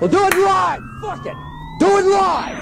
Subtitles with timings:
[0.00, 0.82] We'll do it live.
[1.00, 1.34] Fuck it.
[1.78, 2.58] Do it live.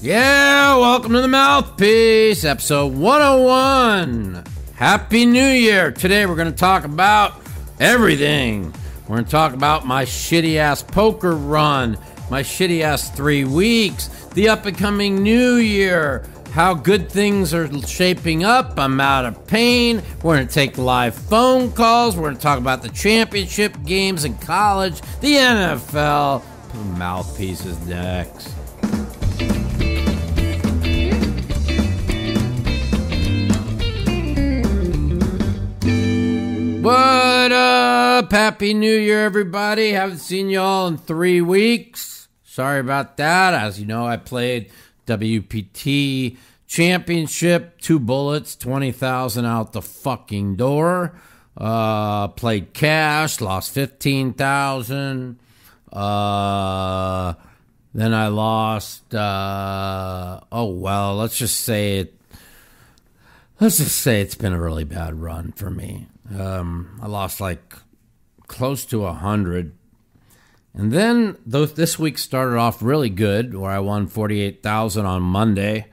[0.00, 4.44] Yeah, welcome to the Mouthpiece, episode 101.
[4.74, 5.90] Happy New Year.
[5.90, 7.40] Today we're going to talk about
[7.80, 8.72] everything.
[9.08, 11.98] We're going to talk about my shitty ass poker run,
[12.30, 17.70] my shitty ass three weeks, the up and coming new year, how good things are
[17.86, 18.78] shaping up.
[18.78, 20.02] I'm out of pain.
[20.22, 22.16] We're going to take live phone calls.
[22.16, 26.42] We're going to talk about the championship games in college, the NFL.
[26.96, 28.48] Mouthpiece is next.
[36.82, 38.32] What up?
[38.32, 39.92] Happy New Year, everybody.
[39.92, 42.28] Haven't seen y'all in three weeks.
[42.42, 43.54] Sorry about that.
[43.54, 44.72] As you know, I played
[45.18, 51.18] WPT Championship, two bullets, 20,000 out the fucking door.
[51.56, 55.40] Uh, played cash, lost 15,000.
[55.92, 57.34] Uh,
[57.92, 62.14] then I lost, uh, oh, well, let's just say it.
[63.58, 66.06] Let's just say it's been a really bad run for me.
[66.32, 67.74] Um, I lost like
[68.46, 69.72] close to a hundred,
[70.74, 75.06] and then those, this week started off really good, where I won forty eight thousand
[75.06, 75.86] on Monday,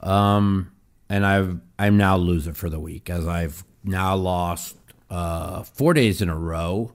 [0.00, 0.72] um,
[1.08, 4.76] and I've I'm now loser for the week as I've now lost
[5.10, 6.92] uh, four days in a row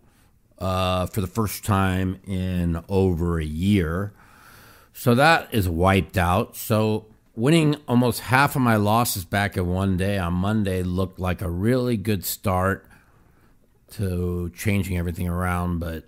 [0.60, 4.14] uh, for the first time in over a year.
[4.94, 6.56] So that is wiped out.
[6.56, 11.44] So winning almost half of my losses back in one day on Monday looked like
[11.44, 12.88] a really good start
[13.92, 16.06] to changing everything around, but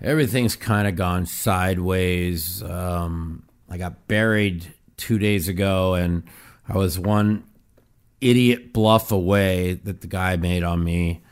[0.00, 2.62] everything's kind of gone sideways.
[2.62, 6.24] Um, I got buried two days ago, and
[6.68, 7.44] I was one
[8.20, 11.22] idiot bluff away that the guy made on me.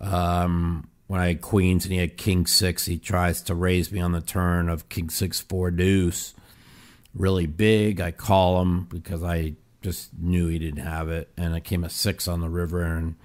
[0.00, 4.00] Um, when I had queens and he had king six, he tries to raise me
[4.00, 6.34] on the turn of king six four deuce
[7.14, 8.00] really big.
[8.00, 11.90] I call him because I just knew he didn't have it, and it came a
[11.90, 12.82] six on the river.
[12.82, 13.16] And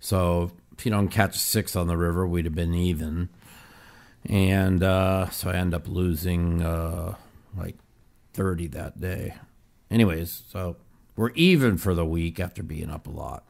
[0.00, 3.28] so, if he don't catch a six on the river, we'd have been even.
[4.28, 7.16] And uh, so I end up losing uh,
[7.56, 7.76] like
[8.34, 9.34] 30 that day.
[9.90, 10.76] Anyways, so
[11.16, 13.44] we're even for the week after being up a lot.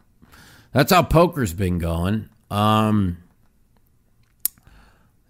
[0.72, 2.30] That's how poker's been going.
[2.50, 3.18] Um,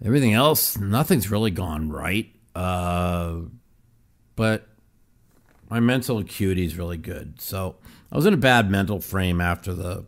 [0.03, 2.33] everything else, nothing's really gone right.
[2.55, 3.41] Uh,
[4.35, 4.67] but
[5.69, 7.41] my mental acuity is really good.
[7.41, 7.75] So
[8.11, 10.05] I was in a bad mental frame after the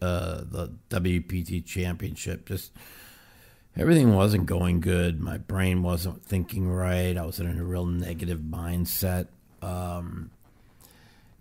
[0.00, 2.48] uh, the WPT championship.
[2.48, 2.72] Just
[3.80, 5.20] everything wasn't going good.
[5.20, 7.16] My brain wasn't thinking right.
[7.16, 9.28] I was in a real negative mindset.
[9.62, 10.30] Um,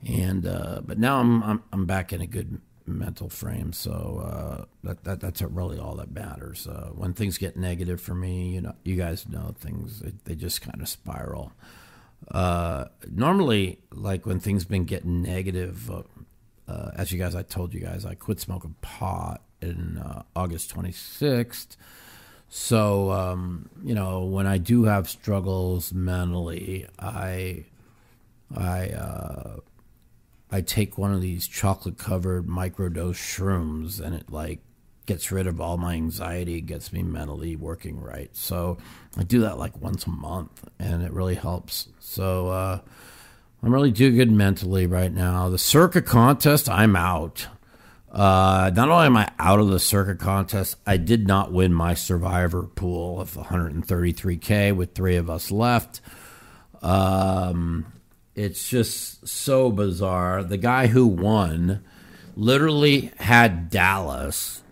[0.08, 3.74] and uh, but now I'm, I'm I'm back in a good mental frame.
[3.74, 6.68] So uh, that, that that's really all that matters.
[6.68, 10.36] Uh, when things get negative for me, you know, you guys know things they, they
[10.36, 11.52] just kind of spiral
[12.32, 16.04] uh, normally, like when things been getting negative, uh,
[16.68, 20.74] uh, as you guys, I told you guys, I quit smoking pot in uh, August
[20.76, 21.76] 26th.
[22.50, 27.66] So, um, you know, when I do have struggles mentally, I,
[28.56, 29.58] I, uh,
[30.52, 34.62] I take one of these chocolate covered microdose shrooms and it like
[35.06, 38.30] gets rid of all my anxiety, gets me mentally working right.
[38.36, 38.78] So
[39.18, 41.90] I do that like once a month, and it really helps.
[42.00, 42.80] So uh,
[43.64, 45.50] I'm really doing good mentally right now.
[45.50, 47.48] The Circa contest, I'm out.
[48.12, 51.94] Uh, not only am I out of the Circa contest, I did not win my
[51.94, 56.02] survivor pool of 133k with three of us left.
[56.82, 57.86] Um,
[58.36, 60.44] it's just so bizarre.
[60.44, 61.84] The guy who won
[62.36, 64.64] literally had Dallas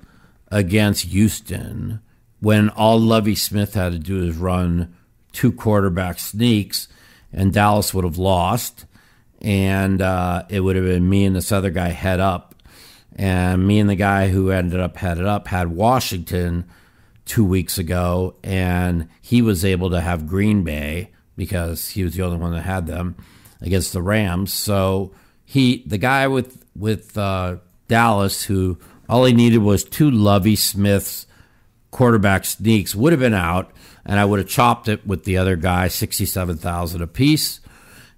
[0.49, 2.01] against Houston
[2.39, 4.95] when all Lovie Smith had to do is run
[5.31, 6.87] two quarterback sneaks,
[7.33, 8.85] and Dallas would have lost,
[9.41, 12.46] and uh, it would have been me and this other guy head up,
[13.17, 16.65] and me and the guy who ended up headed up had Washington
[17.25, 22.23] two weeks ago, and he was able to have Green Bay because he was the
[22.23, 23.15] only one that had them
[23.59, 24.53] against the Rams.
[24.53, 25.11] So
[25.43, 28.77] he, the guy with with uh, Dallas, who
[29.09, 31.25] all he needed was two Lovie Smiths
[31.89, 33.71] quarterback sneaks would have been out,
[34.05, 37.61] and I would have chopped it with the other guy, sixty-seven thousand apiece.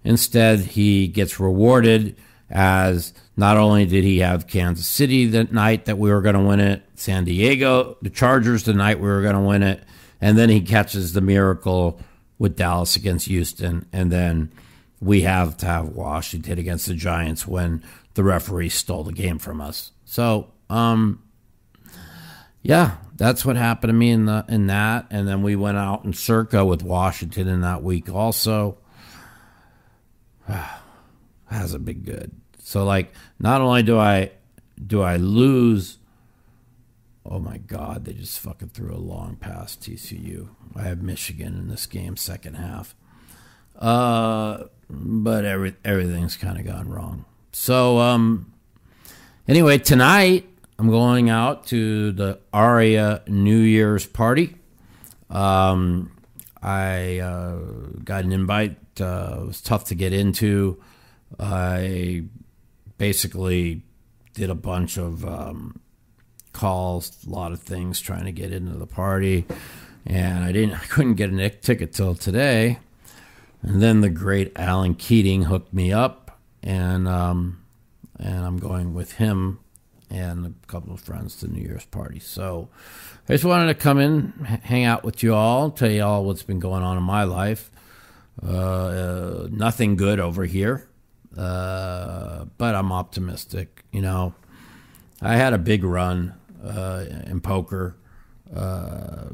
[0.03, 2.15] Instead, he gets rewarded
[2.49, 6.41] as not only did he have Kansas City that night that we were going to
[6.41, 9.81] win it, San Diego, the Chargers the night we were going to win it,
[10.19, 12.01] and then he catches the miracle
[12.37, 14.51] with Dallas against Houston, and then
[14.99, 17.81] we have to have Washington against the Giants when
[18.15, 19.93] the referee stole the game from us.
[20.03, 21.23] So, um,
[22.61, 26.03] yeah, that's what happened to me in the in that, and then we went out
[26.03, 28.79] in Circa with Washington in that week also.
[31.45, 32.31] Hasn't been good.
[32.69, 34.29] So like, not only do I
[34.85, 35.97] do I lose.
[37.25, 38.05] Oh my God!
[38.05, 40.49] They just fucking threw a long pass TCU.
[40.75, 42.93] I have Michigan in this game, second half.
[43.75, 47.25] Uh, but every everything's kind of gone wrong.
[47.51, 48.53] So um,
[49.47, 54.57] anyway, tonight I'm going out to the Aria New Year's party.
[55.31, 56.11] Um,
[56.61, 57.57] I uh,
[58.03, 58.77] got an invite.
[59.01, 60.79] Uh, it was tough to get into.
[61.39, 62.25] I
[62.99, 63.81] basically
[64.35, 65.79] did a bunch of um,
[66.53, 69.45] calls, a lot of things trying to get into the party,
[70.05, 70.75] and I didn't.
[70.81, 72.77] I couldn't get a ticket till today.
[73.63, 77.63] And then the great Alan Keating hooked me up, and um,
[78.19, 79.59] and I'm going with him
[80.09, 82.19] and a couple of friends to New Year's party.
[82.19, 82.69] So
[83.27, 84.31] I just wanted to come in,
[84.63, 87.69] hang out with you all, tell you all what's been going on in my life.
[88.41, 90.87] Uh, uh, nothing good over here,
[91.37, 93.83] uh, but I'm optimistic.
[93.91, 94.33] You know,
[95.21, 96.33] I had a big run
[96.63, 97.95] uh, in poker.
[98.53, 99.29] Uh,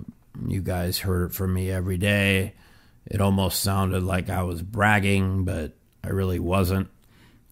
[0.48, 2.54] you guys heard it from me every day.
[3.06, 6.90] It almost sounded like I was bragging, but I really wasn't.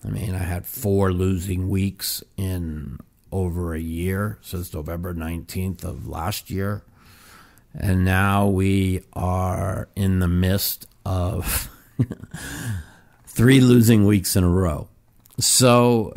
[0.04, 3.00] I mean, I had four losing weeks in
[3.32, 6.84] over a year since November 19th of last year.
[7.74, 11.70] And now we are in the midst of
[13.34, 14.88] three losing weeks in a row.
[15.40, 16.14] So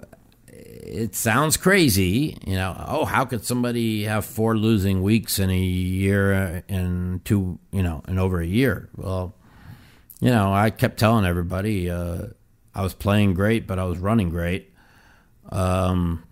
[0.49, 2.85] it sounds crazy, you know.
[2.87, 8.03] Oh, how could somebody have four losing weeks in a year and two, you know,
[8.07, 8.91] in over a year?
[8.97, 9.35] Well,
[10.21, 12.27] you know, I kept telling everybody uh,
[12.75, 14.73] I was playing great, but I was running great.
[15.51, 16.25] Um,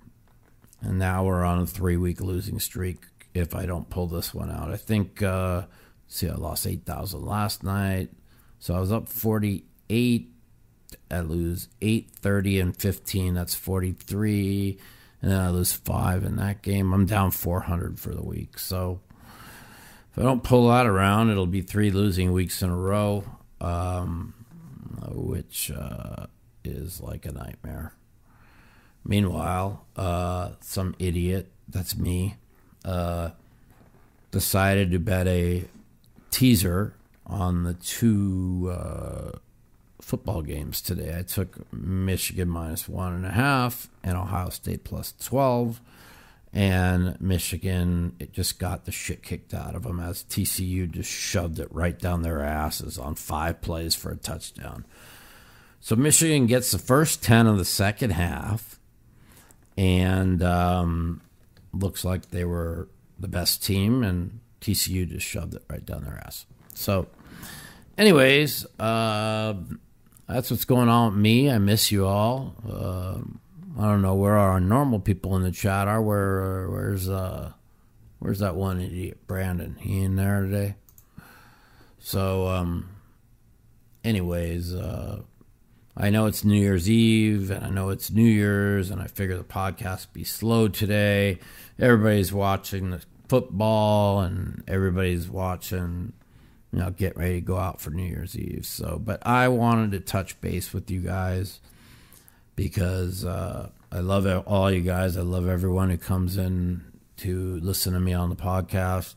[0.82, 2.98] and now we're on a three week losing streak.
[3.32, 5.22] If I don't pull this one out, I think.
[5.22, 5.62] Uh,
[6.06, 8.10] see, I lost eight thousand last night,
[8.58, 10.33] so I was up forty eight
[11.10, 13.34] I lose 8, 30, and 15.
[13.34, 14.78] That's 43.
[15.22, 16.92] And then I lose 5 in that game.
[16.92, 18.58] I'm down 400 for the week.
[18.58, 19.00] So
[20.12, 23.24] if I don't pull that around, it'll be three losing weeks in a row,
[23.60, 24.34] um,
[25.10, 26.26] which uh,
[26.64, 27.94] is like a nightmare.
[29.04, 32.36] Meanwhile, uh, some idiot, that's me,
[32.84, 33.30] uh,
[34.30, 35.64] decided to bet a
[36.30, 36.94] teaser
[37.26, 39.38] on the two uh,
[40.04, 41.16] football games today.
[41.18, 45.80] I took Michigan minus one and a half and Ohio State plus 12.
[46.52, 51.58] And Michigan, it just got the shit kicked out of them as TCU just shoved
[51.58, 54.86] it right down their asses on five plays for a touchdown.
[55.80, 58.78] So Michigan gets the first 10 of the second half
[59.76, 61.20] and um,
[61.72, 66.22] looks like they were the best team, and TCU just shoved it right down their
[66.24, 66.46] ass.
[66.74, 67.06] So,
[67.96, 69.54] anyways, uh,
[70.28, 71.50] that's what's going on with me.
[71.50, 72.54] I miss you all.
[72.68, 73.18] Uh,
[73.78, 76.00] I don't know where our normal people in the chat are.
[76.00, 77.52] Where where's uh
[78.20, 79.76] where's that one idiot Brandon?
[79.80, 80.76] He in there today?
[81.98, 82.88] So um
[84.04, 85.22] anyways, uh
[85.96, 89.36] I know it's New Year's Eve and I know it's New Year's and I figure
[89.36, 91.40] the podcast be slow today.
[91.78, 96.12] Everybody's watching the football and everybody's watching
[96.74, 98.66] you know, get ready to go out for New Year's Eve.
[98.66, 101.60] So, but I wanted to touch base with you guys
[102.56, 105.16] because uh, I love all you guys.
[105.16, 106.82] I love everyone who comes in
[107.18, 109.14] to listen to me on the podcast.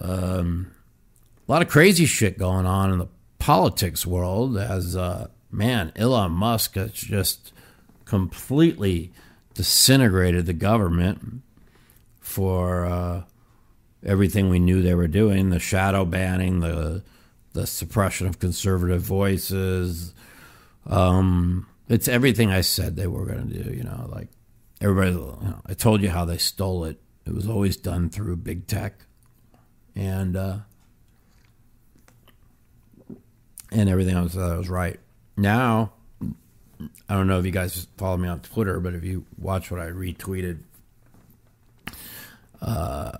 [0.00, 0.70] Um,
[1.48, 3.08] a lot of crazy shit going on in the
[3.40, 7.52] politics world as, uh, man, Elon Musk has just
[8.04, 9.10] completely
[9.54, 11.42] disintegrated the government
[12.20, 12.86] for.
[12.86, 13.22] Uh,
[14.04, 17.02] everything we knew they were doing the shadow banning, the
[17.52, 20.12] the suppression of conservative voices.
[20.86, 23.72] Um, it's everything I said they were going to do.
[23.72, 24.28] You know, like
[24.80, 25.12] everybody.
[25.12, 27.00] You know, I told you how they stole it.
[27.26, 29.06] It was always done through big tech,
[29.94, 30.58] and uh,
[33.70, 35.00] and everything else that I was right.
[35.36, 35.92] Now,
[37.08, 39.80] I don't know if you guys follow me on Twitter, but if you watch what
[39.80, 40.60] I retweeted.
[42.60, 43.18] Uh,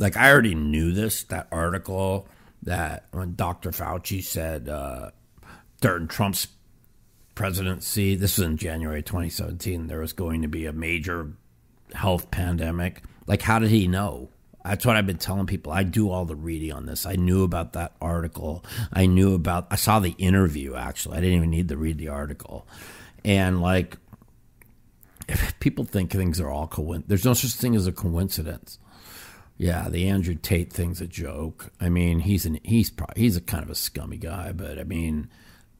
[0.00, 2.26] like I already knew this that article
[2.62, 3.70] that when Dr.
[3.70, 5.10] Fauci said uh,
[5.80, 6.48] during Trump's
[7.34, 11.32] presidency, this was in January 2017, there was going to be a major
[11.94, 13.02] health pandemic.
[13.26, 14.30] Like, how did he know?
[14.64, 15.72] That's what I've been telling people.
[15.72, 17.06] I do all the reading on this.
[17.06, 18.64] I knew about that article.
[18.92, 19.66] I knew about.
[19.70, 20.74] I saw the interview.
[20.74, 22.66] Actually, I didn't even need to read the article.
[23.24, 23.96] And like,
[25.28, 27.08] if people think things are all coincidence.
[27.08, 28.78] There's no such thing as a coincidence
[29.60, 31.70] yeah, the Andrew Tate thing's a joke.
[31.78, 34.84] I mean, he's an he's probably he's a kind of a scummy guy, but I
[34.84, 35.28] mean,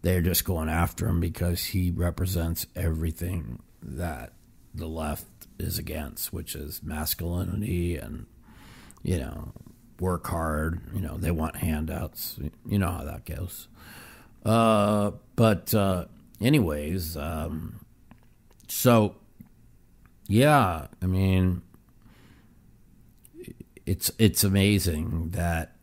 [0.02, 4.34] they're just going after him because he represents everything that
[4.74, 5.24] the left
[5.58, 8.26] is against, which is masculinity and
[9.02, 9.54] you know
[9.98, 10.82] work hard.
[10.94, 12.38] You know they want handouts.
[12.66, 13.66] You know how that goes.
[14.44, 16.04] Uh, but uh,
[16.38, 17.80] anyways, um,
[18.68, 19.16] so
[20.28, 21.62] yeah, I mean,
[23.90, 25.74] it's it's amazing that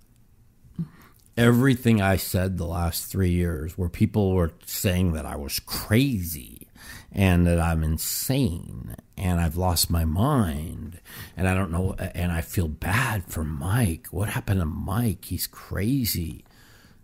[1.36, 6.70] everything I said the last three years, where people were saying that I was crazy
[7.12, 11.02] and that I'm insane and I've lost my mind
[11.36, 14.08] and I don't know, and I feel bad for Mike.
[14.12, 15.26] What happened to Mike?
[15.26, 16.46] He's crazy.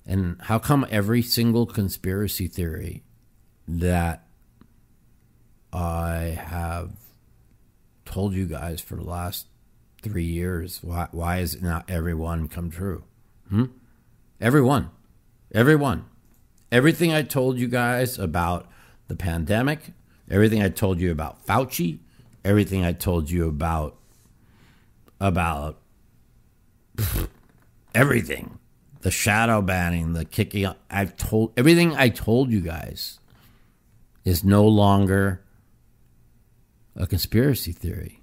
[0.06, 3.04] And how come every single conspiracy theory
[3.68, 4.26] that
[5.74, 6.92] I have
[8.06, 9.48] told you guys for the last
[10.04, 13.04] three years, why, why is not every one come true?
[13.50, 13.66] Hmm?
[14.40, 14.92] Every one.
[15.54, 16.06] Every one.
[16.72, 18.70] Everything I told you guys about
[19.08, 19.94] the pandemic,
[20.30, 22.00] everything I told you about Fauci,
[22.44, 23.98] everything I told you about
[25.20, 25.80] about
[27.96, 28.60] everything
[29.04, 30.74] the shadow banning, the kicking.
[30.90, 33.20] I've told everything I told you guys
[34.24, 35.44] is no longer
[36.96, 38.23] a conspiracy theory.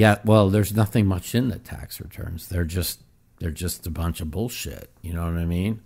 [0.00, 2.48] Yeah, well, there's nothing much in the tax returns.
[2.48, 3.02] They're just
[3.38, 4.90] they're just a bunch of bullshit.
[5.02, 5.82] You know what I mean?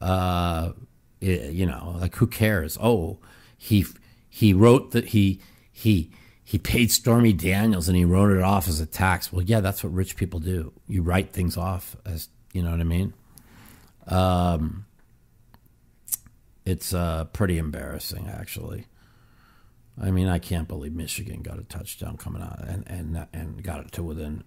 [0.00, 0.72] Uh,
[1.20, 2.76] it, you know, like who cares?
[2.82, 3.20] Oh,
[3.56, 3.86] he
[4.28, 6.10] he wrote that he he
[6.42, 9.32] he paid Stormy Daniels and he wrote it off as a tax.
[9.32, 10.72] Well, yeah, that's what rich people do.
[10.88, 13.14] You write things off as you know what I mean?
[14.08, 14.86] Um,
[16.64, 18.88] it's uh, pretty embarrassing, actually.
[20.00, 23.80] I mean, I can't believe Michigan got a touchdown coming out and and and got
[23.80, 24.44] it to within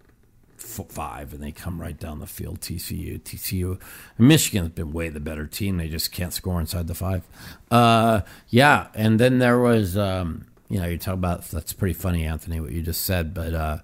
[0.58, 2.60] five, and they come right down the field.
[2.60, 3.80] TCU, TCU,
[4.18, 5.78] Michigan's been way the better team.
[5.78, 7.24] They just can't score inside the five.
[7.70, 12.26] Uh, yeah, and then there was, um, you know, you talk about that's pretty funny,
[12.26, 13.78] Anthony, what you just said, but uh,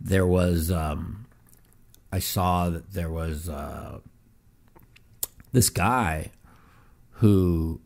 [0.00, 0.70] there was.
[0.70, 1.26] Um,
[2.12, 4.00] I saw that there was uh,
[5.52, 6.32] this guy
[7.14, 7.80] who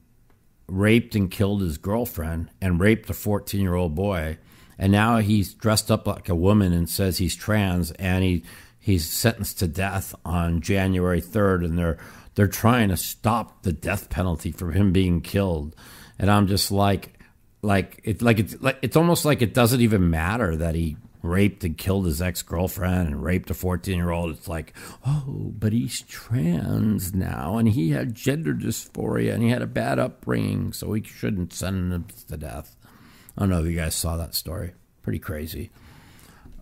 [0.66, 4.38] raped and killed his girlfriend and raped a 14 year old boy.
[4.78, 8.44] And now he's dressed up like a woman and says he's trans and he
[8.80, 11.98] he's sentenced to death on January 3rd and they're
[12.34, 15.76] they're trying to stop the death penalty from him being killed.
[16.18, 17.18] And I'm just like
[17.62, 21.64] like it like it's like it's almost like it doesn't even matter that he raped
[21.64, 24.30] and killed his ex girlfriend and raped a 14 year old.
[24.30, 24.74] It's like,
[25.06, 29.98] oh, but he's trans now and he had gender dysphoria and he had a bad
[29.98, 32.76] upbringing, so we shouldn't send him to death.
[33.36, 34.74] I don't know if you guys saw that story.
[35.02, 35.70] Pretty crazy.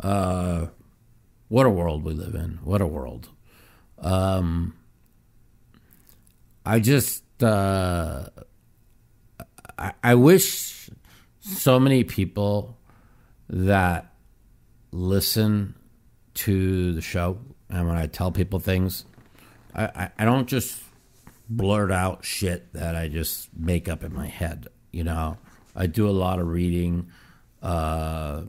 [0.00, 0.66] Uh,
[1.48, 2.60] what a world we live in.
[2.62, 3.28] What a world.
[3.98, 4.74] Um,
[6.64, 8.26] I just, uh,
[9.78, 10.88] I, I wish
[11.40, 12.78] so many people
[13.48, 14.11] that
[14.92, 15.74] listen
[16.34, 17.38] to the show
[17.72, 19.06] and when I tell people things,
[19.74, 20.82] I, I, I, don't just
[21.48, 24.68] blurt out shit that I just make up in my head.
[24.92, 25.38] You know,
[25.74, 27.10] I do a lot of reading.
[27.62, 28.42] Uh,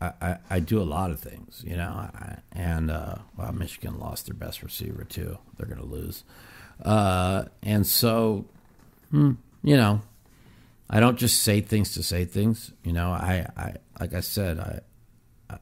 [0.00, 3.98] I, I, I, do a lot of things, you know, I, and uh, well, Michigan
[3.98, 5.38] lost their best receiver too.
[5.56, 6.24] They're going to lose,
[6.84, 8.46] uh, and so,
[9.10, 10.00] hmm, you know,
[10.88, 12.72] I don't just say things to say things.
[12.82, 14.80] You know, I, I like I said, I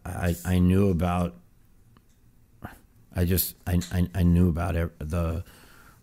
[0.05, 1.35] I, I knew about.
[3.15, 5.45] I just I, I, I knew about the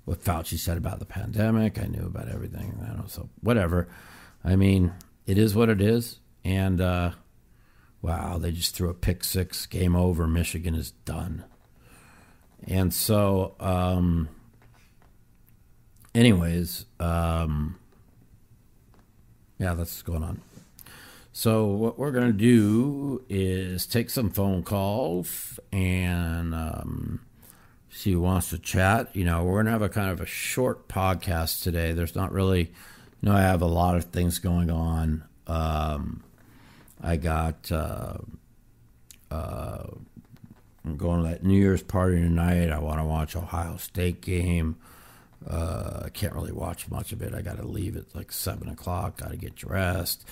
[0.05, 1.79] what Fauci said about the pandemic.
[1.79, 2.79] I knew about everything.
[2.83, 3.87] I don't know, so whatever.
[4.43, 4.93] I mean,
[5.25, 6.19] it is what it is.
[6.43, 7.11] And uh,
[8.01, 9.65] wow, they just threw a pick six.
[9.65, 10.27] Game over.
[10.27, 11.45] Michigan is done.
[12.65, 14.29] And so, um,
[16.15, 17.77] anyways, um,
[19.57, 20.41] yeah, that's going on.
[21.35, 27.21] So what we're going to do is take some phone calls and um,
[27.89, 29.15] see who wants to chat.
[29.15, 31.91] You know, we're going to have a kind of a short podcast today.
[31.91, 32.69] There's not really, you
[33.23, 35.23] know, I have a lot of things going on.
[35.47, 36.23] Um,
[37.01, 38.17] I got, uh,
[39.31, 39.87] uh,
[40.85, 42.69] I'm going to that New Year's party tonight.
[42.69, 44.77] I want to watch Ohio State game.
[45.49, 47.33] Uh, I can't really watch much of it.
[47.33, 49.17] I got to leave at like seven o'clock.
[49.17, 50.25] Got to get dressed.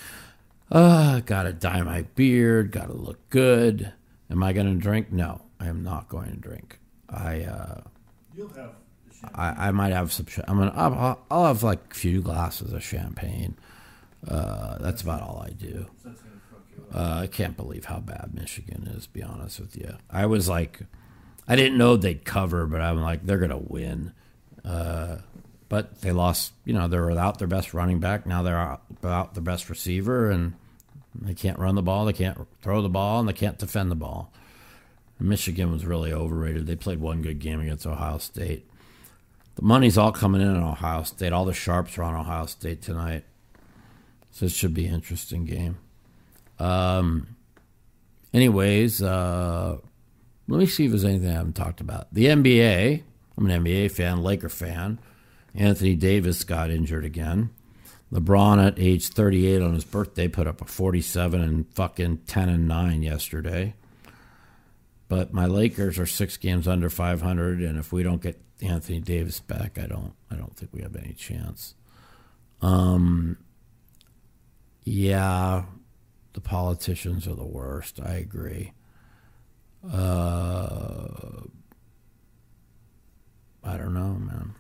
[0.72, 3.92] Uh, gotta dye my beard, gotta look good.
[4.30, 5.12] Am I gonna drink?
[5.12, 6.80] No, I am not going to drink.
[7.10, 7.82] I uh,
[8.34, 8.72] You'll have
[9.36, 10.25] I, I might have some.
[10.48, 10.74] I'm gonna.
[10.75, 13.58] I'll, I'll have like a few glasses of champagne.
[14.28, 15.86] Uh, that's about all I do.
[16.04, 19.04] That's gonna fuck Uh, I can't believe how bad Michigan is.
[19.04, 20.80] To be honest with you, I was like,
[21.48, 24.13] I didn't know they'd cover, but I'm like, they're gonna win.
[24.66, 25.18] Uh,
[25.70, 26.54] but they lost.
[26.66, 28.25] You know, they're without their best running back.
[28.25, 30.54] Now they're without their best receiver, and
[31.13, 32.06] they can't run the ball.
[32.06, 34.32] They can't throw the ball, and they can't defend the ball.
[35.20, 36.65] Michigan was really overrated.
[36.65, 38.68] They played one good game against Ohio State.
[39.56, 41.34] The money's all coming in on Ohio State.
[41.34, 43.24] All the sharps are on Ohio State tonight.
[44.32, 45.77] So it should be an interesting game.
[46.58, 47.36] Um,
[48.34, 49.77] anyways, uh,
[50.48, 52.13] let me see if there's anything I haven't talked about.
[52.13, 53.03] The NBA,
[53.38, 55.00] I'm an NBA fan, Laker fan.
[55.53, 57.50] Anthony Davis got injured again.
[58.12, 62.68] LeBron at age 38 on his birthday put up a 47 and fucking 10 and
[62.68, 63.74] 9 yesterday.
[65.08, 69.39] But my Lakers are six games under 500, and if we don't get Anthony Davis
[69.39, 71.75] back, I don't, I don't think we have any chance.
[72.62, 73.38] Um,
[74.84, 75.65] yeah,
[76.34, 78.00] the politicians are the worst.
[78.00, 78.74] I agree.
[79.84, 81.41] Uh,
[83.63, 84.56] I don't know, man.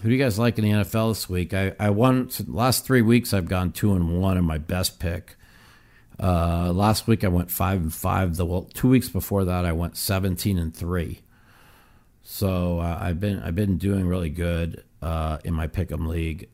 [0.00, 1.52] Who do you guys like in the NFL this week?
[1.52, 3.34] I, I won last three weeks.
[3.34, 5.36] I've gone two and one in my best pick.
[6.20, 8.36] Uh, last week I went five and five.
[8.36, 11.20] The well, two weeks before that I went seventeen and three.
[12.22, 16.48] So uh, I've been I've been doing really good uh, in my pick'em league.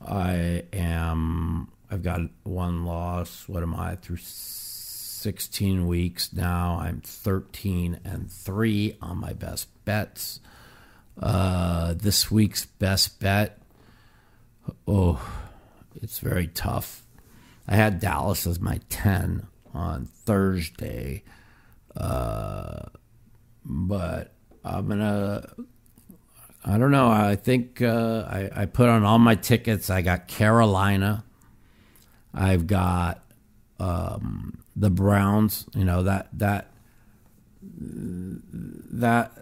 [0.00, 3.48] I am I've got one loss.
[3.48, 6.78] What am I through sixteen weeks now?
[6.80, 10.38] I'm thirteen and three on my best bets.
[11.20, 13.58] Uh, this week's best bet.
[14.88, 15.20] Oh,
[16.02, 17.04] it's very tough
[17.70, 21.22] I had Dallas as my 10 on Thursday.
[21.96, 22.86] Uh,
[23.64, 24.32] but
[24.64, 25.48] I'm going to,
[26.64, 27.08] I don't know.
[27.08, 29.88] I think uh, I, I put on all my tickets.
[29.88, 31.24] I got Carolina.
[32.34, 33.22] I've got
[33.78, 35.64] um, the Browns.
[35.72, 36.72] You know, that, that,
[37.62, 39.32] that,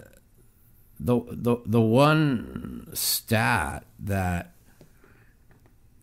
[1.01, 4.55] the, the, the one stat that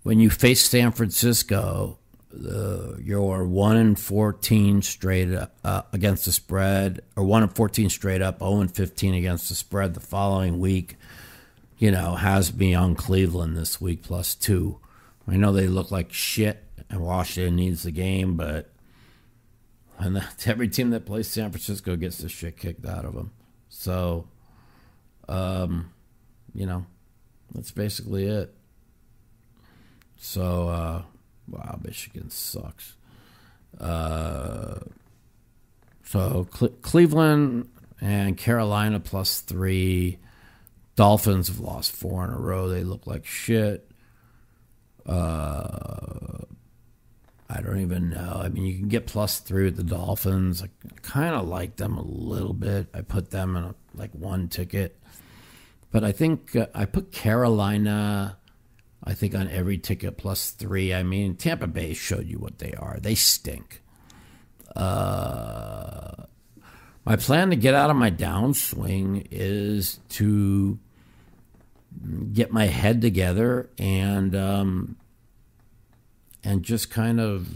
[0.04, 1.98] when you face San Francisco,
[2.34, 7.90] uh, you're one and fourteen straight up, uh, against the spread, or one and fourteen
[7.90, 9.94] straight up, zero and fifteen against the spread.
[9.94, 10.98] The following week,
[11.78, 14.80] you know, has me on Cleveland this week plus two.
[15.28, 18.70] I know they look like shit, and Washington needs the game, but
[20.00, 23.32] and every team that plays San Francisco gets the shit kicked out of them.
[23.70, 24.28] So,
[25.28, 25.92] um,
[26.54, 26.86] you know,
[27.54, 28.54] that's basically it.
[30.18, 30.70] So.
[30.70, 31.02] Uh,
[31.48, 32.96] Wow, Michigan sucks.
[33.80, 34.80] Uh,
[36.04, 36.46] so
[36.82, 37.70] Cleveland
[38.02, 40.20] and Carolina plus three.
[40.96, 42.70] Dolphins have lost four in a row.
[42.70, 43.90] They look like shit.
[45.06, 46.40] Uh,
[47.50, 48.42] I don't even know.
[48.44, 50.64] I mean, you can get plus three with the Dolphins.
[50.64, 50.70] I
[51.02, 52.88] kind of like them a little bit.
[52.94, 54.98] I put them in a, like one ticket,
[55.96, 58.38] but I think uh, I put Carolina
[59.02, 60.94] I think on every ticket plus three.
[60.94, 62.98] I mean, Tampa Bay showed you what they are.
[63.00, 63.82] They stink.
[64.76, 66.26] Uh,
[67.06, 70.80] my plan to get out of my downswing is to
[72.34, 74.98] get my head together and um,
[76.44, 77.48] and just kind of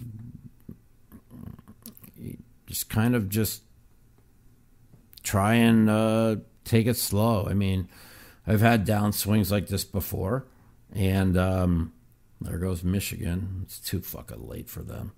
[2.68, 3.64] just kind of just
[5.24, 7.46] try and uh, take it slow.
[7.46, 7.90] I mean,
[8.50, 10.48] I've had downswings like this before.
[10.92, 11.94] And um,
[12.42, 13.62] there goes Michigan.
[13.64, 15.12] It's too fucking late for them.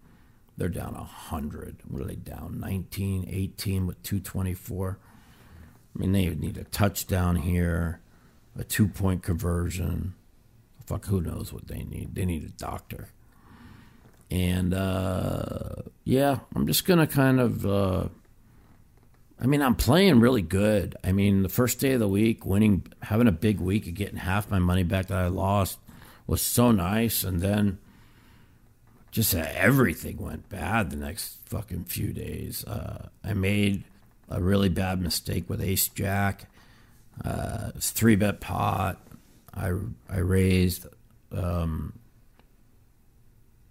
[0.57, 1.77] They're down 100.
[1.87, 2.59] What are they down?
[2.59, 4.99] 19, 18 with 224.
[5.95, 8.01] I mean, they need a touchdown here,
[8.59, 10.13] a two point conversion.
[10.85, 12.15] Fuck, who knows what they need?
[12.15, 13.07] They need a doctor.
[14.29, 17.65] And uh, yeah, I'm just going to kind of.
[17.65, 18.07] Uh,
[19.41, 20.95] I mean, I'm playing really good.
[21.03, 24.17] I mean, the first day of the week, winning, having a big week and getting
[24.17, 25.79] half my money back that I lost
[26.27, 27.23] was so nice.
[27.23, 27.79] And then
[29.09, 32.63] just everything went bad the next fucking few days.
[32.65, 33.83] Uh, I made
[34.29, 36.47] a really bad mistake with Ace Jack.
[37.25, 38.99] Uh, it's three bet pot.
[39.53, 39.73] I
[40.09, 40.85] I raised.
[41.31, 41.93] Um,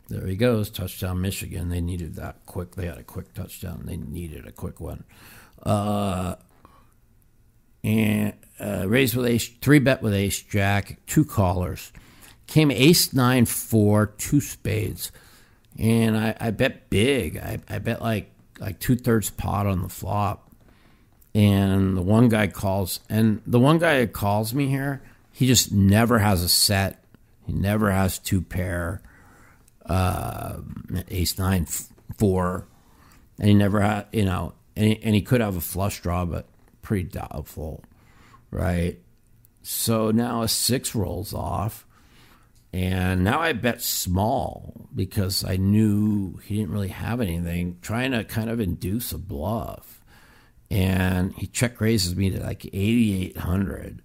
[0.09, 1.68] there he goes, touchdown Michigan.
[1.68, 2.74] They needed that quick.
[2.74, 3.85] They had a quick touchdown.
[3.85, 5.04] They needed a quick one.
[5.62, 6.37] Uh,
[7.83, 11.92] and uh, raised with ace, three bet with ace jack, two callers.
[12.46, 15.12] Came ace nine four, two spades,
[15.79, 17.37] and I, I bet big.
[17.37, 20.46] I, I bet like like two thirds pot on the flop.
[21.33, 25.01] And the one guy calls, and the one guy that calls me here,
[25.33, 27.05] he just never has a set.
[27.46, 29.01] He never has two pair.
[29.87, 30.57] Uh,
[31.09, 31.66] ace nine
[32.18, 32.66] four,
[33.38, 36.24] and he never had, you know, and he, and he could have a flush draw,
[36.24, 36.46] but
[36.83, 37.85] pretty doubtful,
[38.50, 38.98] right?
[39.62, 41.87] So now a six rolls off,
[42.72, 48.24] and now I bet small because I knew he didn't really have anything, trying to
[48.24, 50.00] kind of induce a bluff.
[50.70, 54.02] And he check raises me to like 8,800.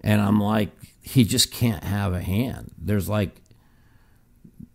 [0.00, 0.70] And I'm like,
[1.02, 2.72] he just can't have a hand.
[2.76, 3.40] There's like,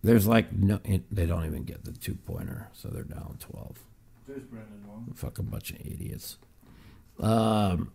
[0.02, 3.78] there's like no, they don't even get the two pointer, so they're down 12.
[4.26, 4.42] There's
[4.96, 5.12] Wong.
[5.14, 6.38] Fuck a bunch of idiots.
[7.20, 7.92] Um,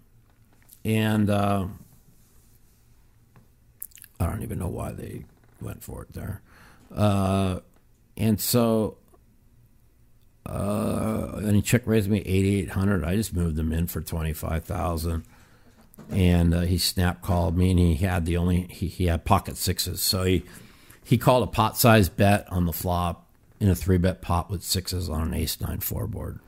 [0.84, 1.68] and uh,
[4.20, 5.26] I don't even know why they
[5.60, 6.42] went for it there.
[6.94, 7.60] Uh,
[8.18, 8.98] and so,
[10.46, 13.04] uh, and he check raised me eighty eight hundred.
[13.04, 15.24] I just moved him in for twenty five thousand,
[16.10, 19.56] and uh, he snap called me, and he had the only he, he had pocket
[19.58, 20.44] sixes, so he
[21.04, 24.64] he called a pot size bet on the flop in a three bet pot with
[24.64, 26.40] sixes on an ace nine four board,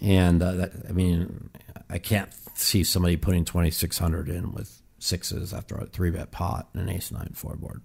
[0.00, 1.50] and uh, that, I mean
[1.88, 6.30] I can't see somebody putting twenty six hundred in with sixes after a three bet
[6.30, 7.82] pot and an ace nine four board.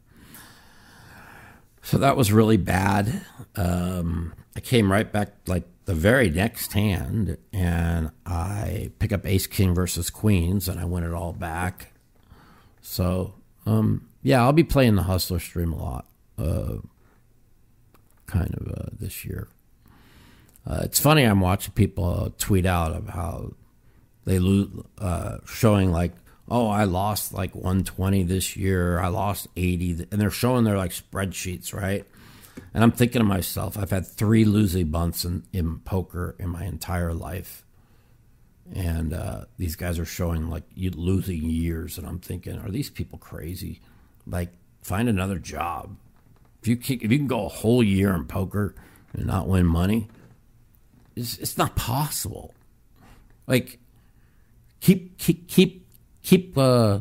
[1.84, 3.26] So that was really bad.
[3.56, 9.48] Um, I came right back like the very next hand, and I pick up Ace
[9.48, 11.94] King versus Queens, and I win it all back.
[12.82, 13.34] So
[13.66, 16.06] um, yeah, I'll be playing the Hustler stream a lot,
[16.38, 16.78] uh,
[18.28, 19.48] kind of uh, this year.
[20.66, 23.54] Uh, it's funny I'm watching people tweet out of how
[24.26, 24.70] they lose,
[25.00, 26.14] uh, showing like
[26.52, 29.00] oh, I lost like 120 this year.
[29.00, 30.08] I lost 80.
[30.12, 32.06] And they're showing their like spreadsheets, right?
[32.74, 36.66] And I'm thinking to myself, I've had three losing months in, in poker in my
[36.66, 37.66] entire life.
[38.74, 41.98] And uh, these guys are showing like losing years.
[41.98, 43.80] And I'm thinking, are these people crazy?
[44.28, 44.50] Like,
[44.82, 45.96] find another job.
[46.62, 48.76] If you, can, if you can go a whole year in poker
[49.14, 50.10] and not win money,
[51.16, 52.54] it's, it's not possible.
[53.48, 53.80] Like,
[54.80, 55.82] keep, keep, keep
[56.24, 57.00] keep uh,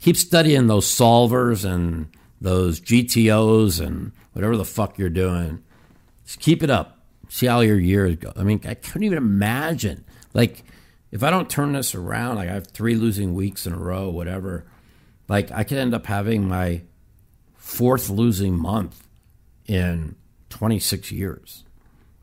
[0.00, 2.08] keep studying those solvers and
[2.40, 5.62] those GTOs and whatever the fuck you're doing.
[6.24, 6.98] Just keep it up.
[7.28, 8.32] See how your years go.
[8.36, 10.04] I mean, I couldn't even imagine.
[10.34, 10.64] Like,
[11.12, 14.08] if I don't turn this around, like I have three losing weeks in a row,
[14.08, 14.64] whatever,
[15.28, 16.82] like I could end up having my
[17.56, 19.06] fourth losing month
[19.66, 20.16] in
[20.50, 21.64] 26 years,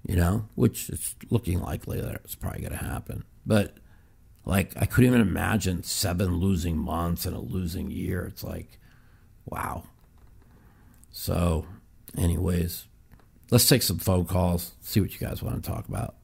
[0.07, 3.23] you know, which is looking likely that it's probably going to happen.
[3.45, 3.75] But
[4.45, 8.25] like I couldn't even imagine seven losing months and a losing year.
[8.25, 8.79] It's like,
[9.45, 9.83] wow.
[11.11, 11.65] So,
[12.17, 12.85] anyways,
[13.51, 16.15] let's take some phone calls, see what you guys want to talk about.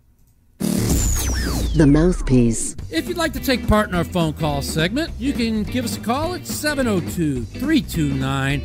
[0.59, 2.75] The Mouthpiece.
[2.91, 5.97] If you'd like to take part in our phone call segment, you can give us
[5.97, 8.61] a call at 702 329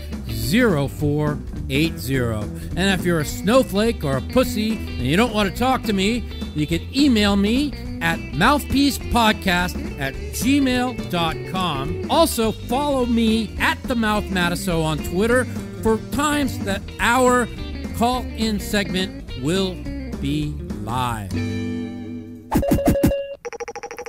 [1.68, 2.76] 0480.
[2.76, 5.92] And if you're a snowflake or a pussy and you don't want to talk to
[5.92, 12.10] me, you can email me at mouthpiecepodcast at gmail.com.
[12.10, 15.44] Also, follow me at the Mouth Matusow on Twitter
[15.82, 17.48] for times that our
[17.96, 19.74] call in segment will
[20.20, 21.32] be live.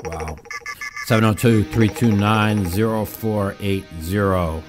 [0.06, 0.38] Wow.
[1.06, 2.66] 702 329
[3.06, 4.64] 0480.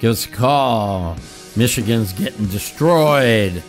[0.00, 1.16] Give us a call.
[1.56, 3.62] Michigan's getting destroyed.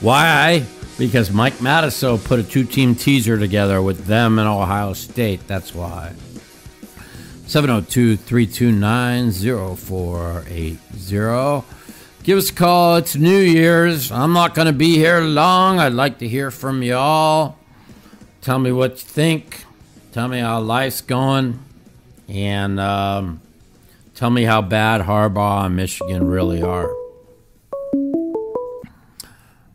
[0.00, 0.64] Why?
[0.98, 5.46] Because Mike Matusow put a two team teaser together with them and Ohio State.
[5.46, 6.12] That's why.
[7.46, 9.32] 702 329
[9.76, 11.64] 0480.
[12.22, 12.96] Give us a call.
[12.96, 14.12] It's New Year's.
[14.12, 15.78] I'm not going to be here long.
[15.80, 17.56] I'd like to hear from y'all.
[18.42, 19.64] Tell me what you think.
[20.12, 21.58] Tell me how life's going.
[22.28, 23.40] And um,
[24.14, 26.99] tell me how bad Harbaugh and Michigan really are.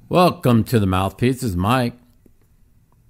[0.08, 1.38] Welcome to the Mouthpiece.
[1.38, 1.96] This is Mike.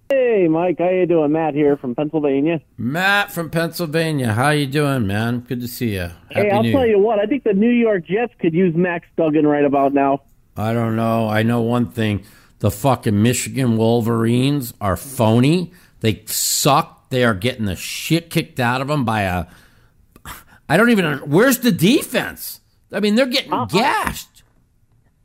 [0.10, 0.78] Hey, Mike.
[0.80, 1.34] How you doing?
[1.34, 2.62] Matt here from Pennsylvania.
[2.78, 4.32] Matt from Pennsylvania.
[4.32, 5.42] How you doing, man?
[5.42, 6.00] Good to see you.
[6.00, 7.20] Happy hey, I'll New tell you what.
[7.20, 10.22] I think the New York Jets could use Max Duggan right about now.
[10.56, 11.28] I don't know.
[11.28, 12.24] I know one thing.
[12.60, 15.74] The fucking Michigan Wolverines are phony.
[16.00, 17.10] They suck.
[17.10, 19.48] They are getting the shit kicked out of them by a.
[20.70, 21.18] I don't even.
[21.30, 22.62] Where's the defense?
[22.94, 24.35] I mean, they're getting uh, gashed.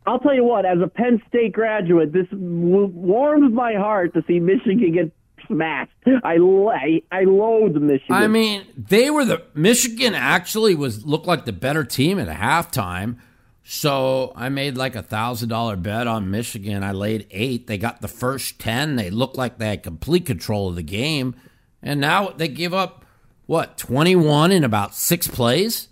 [0.07, 4.41] I'll tell you what, as a Penn State graduate, this warms my heart to see
[4.41, 5.13] Michigan get
[5.47, 5.93] smashed.
[6.25, 8.15] I, I, I loathe Michigan.
[8.15, 13.19] I mean, they were the Michigan actually was looked like the better team at halftime.
[13.63, 16.83] So I made like a thousand dollar bet on Michigan.
[16.83, 17.67] I laid eight.
[17.67, 18.97] They got the first ten.
[18.97, 21.37] They looked like they had complete control of the game,
[21.83, 23.05] and now they give up
[23.47, 25.89] what twenty one in about six plays.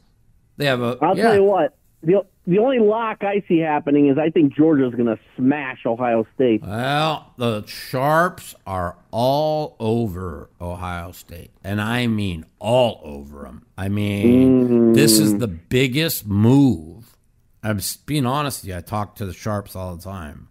[0.57, 0.97] They have a.
[1.03, 1.25] I'll yeah.
[1.25, 5.07] tell you what the the only lock I see happening is I think Georgia's going
[5.07, 6.63] to smash Ohio State.
[6.63, 13.67] Well, the Sharps are all over Ohio State, and I mean all over them.
[13.77, 15.41] I mean, this is mm.
[15.41, 17.17] the biggest move.
[17.63, 18.77] I'm being honest with you.
[18.77, 20.49] I talk to the Sharps all the time.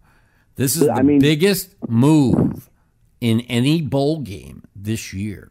[0.56, 2.68] This is the I mean- biggest move
[3.20, 5.50] in any bowl game this year.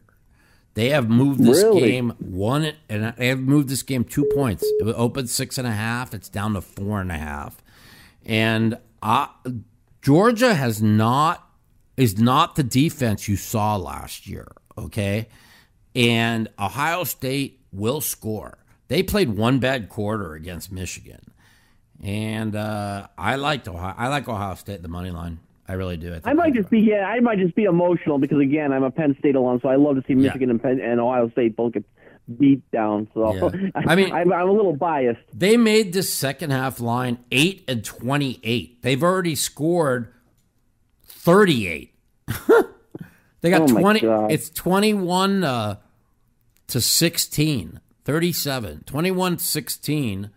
[0.78, 1.80] They have moved this Really?
[1.80, 4.62] game one, and they have moved this game two points.
[4.62, 6.14] It opened six and a half.
[6.14, 7.60] It's down to four and a half,
[8.24, 9.26] and uh,
[10.02, 11.50] Georgia has not
[11.96, 14.52] is not the defense you saw last year.
[14.78, 15.26] Okay,
[15.96, 18.58] and Ohio State will score.
[18.86, 21.32] They played one bad quarter against Michigan,
[22.04, 23.96] and uh, I liked Ohio.
[23.98, 25.40] I like Ohio State the money line.
[25.68, 26.10] I really do.
[26.12, 28.90] think I might just be yeah, I might just be emotional because again, I'm a
[28.90, 31.74] Penn State alum, so I love to see Michigan and, Penn, and Ohio State both
[31.74, 31.84] get
[32.38, 33.08] beat down.
[33.14, 33.70] So Yeah.
[33.74, 35.20] I mean- I'm, I'm a little biased.
[35.32, 38.82] They made this second half line 8 and 28.
[38.82, 40.12] They've already scored
[41.04, 41.94] 38.
[43.40, 44.32] they got Oh 20 God.
[44.32, 45.76] it's 21 uh,
[46.68, 47.80] to 16.
[48.04, 48.84] 37.
[48.86, 50.30] 21-16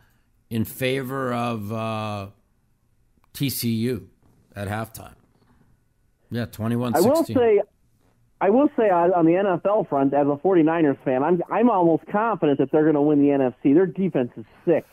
[0.50, 2.28] in favor of uh,
[3.34, 4.08] TCU
[4.56, 5.14] at halftime.
[6.32, 6.96] Yeah, 21-16.
[6.96, 7.62] I will say,
[8.40, 12.58] I will say on the NFL front, as a 49ers fan, I'm I'm almost confident
[12.58, 13.76] that they're going to win the NFC.
[13.76, 14.86] Their defense is sick.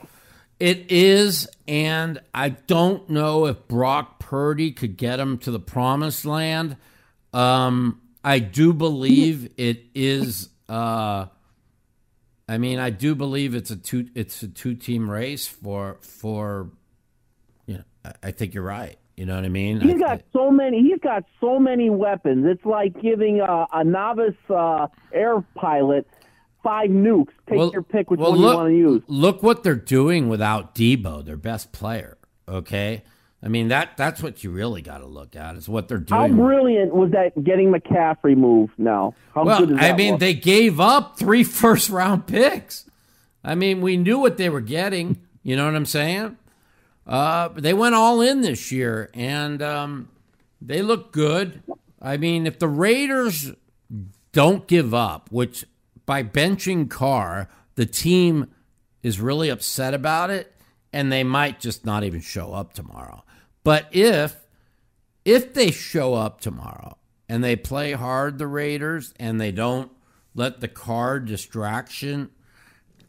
[0.60, 6.24] It is, and I don't know if Brock Purdy could get him to the promised
[6.24, 6.76] land.
[7.32, 10.48] Um, I do believe it is.
[10.68, 11.26] Uh,
[12.48, 14.08] I mean, I do believe it's a two.
[14.14, 16.70] It's a two team race for for.
[17.66, 18.98] You know, I think you're right.
[19.18, 19.80] You know what I mean?
[19.80, 20.80] He's got so many.
[20.80, 22.46] He's got so many weapons.
[22.46, 26.06] It's like giving a, a novice uh, air pilot
[26.62, 27.32] five nukes.
[27.48, 29.02] Take your pick which well, one look, you want to use.
[29.08, 32.16] Look what they're doing without Deebo, their best player.
[32.46, 33.02] Okay,
[33.42, 36.20] I mean that that's what you really got to look at is what they're doing.
[36.20, 38.70] How brilliant was that getting McCaffrey move?
[38.78, 39.80] Now, how Well?
[39.80, 40.20] I mean, look?
[40.20, 42.88] they gave up three first round picks.
[43.42, 45.22] I mean, we knew what they were getting.
[45.42, 46.36] You know what I'm saying?
[47.08, 50.08] Uh, they went all in this year, and um,
[50.60, 51.62] they look good.
[52.00, 53.52] I mean, if the Raiders
[54.32, 55.64] don't give up, which
[56.04, 58.50] by benching Carr, the team
[59.02, 60.54] is really upset about it,
[60.92, 63.24] and they might just not even show up tomorrow.
[63.64, 64.36] But if
[65.24, 66.96] if they show up tomorrow
[67.28, 69.90] and they play hard, the Raiders, and they don't
[70.34, 72.30] let the Carr distraction,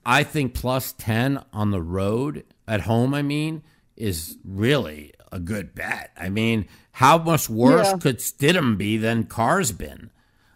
[0.05, 3.63] I think plus 10 on the road, at home, I mean,
[3.99, 6.11] is really a good bet.
[6.17, 7.97] I mean, how much worse Yeah.
[7.97, 10.09] could Stidham be than Carr's been?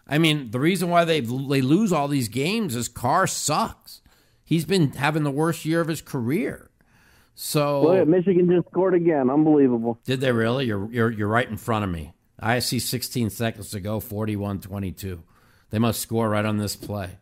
[0.08, 4.00] I mean, the reason why they they lose all these games is Carr sucks.
[4.44, 6.70] He's been having the worst year of his career.
[7.34, 9.30] So Michigan just scored again.
[9.30, 9.98] Unbelievable.
[10.04, 10.66] did they really?
[10.66, 12.12] You're you're you're right in front of me.
[12.38, 15.20] I see 16 seconds to go, 41-22.
[15.70, 17.18] They must score right on this play.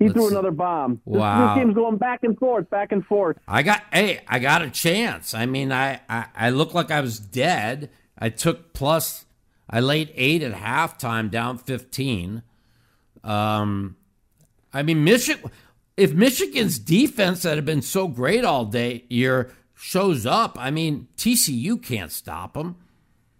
[0.00, 1.00] He Let's threw another bomb.
[1.06, 1.54] This, Wow.
[1.54, 3.36] this game's going back and forth, back and forth.
[3.46, 5.34] I got hey, I got a chance.
[5.34, 7.90] I mean, I I, I looked like I was dead.
[8.18, 9.26] I took plus.
[9.68, 12.42] I laid eight at halftime, down 15.
[13.22, 13.96] Um,
[14.72, 15.50] I mean, Michigan.
[15.96, 21.08] If Michigan's defense that had been so great all day year shows up, I mean,
[21.18, 22.76] TCU can't stop them.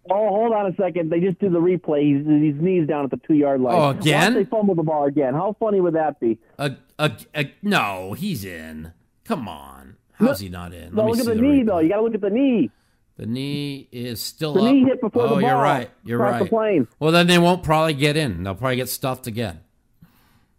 [0.08, 1.10] Oh, hold on a second.
[1.10, 2.02] They just did the replay.
[2.02, 3.74] He's his knees down at the two yard line.
[3.76, 4.34] Oh, again?
[4.34, 5.34] Watch they fumble the ball again.
[5.34, 6.38] How funny would that be?
[6.58, 8.92] A, a, a, no, he's in.
[9.24, 9.96] Come on.
[10.14, 10.94] How's he not in?
[10.94, 11.66] No, me look at see the knee replay.
[11.66, 11.78] though.
[11.80, 12.70] You got to look at the knee.
[13.16, 14.72] The knee is still The up.
[14.72, 15.90] knee hit before oh, the you're right.
[16.04, 16.88] You're across the plane.
[16.98, 18.42] Well, then they won't probably get in.
[18.42, 19.60] They'll probably get stuffed again.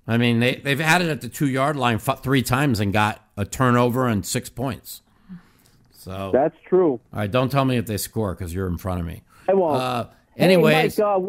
[0.08, 2.92] I mean, they they've had it at the two yard line f- three times and
[2.94, 5.02] got a turnover and six points.
[5.94, 6.94] So, That's true.
[6.94, 9.22] all right, don't tell me if they score because you're in front of me.
[9.52, 9.82] I won't.
[9.82, 11.20] Uh, Hey, Mike, uh,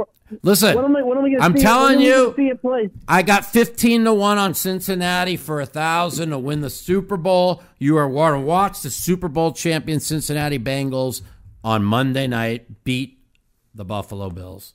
[0.42, 0.76] listen.
[0.76, 2.88] when am I, when am I gonna I'm telling you- play?
[3.08, 7.62] I got 15 to 1 on Cincinnati for a 1000 to win the Super Bowl.
[7.78, 11.22] You are to watch the Super Bowl champion Cincinnati Bengals
[11.64, 13.18] on Monday night beat
[13.74, 14.74] the Buffalo Bills.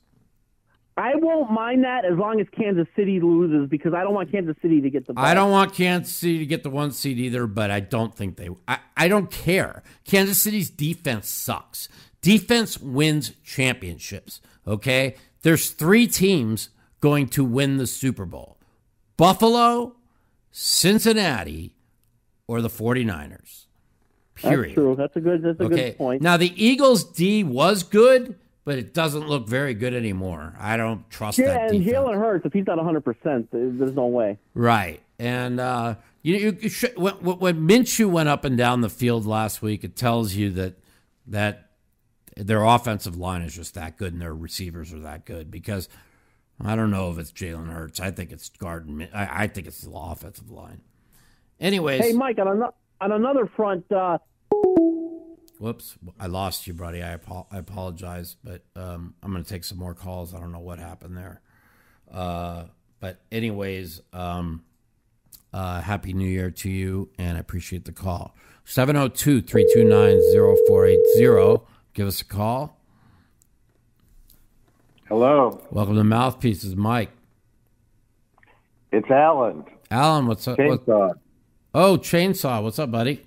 [0.98, 4.56] I won't mind that as long as Kansas City loses because I don't want Kansas
[4.64, 5.14] City to get the.
[5.14, 5.24] Ball.
[5.24, 8.36] I don't want Kansas City to get the one seed either, but I don't think
[8.36, 9.84] they I, I don't care.
[10.06, 11.88] Kansas City's defense sucks.
[12.28, 15.16] Defense wins championships, okay?
[15.44, 18.58] There's 3 teams going to win the Super Bowl.
[19.16, 19.96] Buffalo,
[20.52, 21.74] Cincinnati,
[22.48, 23.68] or the 49ers.
[24.36, 24.72] Period.
[24.72, 24.96] That's true.
[24.96, 25.42] That's a good.
[25.42, 25.76] That's a Okay.
[25.92, 26.22] good point.
[26.22, 28.36] Now the Eagles D was good,
[28.66, 30.54] but it doesn't look very good anymore.
[30.60, 31.96] I don't trust yeah, that and defense.
[32.06, 34.38] Jalen Hurts, if he's not 100, percent there's no way.
[34.54, 35.00] Right.
[35.18, 39.26] And uh, You, you, you should, when, when Minshew went up and down the field
[39.26, 40.74] last week, it tells you that
[41.28, 41.67] that
[42.38, 45.90] their offensive line is just that good and their receivers are that good because
[46.64, 48.00] I don't know if it's Jalen Hurts.
[48.00, 49.08] I think it's Garden.
[49.14, 50.82] I, I think it's the offensive line.
[51.60, 54.18] Anyways, Hey, Mike, on, ano- on another front, uh,
[55.60, 57.02] whoops, I lost you, buddy.
[57.02, 60.34] I, apo- I apologize, but um, I'm going to take some more calls.
[60.34, 61.42] I don't know what happened there.
[62.12, 62.66] Uh,
[63.00, 64.64] but anyways, um,
[65.54, 68.36] uh, happy New Year to you, and I appreciate the call.
[68.66, 70.20] 702 329
[70.68, 71.64] 0480.
[71.98, 72.78] Give us a call.
[75.08, 77.10] Hello, Welcome to Mouthpieces, Mike.
[78.92, 79.66] it's Alan.
[79.90, 80.60] Alan, what's up?
[80.60, 81.14] What, Chainsaw.
[81.74, 82.62] oh, Chainsaw.
[82.62, 83.26] What's up, buddy?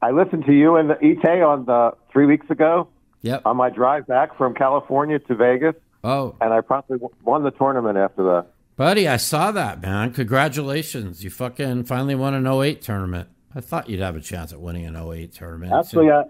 [0.00, 2.88] I listened to you and the Ike on the three weeks ago
[3.20, 3.42] Yep.
[3.44, 7.98] on my drive back from California to Vegas, Oh, and I promptly won the tournament
[7.98, 8.46] after that.
[8.76, 10.14] buddy, I saw that, man.
[10.14, 11.22] Congratulations.
[11.22, 13.28] You fucking finally won an 08 tournament.
[13.54, 15.70] I thought you'd have a chance at winning an 08 tournament.
[15.74, 16.24] Actually, I-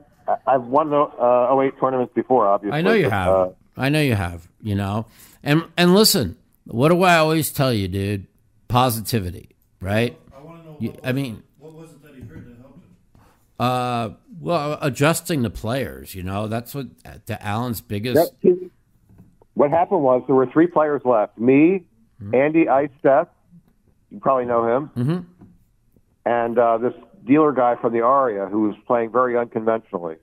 [0.46, 2.78] I've won the uh, 08 tournaments before, obviously.
[2.78, 3.28] I know you but, have.
[3.34, 4.48] uh, I know you have.
[4.62, 5.06] You know,
[5.42, 8.26] and and listen, what do I always tell you, dude?
[8.68, 10.18] Positivity, right?
[10.36, 10.76] I want to know.
[10.80, 13.20] You, I mean, What was it that he heard that helped him?
[13.58, 16.14] uh, well, adjusting the players.
[16.14, 16.86] You know, that's what
[17.26, 18.32] to Allen's biggest.
[18.42, 18.70] that-
[19.54, 21.84] what happened was there were three players left me,
[22.22, 22.34] Mm-hmm.
[22.34, 23.28] Andy Ice Seth,
[24.10, 25.18] you probably know him, Mm-hmm.
[26.26, 26.92] and uh, this
[27.26, 30.16] dealer guy from the Aria who was playing very unconventionally.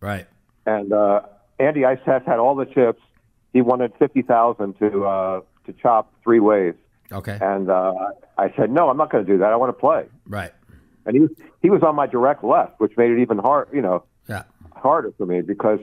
[0.00, 0.26] Right.
[0.66, 1.20] and uh,
[1.58, 3.02] Andy Ice had all the chips.
[3.52, 6.74] He wanted fifty thousand to uh, to chop three ways,
[7.12, 7.36] Okay.
[7.40, 7.92] and uh,
[8.38, 9.52] I said, "No, I'm not going to do that.
[9.52, 10.52] I want to play." Right.
[11.04, 13.82] And he was he was on my direct left, which made it even hard, you
[13.82, 14.44] know, Yeah.
[14.76, 15.80] harder for me because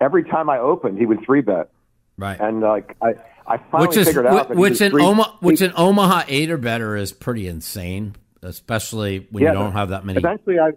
[0.00, 1.68] every time I opened, he would three bet,
[2.16, 2.38] Right.
[2.40, 3.14] and like I
[3.46, 6.58] I finally which is figured out which was in Omaha, which in Omaha eight or
[6.58, 10.18] better is pretty insane, especially when yeah, you don't have that many.
[10.18, 10.72] Eventually, I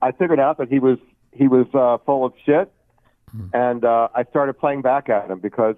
[0.00, 0.98] I figured out that he was
[1.32, 2.72] he was uh, full of shit,
[3.32, 3.46] Hmm.
[3.52, 5.76] and uh, I started playing back at him because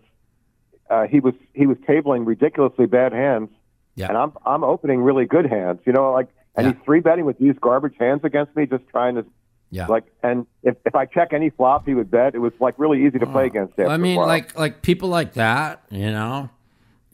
[0.88, 3.50] uh, he was he was tabling ridiculously bad hands,
[3.96, 4.09] Yeah.
[4.09, 5.81] and I'm I'm opening really good hands.
[5.87, 6.72] You know, like and Yeah.
[6.74, 9.24] he's three betting with these garbage hands against me, just trying to
[9.70, 9.87] Yeah.
[9.87, 10.05] like.
[10.22, 12.35] And if if I check any flop, he would bet.
[12.37, 13.76] It was like really easy to play against.
[13.79, 13.88] him.
[13.88, 16.50] I mean, like like people like that, you know,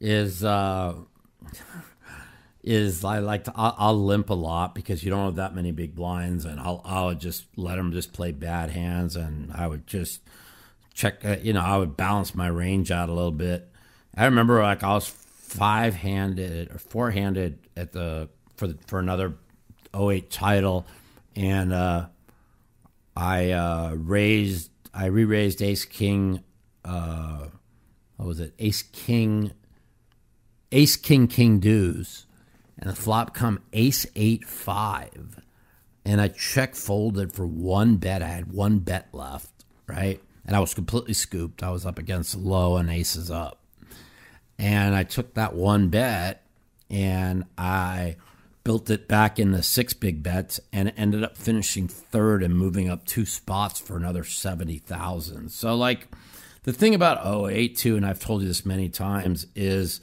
[0.01, 0.95] is uh
[2.67, 5.73] is I like to I'll, I'll limp a lot because you don't have that many
[5.73, 9.87] big blinds, and I'll I'll just let them just play bad hands, and I would
[9.87, 10.21] just
[10.93, 13.71] check, uh, you know, I would balance my range out a little bit.
[14.17, 18.99] I remember like I was five handed or four handed at the for the, for
[18.99, 19.35] another
[19.95, 20.87] 08 title,
[21.37, 22.07] and uh,
[23.15, 26.43] I uh, raised, I re-raised Ace King.
[26.85, 27.47] Uh,
[28.17, 28.55] what was it?
[28.59, 29.53] Ace King,
[30.73, 32.26] Ace King King Deuce,
[32.79, 35.41] and the flop come Ace Eight Five,
[36.05, 38.23] and I check folded for one bet.
[38.23, 41.63] I had one bet left, right, and I was completely scooped.
[41.63, 43.61] I was up against low and aces up,
[44.59, 46.47] and I took that one bet,
[46.91, 48.17] and I
[48.67, 53.07] built it back into six big bets and ended up finishing third and moving up
[53.07, 55.53] two spots for another 70,000.
[55.53, 56.09] So like
[56.65, 60.01] the thing about 08 too and I've told you this many times is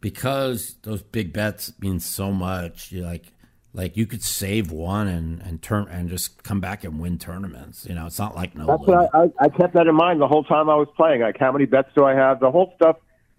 [0.00, 3.32] because those big bets mean so much, you like
[3.72, 7.86] like you could save one and and turn and just come back and win tournaments.
[7.88, 9.10] You know, it's not like no That's limit.
[9.12, 11.20] what I, I, I kept that in mind the whole time I was playing.
[11.20, 12.40] Like, how many bets do I have?
[12.40, 12.96] The whole stuff,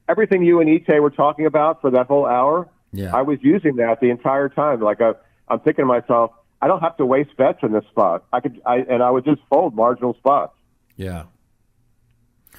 [0.08, 2.69] everything you and Ike were talking about for that whole hour.
[2.93, 3.15] Yeah.
[3.15, 4.82] I was using that the entire time.
[4.82, 5.13] Like, I,
[5.47, 8.26] I'm thinking to myself, I don't have to waste bets in this spot.
[8.34, 10.54] I could, I, and I would just fold marginal spots.
[10.97, 11.24] Yeah.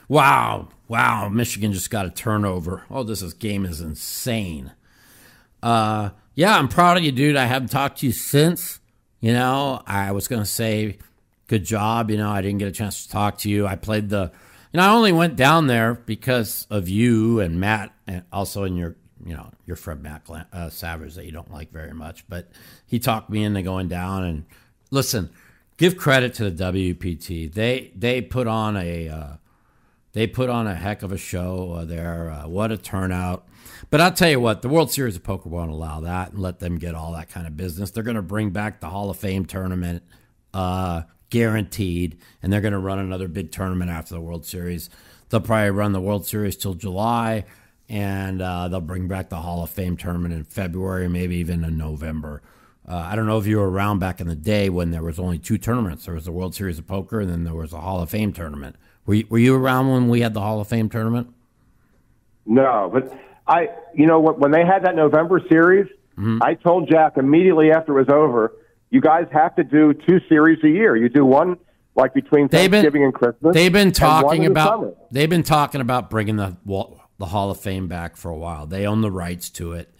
[0.08, 0.68] Wow.
[0.92, 1.30] Wow.
[1.30, 2.84] Michigan just got a turnover.
[2.90, 4.72] Oh, this is, game is insane.
[5.62, 7.34] Uh, yeah, I'm proud of you, dude.
[7.34, 8.78] I haven't talked to you since.
[9.18, 10.98] You know, I was going to say,
[11.46, 12.10] good job.
[12.10, 13.66] You know, I didn't get a chance to talk to you.
[13.66, 14.32] I played the,
[14.70, 18.76] you know, I only went down there because of you and Matt, and also in
[18.76, 22.28] your, you know, your friend Matt uh, Savage that you don't like very much.
[22.28, 22.50] But
[22.84, 24.24] he talked me into going down.
[24.24, 24.44] And
[24.90, 25.30] listen,
[25.78, 27.50] give credit to the WPT.
[27.50, 29.36] They they put on a uh,
[30.12, 32.30] they put on a heck of a show uh, there.
[32.30, 33.46] Uh, what a turnout!
[33.90, 36.60] But I'll tell you what, the World Series of Poker won't allow that and let
[36.60, 37.90] them get all that kind of business.
[37.90, 40.02] They're going to bring back the Hall of Fame tournament,
[40.54, 44.88] uh, guaranteed, and they're going to run another big tournament after the World Series.
[45.28, 47.44] They'll probably run the World Series till July,
[47.88, 51.76] and uh, they'll bring back the Hall of Fame tournament in February, maybe even in
[51.76, 52.42] November.
[52.86, 55.18] Uh, I don't know if you were around back in the day when there was
[55.18, 56.04] only two tournaments.
[56.04, 58.32] There was the World Series of Poker, and then there was the Hall of Fame
[58.32, 58.76] tournament.
[59.06, 61.32] Were you, were you around when we had the Hall of Fame tournament?
[62.46, 65.88] No, but I, you know, when when they had that November series,
[66.40, 68.52] I told Jack immediately after it was over,
[68.90, 70.96] you guys have to do two series a year.
[70.96, 71.56] You do one
[71.96, 73.54] like between They've been- Thanksgiving and Christmas.
[73.54, 76.56] They've been talking in the about they've been talking about bringing the
[77.18, 78.66] the Hall of Fame back for a while.
[78.66, 79.92] They own the rights to it,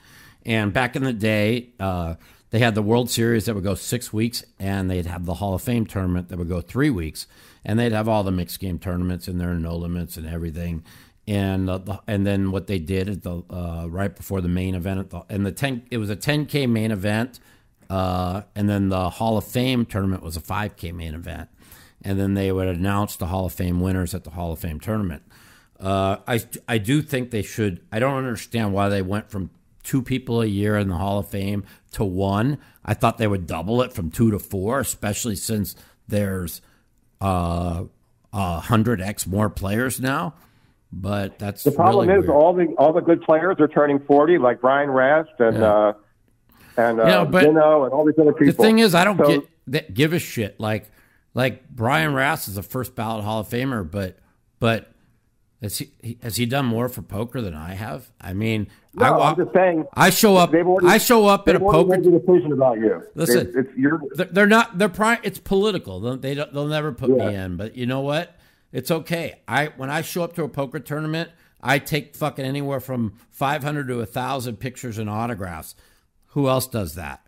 [0.46, 2.14] and back in the day, uh,
[2.50, 5.54] they had the World Series that would go six weeks, and they'd have the Hall
[5.54, 7.26] of Fame tournament that would go three weeks,
[7.64, 10.84] and they'd have all the mixed game tournaments in there, no limits and everything.
[11.26, 14.74] And uh, the, and then what they did at the uh, right before the main
[14.74, 17.38] event, the, and the ten it was a 10k main event,
[17.88, 21.48] uh, and then the Hall of Fame tournament was a 5k main event
[22.04, 24.80] and then they would announce the Hall of Fame winners at the Hall of Fame
[24.80, 25.22] tournament.
[25.78, 27.80] Uh, I I do think they should.
[27.90, 29.50] I don't understand why they went from
[29.82, 32.58] two people a year in the Hall of Fame to one.
[32.84, 35.74] I thought they would double it from two to four, especially since
[36.06, 36.60] there's
[37.22, 37.84] uh,
[38.32, 40.34] a hundred x more players now.
[40.94, 42.36] But that's The problem really is weird.
[42.36, 45.72] all the all the good players are turning forty, like Brian Rast and Yeah.
[45.74, 45.92] uh,
[46.76, 48.46] and uh, but Dino and all these other people.
[48.46, 50.58] The thing is, I don't So- get that, give a shit.
[50.60, 50.90] Like,
[51.34, 54.18] like Brian Rast is a first ballot Hall of Famer, but
[54.58, 54.91] but
[55.62, 55.92] has he
[56.22, 58.10] has he done more for poker than I have?
[58.20, 59.86] I mean, No, I I'm just saying.
[59.94, 60.52] I show up.
[60.52, 61.96] Already- I show up at a poker.
[61.96, 63.02] decision about you.
[63.14, 64.76] Listen, It's- it's, you're They're- not.
[64.78, 66.00] They're pri- It's political.
[66.00, 67.56] They'll, they don't, they'll never put me in.
[67.56, 68.36] But you know what?
[68.72, 69.40] It's okay.
[69.46, 71.30] I when I show up to a poker tournament,
[71.62, 75.74] I take fucking anywhere from five hundred to thousand pictures and autographs.
[76.28, 77.24] Who else does that?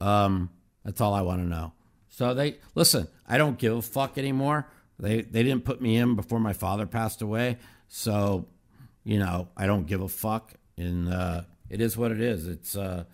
[0.00, 0.50] Um,
[0.84, 1.72] that's all I want to know.
[2.08, 3.08] So they listen.
[3.26, 4.68] I don't give a fuck anymore.
[4.98, 7.58] They they didn't put me in before my father passed away.
[7.88, 8.46] So,
[9.04, 10.54] you know, I don't give a fuck.
[10.76, 12.46] And uh, it is what it is.
[12.46, 13.04] It's uh,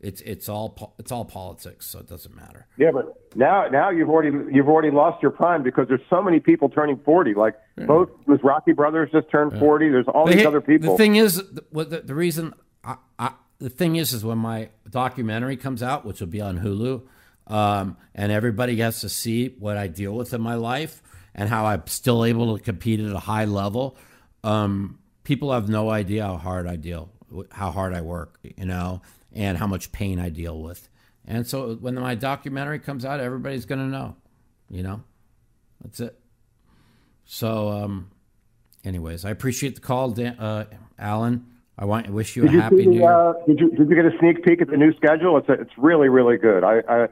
[0.00, 1.86] it's it's all po- it's all politics.
[1.86, 2.66] So it doesn't matter.
[2.76, 6.40] yeah, but now now you've already you've already lost your prime because there's so many
[6.40, 7.34] people turning forty.
[7.34, 7.54] Like
[7.86, 9.88] both those Rocky brothers just turned forty.
[9.88, 10.92] There's all The these other people.
[10.92, 12.54] The thing is, the, what the, the reason
[12.84, 16.58] I, I, the thing is, is when my documentary comes out, which will be on
[16.58, 17.02] Hulu,
[17.46, 21.02] um, and everybody gets to see what I deal with in my life
[21.34, 23.96] and how I'm still able to compete at a high level.
[24.42, 27.10] Um, people have no idea how hard I deal,
[27.50, 30.88] how hard I work, you know, and how much pain I deal with.
[31.26, 34.16] And so when my documentary comes out, everybody's going to know,
[34.68, 35.02] you know.
[35.82, 36.18] That's it.
[37.24, 38.10] So, um,
[38.84, 40.66] anyways, I appreciate the call, Dan, uh,
[40.98, 41.46] Alan.
[41.76, 43.12] I want wish you a you happy see new year.
[43.12, 45.36] uh, did you did you get a sneak peek at the new schedule?
[45.38, 46.62] It's a, it's really really good.
[46.62, 47.08] I, I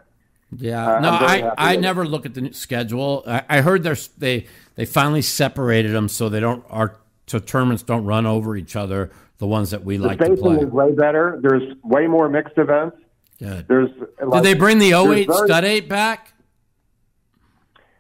[0.57, 3.25] yeah, uh, no, I, I never look at the schedule.
[3.27, 3.83] I, I heard
[4.19, 6.97] they they finally separated them so they don't our
[7.27, 9.11] so tournaments don't run over each other.
[9.39, 10.57] The ones that we the like to play.
[10.57, 11.39] is way better.
[11.43, 12.97] There's way more mixed events.
[13.39, 13.67] Good.
[13.67, 16.33] There's Did they bring the there's 08 very- stud eight back?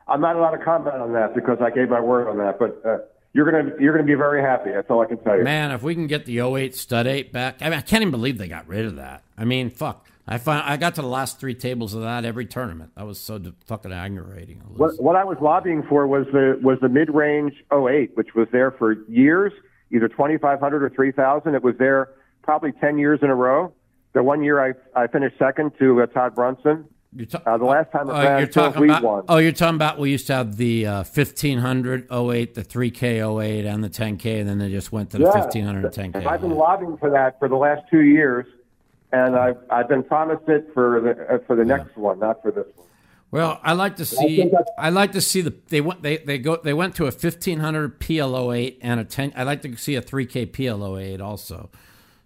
[0.06, 2.58] I'm not allowed to comment on that because I gave my word on that.
[2.58, 2.98] But uh,
[3.32, 4.70] you're gonna you're gonna be very happy.
[4.70, 5.42] That's all I can tell you.
[5.44, 8.10] Man, if we can get the 08 stud eight back, I mean, I can't even
[8.10, 9.22] believe they got rid of that.
[9.38, 10.06] I mean, fuck.
[10.26, 12.92] I find I got to the last three tables of that every tournament.
[12.96, 14.58] That was so fucking aggravating.
[14.76, 18.46] What, what I was lobbying for was the was the mid range 08, which was
[18.52, 19.52] there for years,
[19.90, 21.54] either 2,500 or 3,000.
[21.54, 22.10] It was there
[22.42, 23.72] probably 10 years in a row.
[24.12, 26.84] The one year I I finished second to uh, Todd Brunson.
[27.14, 29.02] You're ta- Uh, the last time Oh, you're talking about.
[29.02, 29.24] won.
[29.28, 29.98] Oh, you're talking about.
[29.98, 34.48] We used to have the uh, 1500 08, the 3K 08, and the 10K, and
[34.48, 35.30] then they just went to the Yeah.
[35.40, 36.24] 1500 10K.
[36.26, 38.46] I've been lobbying for that for the last two years,
[39.12, 42.50] and I've I've been promised it for the uh, for the next one, not for
[42.50, 42.86] this one.
[43.30, 44.42] Well, I like to see.
[44.44, 47.06] that's- I like to see the they went they they go they went to a
[47.12, 49.32] 1500 PLO eight and a 10.
[49.36, 51.70] I like to see a 3K PLO eight also.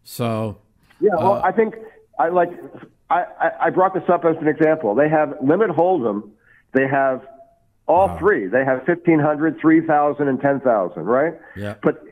[0.05, 0.59] So
[1.01, 1.75] Yeah, Uh, I think
[2.19, 2.51] I like.
[3.09, 4.95] I, I, I brought this up as an example.
[4.97, 6.31] They have limit hold'em.
[6.73, 7.25] They have
[7.87, 8.19] all Uh-huh.
[8.19, 8.47] three.
[8.49, 11.35] They have 1500, 3000, and 10,000, right?
[11.55, 11.75] Yeah.
[11.83, 12.03] But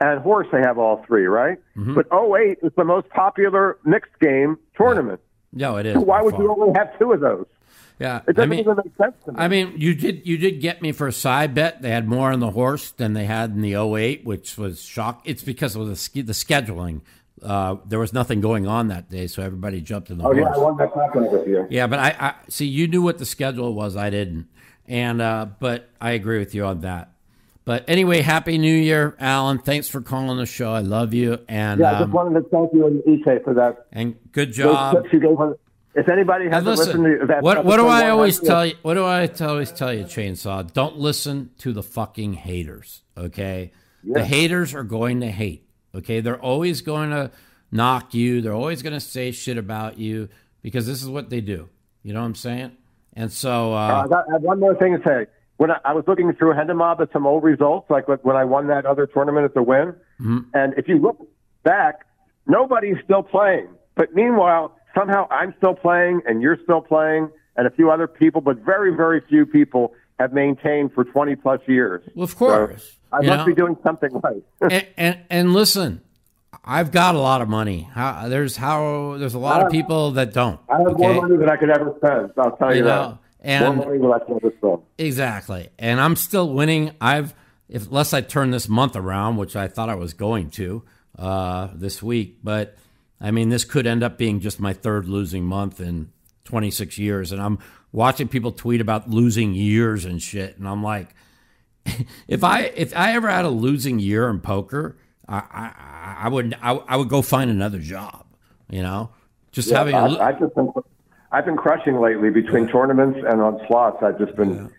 [0.00, 1.58] and horse, they have all three, right?
[1.76, 1.94] Mm-hmm.
[1.94, 5.20] But 08 is the most popular mixed game tournament.
[5.52, 5.96] no, it is.
[5.96, 7.46] Why by would you only have two of those?
[8.00, 9.38] Yeah, It I doesn't mean, even make sense to me.
[9.38, 11.80] I mean, you did you did get me for a side bet.
[11.80, 15.22] They had more on the horse than they had in the 08, which was shock.
[15.24, 17.02] It's because of the the scheduling.
[17.40, 20.38] Uh, there was nothing going on that day, so everybody jumped in the oh horse.
[20.38, 21.66] yeah, I won that confidence with you.
[21.70, 23.96] Yeah, but I, I see you knew what the schedule was.
[23.96, 24.48] I didn't,
[24.88, 27.12] and uh, but I agree with you on that.
[27.64, 29.58] But anyway, happy New Year, Alan.
[29.58, 30.72] Thanks for calling the show.
[30.72, 33.54] I love you, and Yeah, I just um, wanted to thank you and Ike for
[33.54, 33.86] that.
[33.92, 35.02] and good job.
[35.02, 35.56] tips you gave us.
[35.96, 38.74] If anybody hasn't listen, listened to that, what what do I always tell you?
[38.82, 40.72] What do I always tell you, Chainsaw?
[40.72, 43.02] Don't listen to the fucking haters.
[43.16, 43.70] Okay,
[44.02, 45.68] the haters are going to hate.
[45.94, 47.30] Okay, they're always going to
[47.70, 48.40] knock you.
[48.42, 50.28] They're always going to say shit about you
[50.62, 51.68] because this is what they do.
[52.02, 52.72] You know what I'm saying?
[53.12, 55.26] And so, Uh, uh, I, got, I have one more thing to say.
[55.56, 58.44] When I, I was looking through Hendon Mob at some old results, like when I
[58.44, 60.38] won that other tournament at the Wynn, Mm-hmm.
[60.54, 61.18] and if you look
[61.64, 62.06] back,
[62.46, 63.68] nobody's still playing.
[63.96, 68.40] But meanwhile, somehow I'm still playing and you're still playing and a few other people,
[68.40, 72.02] but very, very few people have maintained for 20 plus years.
[72.14, 72.82] Well, of course.
[73.10, 73.46] So I You must know?
[73.46, 74.42] be doing something right.
[74.70, 76.00] and, and and listen,
[76.64, 77.88] I've got a lot of money.
[77.92, 80.60] How, there's how there's a lot of people that don't.
[80.68, 81.02] I have okay?
[81.02, 82.30] more money than I could ever spend.
[82.38, 83.18] I'll tell you, You know, that.
[83.44, 84.78] And- more money than I could ever spend.
[84.98, 85.68] Exactly.
[85.78, 86.92] And I'm still winning.
[87.00, 87.34] I've
[87.68, 90.82] if unless I turn this month around, which I thought I was going to
[91.18, 92.76] uh, this week, but
[93.20, 96.10] I mean this could end up being just my third losing month in
[96.44, 97.58] 26 years, and I'm
[97.92, 101.14] watching people tweet about losing years and shit, and I'm like,
[102.28, 106.54] if I if I ever had a losing year in poker, I I, I would
[106.60, 108.26] I, I would go find another job,
[108.70, 109.10] you know,
[109.52, 110.70] just having a I, just been,
[111.34, 114.02] I've been crushing lately between tournaments and on slots.
[114.02, 114.70] I've just been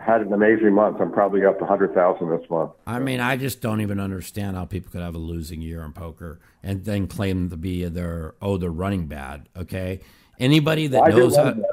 [0.00, 1.00] had an amazing month.
[1.00, 2.72] I'm probably up to hundred thousand this month.
[2.86, 5.92] I mean, I just don't even understand how people could have a losing year in
[5.92, 9.48] poker and then claim to be their oh they're running bad.
[9.56, 10.00] Okay,
[10.38, 11.64] anybody that Well, knows how, bad.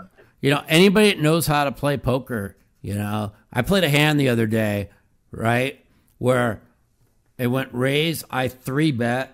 [0.41, 4.19] you know, anybody that knows how to play poker, you know, I played a hand
[4.19, 4.89] the other day,
[5.31, 5.83] right,
[6.19, 6.61] where
[7.39, 8.23] it went raise.
[8.29, 9.33] I three bet.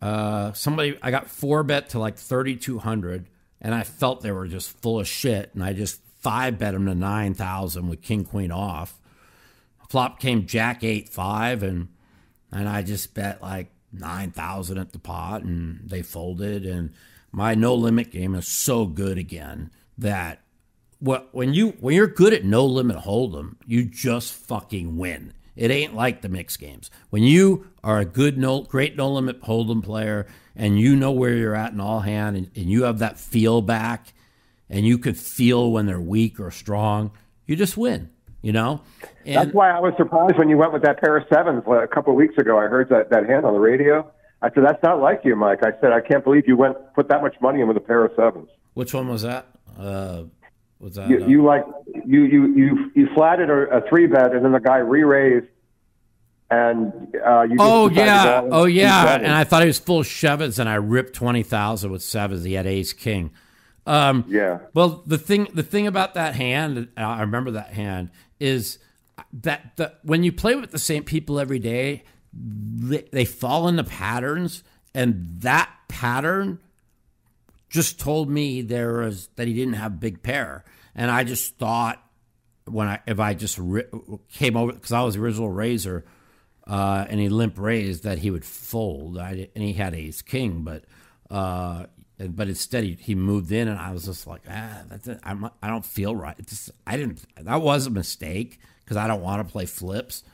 [0.00, 3.26] Uh, somebody I got four bet to like thirty two hundred,
[3.60, 6.86] and I felt they were just full of shit, and I just five bet them
[6.86, 9.00] to nine thousand with king queen off.
[9.88, 11.88] Flop came jack eight five and
[12.52, 16.66] and I just bet like nine thousand at the pot and they folded.
[16.66, 16.92] And
[17.32, 20.40] my no limit game is so good again that
[21.00, 25.32] when you when you're good at no limit hold'em you just fucking win.
[25.58, 26.88] It ain't like the mixed games.
[27.10, 31.34] When you are a good no great no limit hold'em player and you know where
[31.34, 34.14] you're at in all hand and, and you have that feel back
[34.70, 37.10] and you can feel when they're weak or strong,
[37.46, 38.08] you just win.
[38.40, 38.82] You know,
[39.26, 41.88] and That's why I was surprised when you went with that pair of sevens a
[41.88, 42.56] couple of weeks ago.
[42.56, 44.08] I heard that, that hand on the radio.
[44.40, 45.64] I said, that's not like you, Mike.
[45.64, 48.04] I said, I can't believe you went put that much money in with a pair
[48.04, 48.48] of sevens.
[48.74, 49.46] Which one was that?
[49.76, 50.22] Uh,
[50.80, 51.08] was that?
[51.08, 51.64] You, uh, you like
[52.06, 55.46] you you you you flatted a, a three bet, and then the guy re-raised,
[56.50, 56.92] and
[57.24, 57.56] uh, you.
[57.58, 59.16] Oh yeah, oh yeah.
[59.16, 62.44] And I thought he was full of sevens, and I ripped twenty thousand with sevens.
[62.44, 63.30] He had ace king.
[63.86, 64.58] Um, yeah.
[64.74, 68.78] Well, the thing the thing about that hand, I remember that hand is
[69.32, 73.82] that the, when you play with the same people every day, they, they fall into
[73.82, 74.62] patterns,
[74.94, 76.60] and that pattern
[77.68, 80.64] just told me there was that he didn't have big pair,
[80.94, 82.02] and I just thought
[82.64, 83.86] when I if I just ri-
[84.32, 86.04] came over because I was the original raiser,
[86.66, 89.18] uh, and he limp raised that he would fold.
[89.18, 90.84] I, and he had ace king, but
[91.30, 91.86] uh,
[92.18, 95.20] but instead he, he moved in, and I was just like, ah, that's it.
[95.22, 96.36] I'm, I don't feel right.
[96.46, 97.22] Just, I didn't.
[97.36, 100.24] That was a mistake because I don't want to play flips.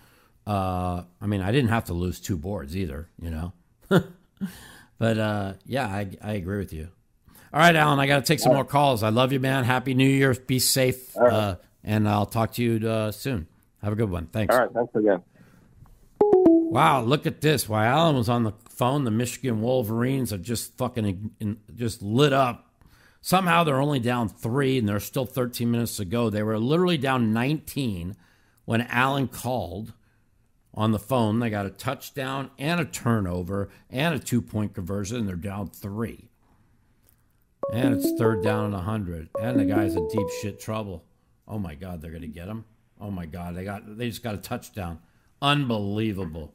[0.46, 3.52] Uh, I mean, I didn't have to lose two boards either, you know.
[4.98, 6.88] but uh, yeah, I, I agree with you.
[7.54, 9.04] All right, Alan, I got to take some more calls.
[9.04, 9.62] I love you, man.
[9.62, 10.34] Happy New Year.
[10.34, 13.46] Be safe, uh, and I'll talk to you uh, soon.
[13.80, 14.26] Have a good one.
[14.26, 14.52] Thanks.
[14.52, 14.72] All right.
[14.72, 15.22] Thanks again.
[16.20, 17.68] Wow, look at this.
[17.68, 22.02] While Alan was on the phone, the Michigan Wolverines have just fucking in, in- just
[22.02, 22.74] lit up.
[23.20, 26.30] Somehow they're only down three, and there's still 13 minutes to go.
[26.30, 28.16] They were literally down 19
[28.64, 29.92] when Alan called
[30.74, 31.38] on the phone.
[31.38, 35.68] They got a touchdown and a turnover and a two point conversion, and they're down
[35.68, 36.30] three.
[37.72, 39.30] And it's third down and 100.
[39.40, 41.04] And the guy's in deep shit trouble.
[41.46, 42.64] Oh my God, they're going to get him.
[43.00, 44.98] Oh my God, they got they just got a touchdown.
[45.42, 46.54] Unbelievable.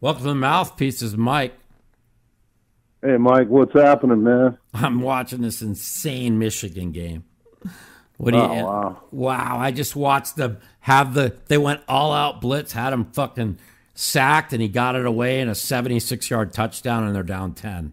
[0.00, 1.54] Welcome to the mouthpieces, Mike.
[3.02, 4.58] Hey, Mike, what's happening, man?
[4.74, 7.24] I'm watching this insane Michigan game.
[8.16, 8.42] What do you?
[8.42, 9.02] Oh, wow.
[9.12, 9.58] Wow!
[9.58, 11.36] I just watched them have the.
[11.46, 13.58] They went all out blitz, had him fucking
[13.94, 17.92] sacked, and he got it away in a 76 yard touchdown, and they're down 10.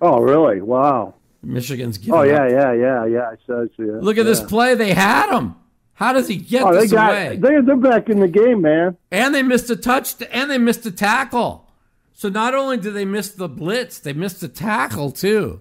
[0.00, 0.60] Oh, really?
[0.60, 1.14] Wow.
[1.42, 2.26] Michigan's giving Oh, up.
[2.26, 3.30] yeah, yeah, yeah, yeah.
[3.30, 3.98] I saw you.
[4.00, 4.74] Look at this play.
[4.74, 5.54] They had him.
[5.94, 7.10] How does he get Oh, they this got.
[7.10, 7.36] away?
[7.36, 8.96] They, they're back in the game, man.
[9.10, 11.68] and they missed a touch, and they missed a tackle.
[12.12, 15.60] So not only did they miss the blitz, they missed the tackle too,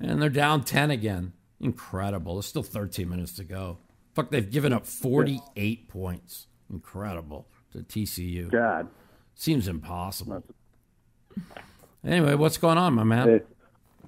[0.00, 1.32] and they're down ten again.
[1.60, 2.34] Incredible.
[2.34, 3.78] There's still 13 minutes to go.
[4.14, 6.46] Fuck, they've given up 48 points.
[6.70, 8.50] Incredible to TCU.
[8.50, 8.88] God.
[9.34, 10.44] Seems impossible.
[12.06, 13.26] Anyway, what's going on, my man?
[13.28, 13.40] Hey,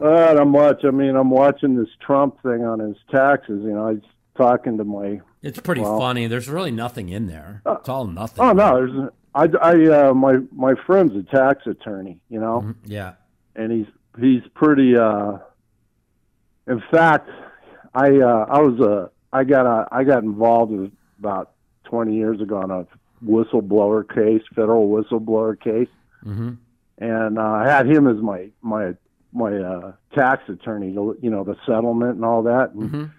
[0.01, 0.85] uh, not much.
[0.85, 3.63] I mean, I'm watching this Trump thing on his taxes.
[3.65, 4.03] You know, he's
[4.37, 5.21] talking to my.
[5.43, 6.27] It's pretty well- funny.
[6.27, 7.63] There's really nothing in there.
[7.67, 8.45] It's all nothing.
[8.45, 9.11] Oh no, there's.
[9.35, 12.19] I, I, uh, my, my friend's a tax attorney.
[12.29, 12.91] You know, Mm-hmm.
[12.91, 13.13] Yeah.
[13.57, 13.87] and he's
[14.21, 14.97] he's pretty.
[14.97, 15.39] uh
[16.67, 17.29] In fact,
[17.95, 21.53] I, uh I was a, I got a, I got involved with about
[21.85, 22.87] 20 years ago on a
[23.25, 25.89] whistleblower case, federal whistleblower case.
[26.25, 26.53] Mm-hmm.
[26.99, 28.95] And uh, I had him as my my
[29.33, 32.73] my uh, tax attorney, to, you know, the settlement and all that.
[32.73, 33.11] And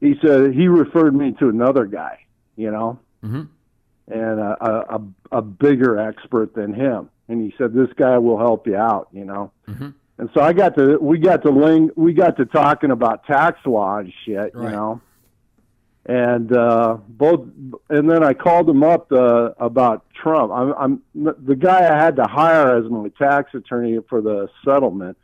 [0.00, 2.20] he said he referred me to another guy,
[2.56, 3.48] you know, Mhm.
[4.08, 7.10] and a, a a bigger expert than him.
[7.28, 9.50] And he said this guy will help you out, you know.
[9.68, 9.92] Mhm.
[10.16, 13.58] And so I got to we got to ling we got to talking about tax
[13.66, 15.00] law and shit, you know.
[16.08, 17.40] And uh, both,
[17.90, 20.50] and then I called him up uh, about Trump.
[20.50, 21.02] I'm, I'm
[21.44, 25.18] the guy I had to hire as my tax attorney for the settlement.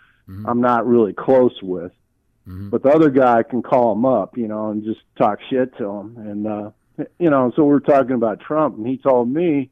[0.47, 1.93] I'm not really close with,
[2.47, 5.77] but the other guy I can call him up, you know, and just talk shit
[5.79, 6.17] to him.
[6.19, 6.71] And uh,
[7.19, 9.71] you know, so we're talking about Trump, and he told me,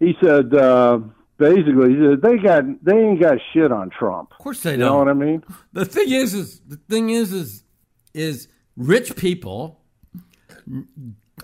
[0.00, 0.98] he said uh,
[1.38, 4.32] basically, he said they got they ain't got shit on Trump.
[4.32, 4.88] Of course they You don't.
[4.88, 5.42] know what I mean?
[5.74, 7.64] The thing is, is the thing is, is
[8.14, 9.80] is rich people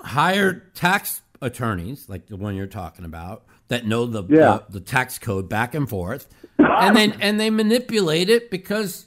[0.00, 4.60] hire tax attorneys like the one you're talking about that know the Yeah.
[4.68, 9.06] the, the tax code back and forth, and then and they manipulate it because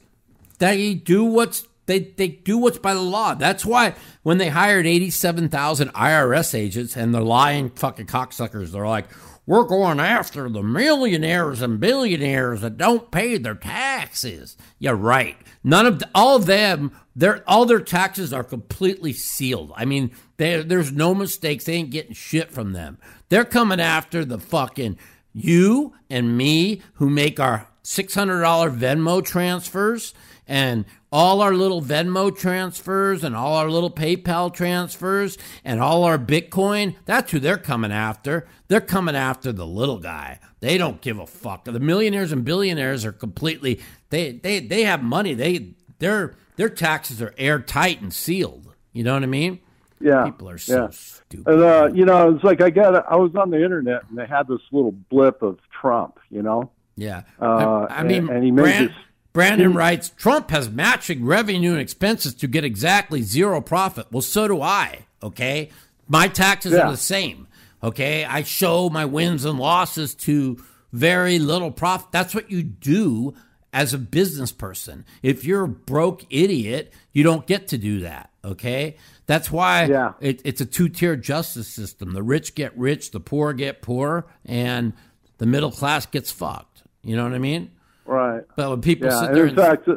[0.59, 3.35] they do what's they they do what's by the law.
[3.35, 3.93] That's why
[4.23, 9.07] when they hired eighty seven thousand IRS agents and they're lying fucking cocksuckers, they're like,
[9.45, 14.57] we're going after the millionaires and billionaires that don't pay their taxes.
[14.79, 15.37] Yeah, right.
[15.63, 19.71] None of the, all of them, their all their taxes are completely sealed.
[19.75, 21.65] I mean, there's no mistakes.
[21.65, 22.97] They ain't getting shit from them.
[23.29, 24.97] They're coming after the fucking
[25.33, 30.13] you and me who make our $600 Venmo transfers
[30.47, 36.17] and all our little Venmo transfers and all our little PayPal transfers and all our
[36.17, 36.95] Bitcoin.
[37.05, 38.47] That's who they're coming after.
[38.67, 40.39] They're coming after the little guy.
[40.59, 41.65] They don't give a fuck.
[41.65, 43.79] The millionaires and billionaires are completely
[44.09, 45.33] they they they have money.
[45.33, 48.73] They their their taxes are airtight and sealed.
[48.93, 49.59] You know what I mean?
[50.01, 50.25] Yeah.
[50.25, 50.89] People are so yeah.
[50.91, 51.47] stupid.
[51.53, 54.25] And uh, you know, it's like I got I was on the internet and they
[54.25, 56.71] had this little blip of Trump, you know.
[56.97, 57.23] Yeah.
[57.41, 58.95] Uh, I, I mean, and- and he made Brand- this-
[59.35, 64.07] Brandon writes Trump has matching revenue and expenses to get exactly zero profit.
[64.11, 65.05] Well, so do I.
[65.21, 65.69] Okay.
[66.07, 66.87] My taxes Yeah.
[66.87, 67.47] are the same.
[67.83, 68.23] Okay.
[68.25, 70.57] I show my wins and losses to
[70.93, 72.07] very little profit.
[72.11, 73.33] That's what you do
[73.73, 75.03] as a business person.
[75.21, 78.29] If you're a broke idiot, you don't get to do that.
[78.43, 78.95] Okay.
[79.27, 80.13] That's why Yeah.
[80.21, 82.13] it, it's a two tier justice system.
[82.13, 84.93] The rich get rich, the poor get poor, and
[85.39, 86.83] the middle class gets fucked.
[87.03, 87.71] You know what I mean?
[88.05, 88.43] Right.
[88.55, 89.19] But when people Yeah.
[89.21, 89.95] sit there in fact, uh,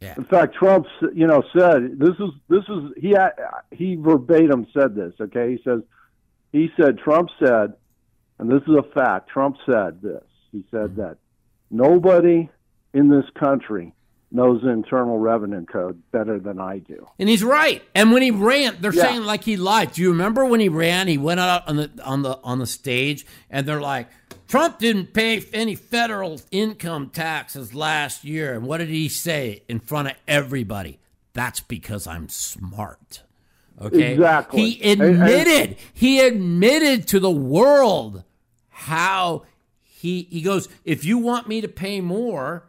[0.00, 0.14] Yeah.
[0.16, 3.14] in fact, Trump, you know, said this is this is he
[3.72, 5.14] he verbatim said this.
[5.20, 5.80] Okay, he says
[6.52, 7.74] he said Trump said,
[8.38, 9.28] and this is a fact.
[9.28, 10.22] Trump said this.
[10.52, 11.00] He said Mm-hmm.
[11.02, 11.18] that
[11.70, 12.48] nobody
[12.94, 13.92] in this country
[14.30, 17.06] knows the Internal Revenue Code better than I do.
[17.18, 17.82] and he's right.
[17.94, 19.02] And when he ran, they're Yeah.
[19.04, 19.92] saying like he lied.
[19.92, 21.08] Do you remember when he ran?
[21.08, 24.08] He went out on the on the on the stage, and they're like,
[24.48, 28.54] Trump didn't pay any federal income taxes last year.
[28.54, 30.98] And what did he say in front of everybody?
[31.34, 33.22] That's because I'm smart.
[33.80, 34.14] Okay.
[34.14, 34.70] Exactly.
[34.70, 35.76] He And- and- admitted.
[35.92, 38.24] he admitted to the world
[38.70, 39.44] how
[39.82, 40.68] he he goes.
[40.84, 42.64] If you want me to pay more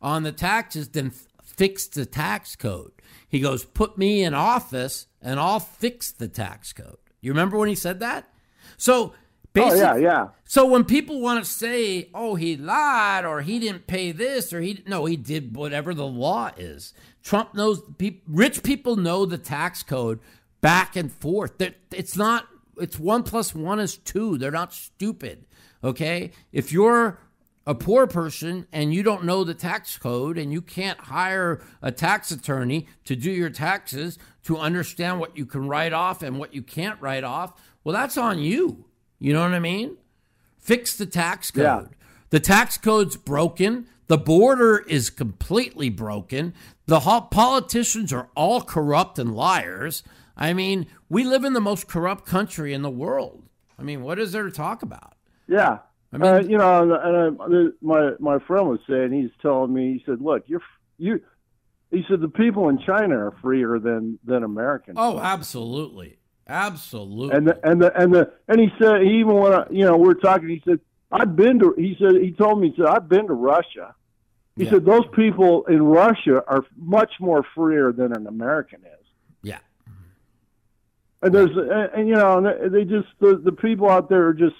[0.00, 2.92] on the taxes, then f- fix the tax code.
[3.28, 6.98] He goes, put me in office, and I'll fix the tax code.
[7.20, 8.28] You remember when he said that?
[8.76, 9.12] So.
[9.56, 10.28] Oh yeah, yeah.
[10.44, 14.60] so when people want to say, "Oh, he lied," or "He didn't pay this," or
[14.60, 16.92] "He no, he did whatever the law is,"
[17.22, 17.82] Trump knows.
[17.98, 20.20] Pe- rich people know the tax code
[20.60, 21.60] back and forth.
[21.92, 22.46] It's not.
[22.78, 24.38] It's one plus one is two.
[24.38, 25.46] They're not stupid.
[25.84, 27.18] Okay, if you're
[27.66, 31.90] a poor person and you don't know the tax code and you can't hire a
[31.90, 36.54] tax attorney to do your taxes to understand what you can write off and what
[36.54, 38.85] you can't write off, well, that's on you.
[39.18, 39.96] You know what I mean?
[40.58, 41.62] Fix the tax code.
[41.64, 41.82] Yeah.
[42.30, 43.86] The tax code's broken.
[44.08, 46.54] The border is completely broken.
[46.86, 50.02] The politicians are all corrupt and liars.
[50.36, 53.42] I mean, we live in the most corrupt country in the world.
[53.78, 55.14] I mean, what is there to talk about?
[55.48, 55.78] Yeah.
[56.12, 59.72] I mean- uh, you know, and, and I, my my friend was saying he's telling
[59.72, 60.62] me he said, "Look, you're
[60.98, 61.20] you."
[61.90, 64.96] He said the people in China are freer than than Americans.
[65.00, 66.18] Oh, absolutely.
[66.48, 67.36] Absolutely.
[67.36, 69.96] and the, and the and the and he said he even when I, you know
[69.96, 70.80] we're talking, he said
[71.10, 71.74] I've been to.
[71.76, 73.94] He said he told me he said I've been to Russia.
[74.56, 74.70] He Yeah.
[74.70, 79.06] said those people in Russia are much more freer than an American is.
[79.42, 79.58] yeah.
[81.22, 84.34] And there's and, and you know they- they just the the people out there are
[84.34, 84.54] just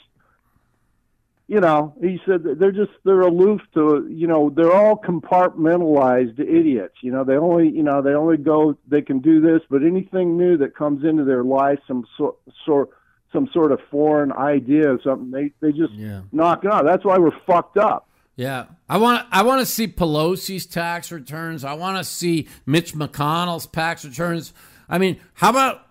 [1.49, 6.94] you know he said they're just they're aloof to you know they're all compartmentalized idiots
[7.03, 10.36] you know they only you know they only go they can do this but anything
[10.36, 12.90] new that comes into their life some sort sort
[13.32, 16.22] some sort of foreign idea or something they they just Yeah.
[16.32, 19.88] knock it out that's why we're fucked up Yeah, I want I want to see
[19.88, 21.64] Pelosi's tax returns.
[21.64, 24.53] I want to see Mitch McConnell's tax returns.
[24.90, 25.86] I mean, how about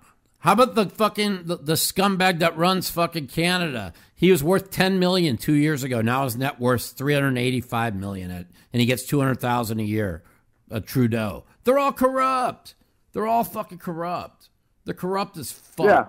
[0.46, 3.94] how about the fucking the, the scumbag that runs fucking Canada?
[4.16, 6.02] He was worth 10 million 2 years ago.
[6.02, 10.24] Now his net worth 385 million at, and he gets 200,000 a year.
[10.72, 11.44] A Trudeau.
[11.64, 12.76] They're all corrupt.
[13.14, 14.50] They're all fucking corrupt.
[14.86, 15.86] They're corrupt as fuck.
[15.86, 16.06] Yeah.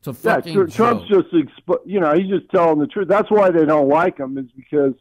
[0.00, 1.24] It's a Yeah, fucking Tr- Trump's joke.
[1.30, 3.06] just expo- you know he's just telling the truth.
[3.08, 4.94] That's why they don't like him is because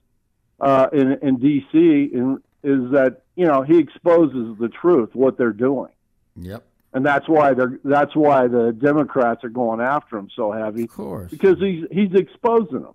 [0.59, 2.09] uh, in in D.C.
[2.13, 5.91] In, is that you know he exposes the truth what they're doing,
[6.36, 6.63] Yep.
[6.93, 10.89] And that's why they're that's why the Democrats are going after him so heavy Of
[10.89, 11.31] course.
[11.31, 12.93] because he's he's exposing them.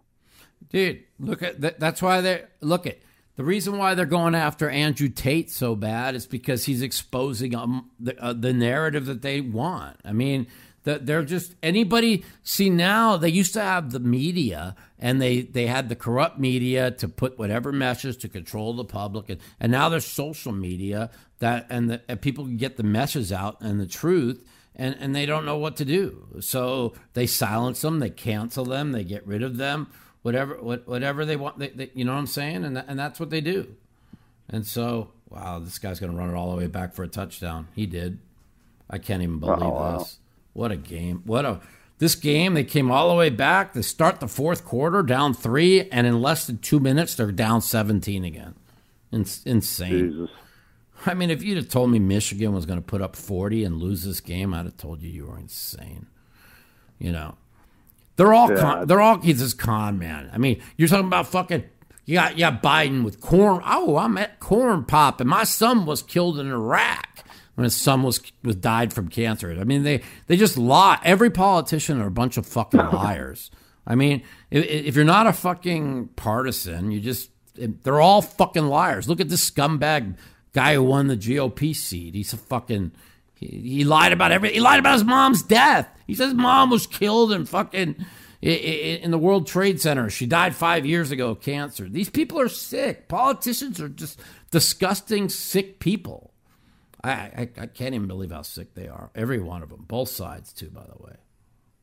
[0.71, 1.79] Dude, look at that.
[1.79, 2.99] That's why they look at
[3.37, 7.91] the reason why they're going after Andrew Tate so bad is because he's exposing um,
[8.01, 9.97] the uh, the narrative that they want.
[10.05, 10.47] I mean,
[10.85, 12.25] that they're just anybody.
[12.43, 16.91] See now they used to have the media and they they had the corrupt media
[16.93, 21.11] to put whatever message to control the public, and, and now there's social media
[21.41, 24.43] that and, the, and people can get the message out and the truth
[24.77, 26.27] and, and they don't know what to do.
[26.41, 29.89] So they silence them, they cancel them, they get rid of them,
[30.23, 31.59] whatever what, whatever they want.
[31.59, 32.65] They, they, you know what I'm saying?
[32.65, 33.75] And and that's what they do.
[34.49, 37.09] And so, wow, this guy's going to run it all the way back for a
[37.09, 37.69] touchdown.
[37.75, 38.19] He did.
[38.91, 39.99] I can't even believe Oh, wow.
[39.99, 40.19] this.
[40.55, 41.23] What a game!
[41.27, 41.61] What a
[41.99, 42.55] this game.
[42.55, 43.73] They came all the way back.
[43.75, 47.61] They start the fourth quarter down three, and in less than two minutes, they're down
[47.61, 48.55] 17 again.
[49.13, 50.11] It's insane.
[50.11, 50.31] Jesus.
[51.07, 53.77] I mean, if you'd have told me Michigan was going to put up 40 and
[53.77, 56.07] lose this game, I'd have told you you were insane.
[56.99, 57.35] You know,
[58.17, 58.61] they're all Yeah.
[58.61, 60.31] con, they're all he's this con man.
[60.33, 61.65] I mean, you're talking about fucking
[62.07, 63.63] you got you got Biden with corn.
[63.67, 67.14] Oh, I'm at corn pop, and my son was killed in Iraq
[67.55, 69.57] when his son was was died from cancer.
[69.59, 70.99] I mean, they they just lie.
[71.05, 73.51] Every politician are a bunch of fucking liars.
[73.87, 79.09] I mean, if, if you're not a fucking partisan, you just they're all fucking liars.
[79.09, 80.17] Look at this scumbag
[80.53, 82.15] guy who won the GOP seat.
[82.15, 82.93] He's a fucking
[83.35, 84.55] he, he lied about everything.
[84.55, 85.89] He lied about his mom's death.
[86.07, 88.05] He says his mom was killed in fucking
[88.43, 90.11] in the World Trade Center.
[90.11, 91.89] She died five years ago of cancer.
[91.89, 93.09] These people are sick.
[93.09, 96.34] Politicians are just disgusting, sick people.
[97.05, 99.11] I, I, I can't even believe how sick they are.
[99.15, 100.71] Every one of them, both sides too.
[100.71, 101.17] By the way,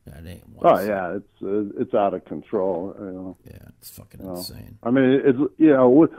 [0.06, 0.88] yeah, ain't Oh side.
[0.88, 2.94] yeah, it's uh, it's out of control.
[2.98, 3.36] You know.
[3.44, 4.34] yeah, it's fucking you know.
[4.36, 4.78] insane.
[4.82, 6.10] I mean, it's you know, what-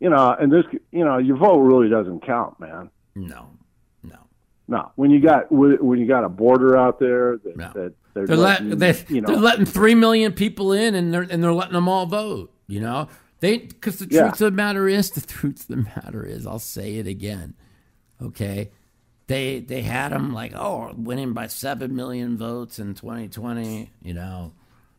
[0.00, 2.88] you know, and this, you know, your vote really doesn't count, man.
[3.16, 3.50] No,
[4.04, 4.16] no.
[4.68, 7.72] No, when you got when you got a border out there that, No.
[7.74, 8.78] that they're, They're letting, letting
[9.08, 11.88] they, you know, they're letting three million people in, and they're and they're letting them
[11.88, 12.52] all vote.
[12.68, 13.08] You know,
[13.40, 14.28] they because the truth Yeah.
[14.28, 17.54] of the matter is, the truth of the matter is, I'll say it again.
[18.20, 18.70] Okay,
[19.26, 23.90] they they had them like oh winning by seven million votes in 2020.
[24.02, 24.52] You know,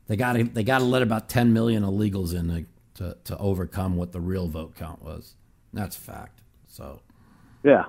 [0.07, 2.47] they got to they got to let about 10 million illegals in
[2.95, 5.35] to, to to overcome what the real vote count was.
[5.73, 6.41] That's a fact.
[6.67, 7.01] So
[7.63, 7.85] yeah,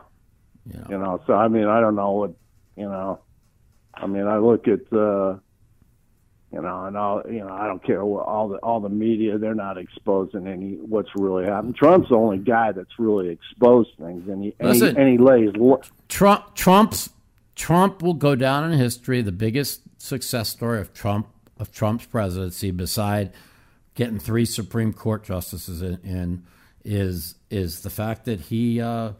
[0.66, 1.22] you know, you know.
[1.26, 2.32] So I mean, I don't know what,
[2.76, 3.20] you know,
[3.94, 5.36] I mean, I look at, uh,
[6.52, 9.38] you know, and all, you know, I don't care what all the all the media.
[9.38, 11.74] They're not exposing any what's really happening.
[11.74, 15.50] Trump's the only guy that's really exposed things, and he and he, and he lays.
[15.54, 17.10] lo- Trump Trump's
[17.54, 21.28] Trump will go down in history the biggest success story of Trump
[21.58, 23.32] of Trump's presidency beside
[23.94, 26.42] getting three Supreme Court justices in, in
[26.84, 29.12] is is the fact that he uh,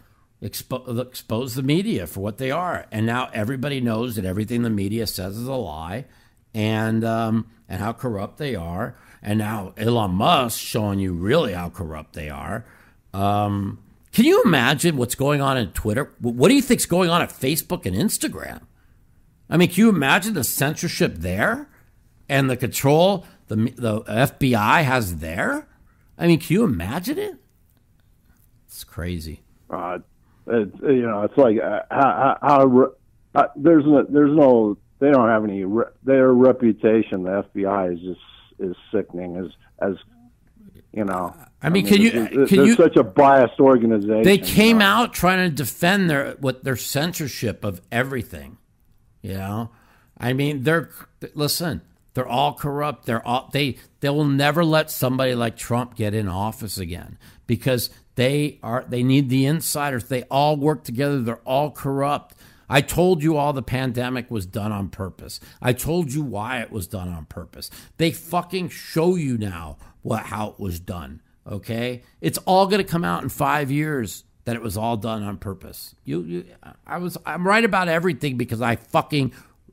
[0.43, 4.71] expo- exposed the media for what they are, and now everybody knows that everything the
[4.71, 6.07] media says is a lie,
[6.55, 11.71] and um, and how corrupt they are, and now Elon Musk showing you really how
[11.71, 12.65] corrupt they are.
[13.13, 13.83] Um,
[14.13, 16.13] can you imagine what's going on in Twitter?
[16.21, 18.63] What do you think's going on at Facebook and Instagram?
[19.49, 21.69] I mean, can you imagine the censorship there
[22.29, 25.69] and the control the the FBI has there?
[26.19, 27.37] I mean, can you imagine it?
[28.67, 29.43] It's crazy.
[29.69, 29.99] Uh,
[30.47, 32.93] it, you know, it's like uh, how, how, how
[33.35, 37.25] uh, there's no, there's no they don't have any re- their reputation.
[37.25, 38.21] The FBI is just
[38.59, 39.47] is sickening as
[39.81, 39.97] as
[40.93, 41.35] you know.
[41.63, 44.23] I mean, can you- they're- can they're you- such a biased organization?
[44.23, 44.85] They you came know?
[44.87, 48.57] out trying to defend their what their censorship of everything.
[49.23, 49.71] You know,
[50.19, 50.91] I mean, they're
[51.35, 51.83] listen.
[52.15, 53.07] They're all corrupt.
[53.07, 53.77] They're all they.
[54.01, 58.85] They will never let somebody like Trump get in office again because they are.
[58.89, 60.05] They need the insiders.
[60.05, 61.21] They all work together.
[61.21, 62.35] They're all corrupt.
[62.71, 65.41] I told you all the pandemic was done on purpose.
[65.61, 67.71] I told you why it was done on purpose.
[67.99, 71.21] They fucking show you now what how it was done.
[71.47, 75.23] Okay, it's all going to come out in five years that it was all done
[75.23, 75.95] on purpose.
[76.05, 76.45] You, you,
[76.87, 79.33] I was, I'm right about everything because I fucking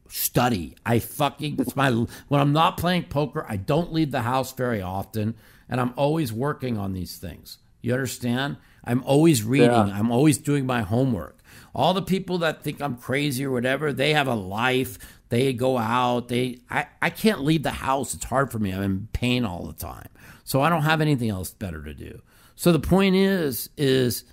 [0.10, 0.76] study.
[0.86, 4.82] I fucking, it's my, when I'm not playing poker, I don't leave the house very
[4.82, 5.36] often.
[5.70, 7.58] and I'm always working on these things.
[7.82, 8.58] You understand?
[8.84, 9.70] I'm always reading.
[9.70, 9.98] Yeah.
[9.98, 11.37] I'm always doing my homework.
[11.78, 14.98] All the people that think I'm crazy or whatever, they have a life.
[15.30, 16.28] They go out.
[16.28, 18.16] They I, I can't leave the house.
[18.16, 18.74] It's hard for me.
[18.74, 20.10] I'm in pain all the time.
[20.44, 22.22] So I don't have anything else better to do.
[22.56, 24.24] So the point is is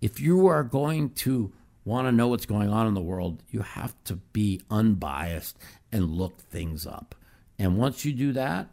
[0.00, 1.52] if you are going to
[1.84, 5.56] want to know what's going on in the world, you have to be unbiased
[5.92, 7.14] and look things up.
[7.60, 8.66] And once you do that,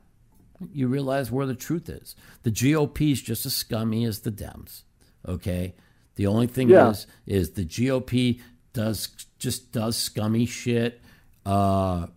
[0.74, 2.16] you realize where the truth is.
[2.42, 4.82] The GOP is just as scummy as the Dems.
[5.28, 5.76] Okay?
[6.16, 6.90] The only thing Yeah.
[6.92, 8.40] is is the GOP
[8.74, 9.08] does
[9.40, 11.02] just does scummy shit
[11.46, 12.08] uh,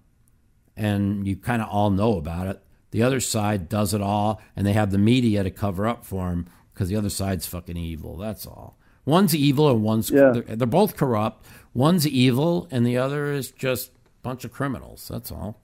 [0.77, 2.63] and you kind of all know about it.
[2.91, 6.31] The other side does it all, and they have the media to cover up for
[6.31, 8.17] them because the other side's fucking evil.
[8.17, 8.79] That's all.
[9.05, 10.31] One's evil and one's Yeah.
[10.33, 11.45] they're, they're both corrupt.
[11.75, 13.93] One's evil and the other is just a
[14.23, 15.09] bunch of criminals.
[15.09, 15.61] That's all.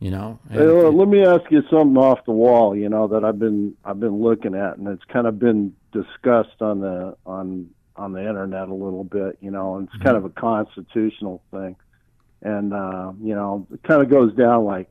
[0.00, 0.38] You know.
[0.50, 2.74] And- Hey, let me ask you something off the wall.
[2.74, 6.60] You know that I've been I've been looking at, and it's kind of been discussed
[6.60, 9.38] on the on on the internet a little bit.
[9.40, 11.76] You know, and it's kind of a constitutional thing,
[12.42, 14.88] and uh, you know it kind of goes down like,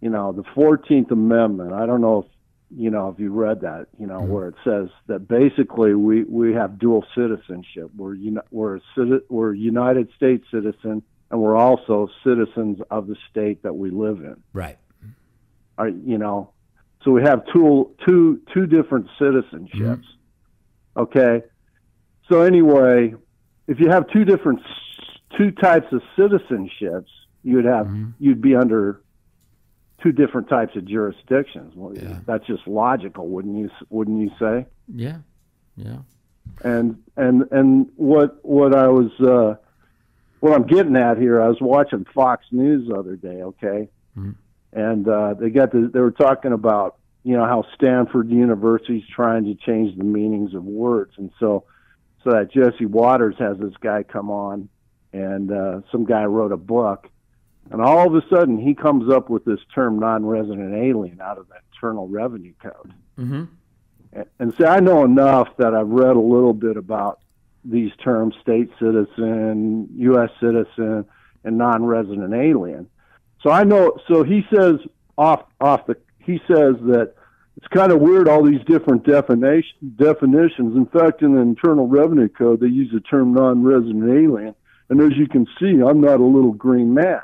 [0.00, 1.72] you know, the Fourteenth Amendment.
[1.72, 3.86] I don't know if you know if you read that.
[3.98, 7.90] You know where it says that basically we we have dual citizenship.
[7.96, 11.02] We're uni- we're a we're United States citizen.
[11.30, 14.78] And we're also citizens of the state that we live in right.
[15.76, 16.53] are you know
[17.04, 19.70] so we have two two two different citizenships.
[19.74, 21.00] Mm-hmm.
[21.00, 21.42] Okay?
[22.28, 23.14] So anyway
[23.66, 24.60] if you have two different
[25.36, 27.08] two types of citizenships
[27.42, 28.10] you'd have mm-hmm.
[28.18, 29.02] you'd be under
[30.02, 31.72] two different types of jurisdictions.
[31.74, 32.20] Well, Yeah.
[32.26, 34.66] that's just logical wouldn't you wouldn't you say?
[34.88, 35.18] Yeah.
[35.76, 35.98] Yeah.
[36.62, 39.56] and and and what what I was uh,
[40.40, 44.32] what I'm getting at here, I was watching Fox News the other day, okay, mm-hmm.
[44.74, 49.44] And uh, they got the, they were talking about you know how Stanford University's trying
[49.44, 51.64] to change the meanings of words, and so
[52.22, 54.68] so that Jesse Watters has this guy come on,
[55.12, 57.08] and uh, some guy wrote a book,
[57.70, 61.48] and all of a sudden he comes up with this term non-resident alien out of
[61.48, 63.44] the Internal Revenue Code Mm-hmm.
[64.40, 67.20] and see, I know enough that I've read a little bit about
[67.64, 70.30] these terms: state citizen, U.S.
[70.40, 71.04] citizen,
[71.44, 72.90] and non-resident alien.
[73.44, 73.96] So I know.
[74.08, 74.76] So he says
[75.16, 75.96] off off the.
[76.18, 77.12] He says that
[77.58, 80.74] it's kind of weird all these different definition, definitions.
[80.74, 84.54] In fact, in the Internal Revenue Code, they use the term non-resident alien,
[84.88, 87.20] and as you can see, I'm not a little green man.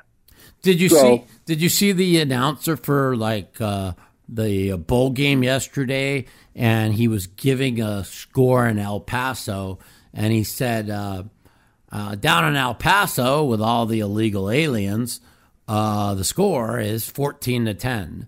[0.62, 1.24] Did you So- see?
[1.46, 3.92] Did you see the announcer for like uh,
[4.28, 6.26] the bowl game yesterday?
[6.54, 9.78] And he was giving a score in El Paso,
[10.12, 11.22] and he said, uh,
[11.90, 15.20] uh, "Down in El Paso with all the illegal aliens,
[15.70, 18.26] uh, the score is fourteen to ten."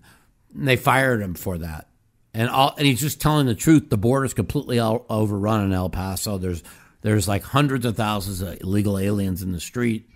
[0.55, 1.87] And they fired him for that.
[2.33, 3.89] And all, and he's just telling the truth.
[3.89, 6.37] The border's completely o- overrun in El Paso.
[6.37, 6.63] There's
[7.01, 10.09] there's like hundreds of thousands of illegal aliens in the street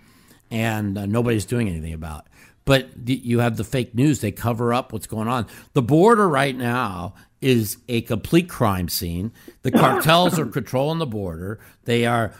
[0.50, 2.32] and uh, nobody's doing anything about it.
[2.64, 5.46] But you have the fake news; they cover up what's going on.
[5.72, 9.32] The border right now is a complete crime scene.
[9.62, 11.60] The cartels are controlling the border.
[11.84, 12.34] They are.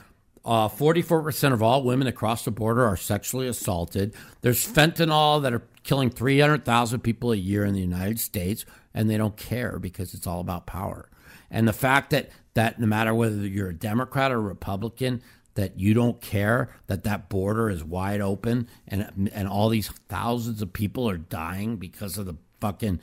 [0.49, 4.15] Uh, 44% of all women across the border are sexually assaulted.
[4.41, 9.15] There's fentanyl that are killing 300,000 people a year in the United States, and they
[9.15, 11.07] don't care because it's all about power.
[11.51, 15.21] And the fact that, that no matter whether you're a Democrat or Republican,
[15.53, 20.61] that you don't care that that border is wide open and and all these thousands
[20.61, 22.99] of people are dying because of the fucking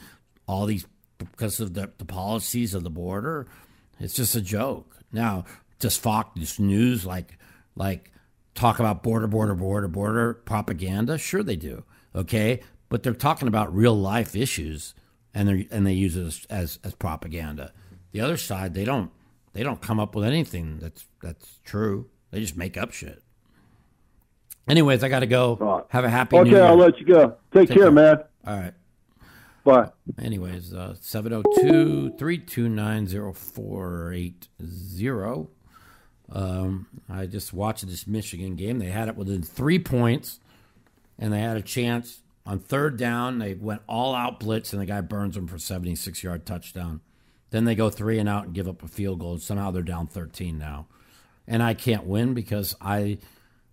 [0.49, 0.87] all these
[1.19, 3.47] because of the, the policies of the border
[4.01, 5.45] it's just a joke now
[5.79, 7.39] does fox this news like
[7.75, 8.11] like
[8.55, 13.75] talk about border border border border propaganda sure they do okay but they're talking about
[13.75, 14.95] real life issues
[15.35, 17.73] and they and they use it as, as as propaganda
[18.13, 19.11] the other side they don't
[19.53, 23.23] they don't come up with anything that's that's true they just make up shit.
[24.69, 25.57] Anyways, I got to go.
[25.57, 25.85] Right.
[25.89, 26.61] Have a happy new Okay.
[26.61, 27.37] I'll let you go.
[27.53, 27.91] Take, Take care, care.
[27.93, 28.19] man.
[28.47, 28.75] All right.
[29.65, 29.91] Bye.
[30.21, 35.49] Anyways, uh, 702 329 0480.
[36.31, 38.79] Um, I just watched this Michigan game.
[38.79, 40.41] They had it within three points,
[41.19, 43.39] and they had a chance on third down.
[43.39, 47.01] They went all out blitz, and the guy burns them for 76 yard touchdown.
[47.51, 49.39] Then they go three and out and give up a field goal.
[49.39, 50.87] Somehow they're down 13 now.
[51.47, 53.19] And I can't win because I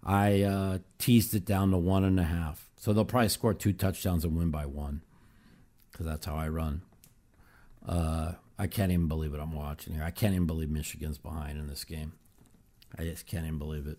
[0.04, 2.70] I uh, teased it down to one and a half.
[2.78, 5.02] So they'll probably score two touchdowns and win by one
[5.92, 6.82] because that's how I run.
[7.88, 10.04] Uh, I can't even believe what I'm watching here.
[10.04, 12.14] I can't even believe Michigan's behind in this game.
[12.98, 13.98] I just can't even believe it.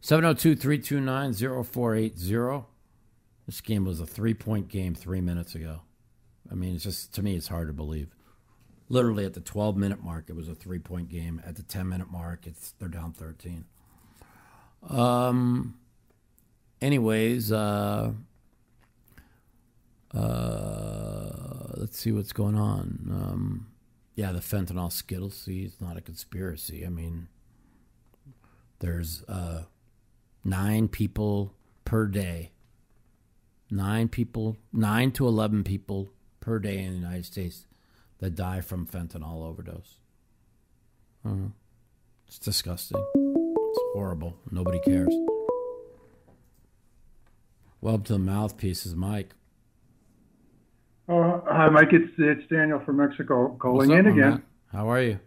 [0.00, 2.66] 702 329 0480.
[3.46, 5.80] This game was a three point game three minutes ago.
[6.50, 8.08] I mean, it's just to me, it's hard to believe.
[8.88, 11.40] Literally at the 12 minute mark, it was a three point game.
[11.46, 13.64] At the 10 minute mark, it's they're down 13.
[14.88, 15.78] Um.
[16.82, 18.12] Anyways, uh,
[20.12, 23.08] uh, let's see what's going on.
[23.10, 23.66] Um,
[24.14, 25.34] yeah, the fentanyl Skittles.
[25.34, 26.84] See, it's not a conspiracy.
[26.84, 27.28] I mean,
[28.80, 29.64] there's uh,
[30.44, 31.54] nine people
[31.84, 32.52] per day.
[33.70, 36.10] Nine people, nine to eleven people
[36.40, 37.66] per day in the United States
[38.18, 39.98] that die from fentanyl overdose.
[41.26, 41.48] Uh,
[42.28, 43.02] it's disgusting.
[43.14, 44.36] It's horrible.
[44.50, 45.14] Nobody cares.
[47.80, 49.30] Welcome to the mouthpiece is Mike.
[51.08, 51.92] Oh, hi, Mike.
[51.92, 54.42] It's it's Daniel from Mexico calling up, in again.
[54.72, 55.20] How are you?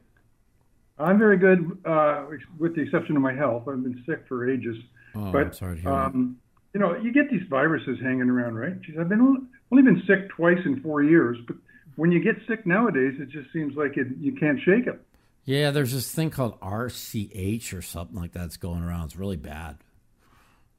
[0.99, 2.25] I'm very good, uh,
[2.57, 3.67] with the exception of my health.
[3.67, 4.77] I've been sick for ages.
[5.15, 6.05] Oh, but I'm sorry to hear that.
[6.07, 6.37] um,
[6.73, 8.79] you know, you get these viruses hanging around, right?
[8.81, 11.55] Jeez, I've been only been sick twice in four years, but
[11.95, 14.99] when you get sick nowadays, it just seems like it, you can't shake it.
[15.45, 19.05] Yeah, there's this thing called RCH or something like that's going around.
[19.05, 19.77] It's really bad.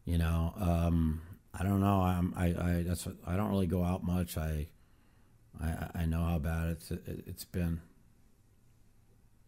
[0.04, 1.22] You know, um,
[1.58, 2.02] I don't know.
[2.02, 4.36] I'm, I, I, that's what, I don't really go out much.
[4.36, 4.68] I,
[5.60, 7.80] I, I know how bad it's, it's been.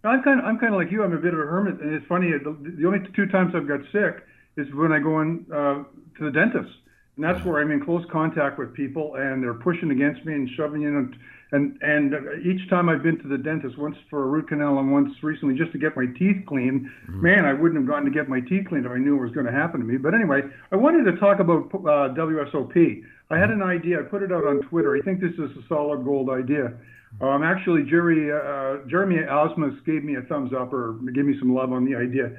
[0.05, 1.03] I'm kind of I'm kind of like you.
[1.03, 2.31] I'm a bit of a hermit, and it's funny.
[2.33, 4.25] The, the only two times I've got sick
[4.57, 5.85] is when I go in uh,
[6.19, 6.73] to the dentist,
[7.17, 10.49] and that's where I'm in close contact with people, and they're pushing against me and
[10.57, 11.17] shoving in, and
[11.53, 14.79] and and uh, each time I've been to the dentist, once for a root canal
[14.79, 16.89] and once recently just to get my teeth cleaned.
[17.09, 19.33] Man, I wouldn't have gone to get my teeth cleaned if I knew it was
[19.33, 19.99] going to happen to me.
[19.99, 20.41] But anyway,
[20.73, 23.05] I wanted to talk about uh, WSOP.
[23.31, 24.01] I had an idea.
[24.01, 24.97] I put it out on Twitter.
[24.97, 26.73] I think this is a solid gold idea.
[27.21, 31.53] Um, actually, Jerry, uh, Jeremy Ausmus gave me a thumbs up or gave me some
[31.55, 32.31] love on the idea.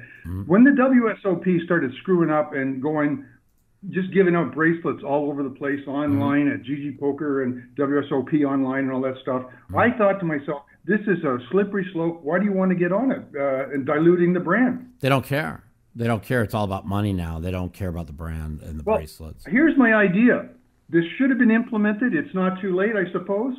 [0.46, 3.24] When the WSOP started screwing up and going,
[3.90, 8.84] just giving out bracelets all over the place online at GG Poker and WSOP online
[8.84, 9.44] and all that stuff,
[9.76, 12.20] I thought to myself, this is a slippery slope.
[12.22, 14.90] Why do you want to get on it uh, and diluting the brand?
[15.00, 15.62] They don't care.
[15.94, 16.42] They don't care.
[16.42, 17.38] It's all about money now.
[17.38, 19.44] They don't care about the brand and the Well, bracelets.
[19.46, 20.48] Here's my idea.
[20.88, 22.14] This should have been implemented.
[22.14, 23.54] It's not too late, I suppose.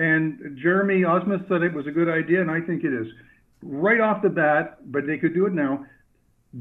[0.00, 3.06] And Jeremy Ausmus said it was a good idea, and I think it is.
[3.62, 5.84] Right off the bat, but they could do it now.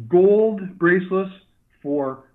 [0.10, 1.32] Gold bracelets
[1.82, 2.26] for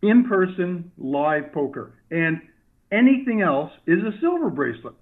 [0.00, 2.40] in-person live poker, and
[2.90, 4.94] anything else is a silver bracelet.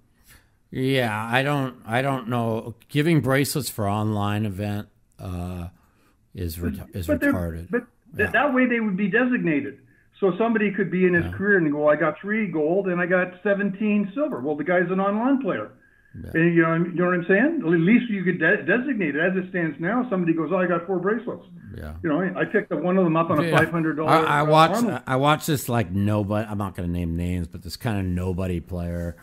[0.69, 1.77] Yeah, I don't.
[1.85, 2.75] I don't know.
[2.89, 5.69] Giving bracelets for online event uh,
[6.35, 7.71] is ret- is But retarded.
[7.71, 7.83] But
[8.17, 9.79] th- that way they would be designated.
[10.19, 13.05] So somebody could be in his career and go, I got three gold and I
[13.05, 14.41] got 17 silver.
[14.41, 15.71] Well, the guy's an online player.
[16.33, 17.61] And you know, you know what I'm saying?
[17.63, 19.21] At least you could de- designate it.
[19.21, 21.45] As it stands now, somebody goes, "Oh, I got four bracelets."
[21.77, 21.93] yeah.
[22.03, 23.55] You know, I picked one of them up on a Yeah.
[23.57, 24.09] five hundred dollar.
[24.09, 24.83] I, I watched.
[25.05, 26.47] I watched this like nobody.
[26.49, 29.17] I'm not going to name names, but this kind of nobody player,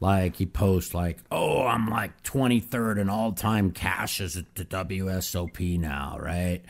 [0.00, 5.78] like he posts like, "Oh, I'm like 23rd in all time cashes at the WSOP
[5.80, 6.62] now, right?"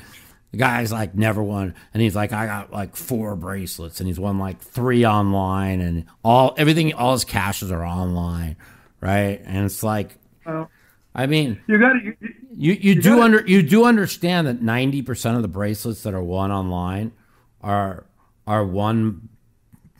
[0.52, 4.18] The guy's like never won, and he's like, "I got like four bracelets, and he's
[4.18, 8.56] won like three online, and all everything, all his cashes are online,
[9.00, 10.70] right?" And it's like, Well,
[11.14, 12.14] I mean, you got to.
[12.56, 16.14] you you, do gotta- under you do understand that ninety percent of the bracelets that
[16.14, 17.12] are won online
[17.60, 18.06] are
[18.46, 19.28] are won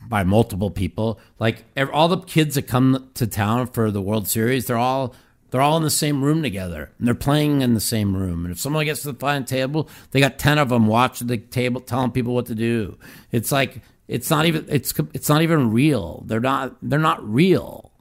[0.07, 1.19] by multiple people.
[1.37, 5.13] Like all the kids that come to town for the World Series, they're all
[5.49, 8.45] they're all in the same room together and they're playing in the same room.
[8.45, 11.37] And if someone gets to the final table, they got ten of them watching the
[11.37, 12.97] table, telling people what to do.
[13.31, 16.23] It's like it's not even it's it's not even real.
[16.27, 17.91] They're not they're not real.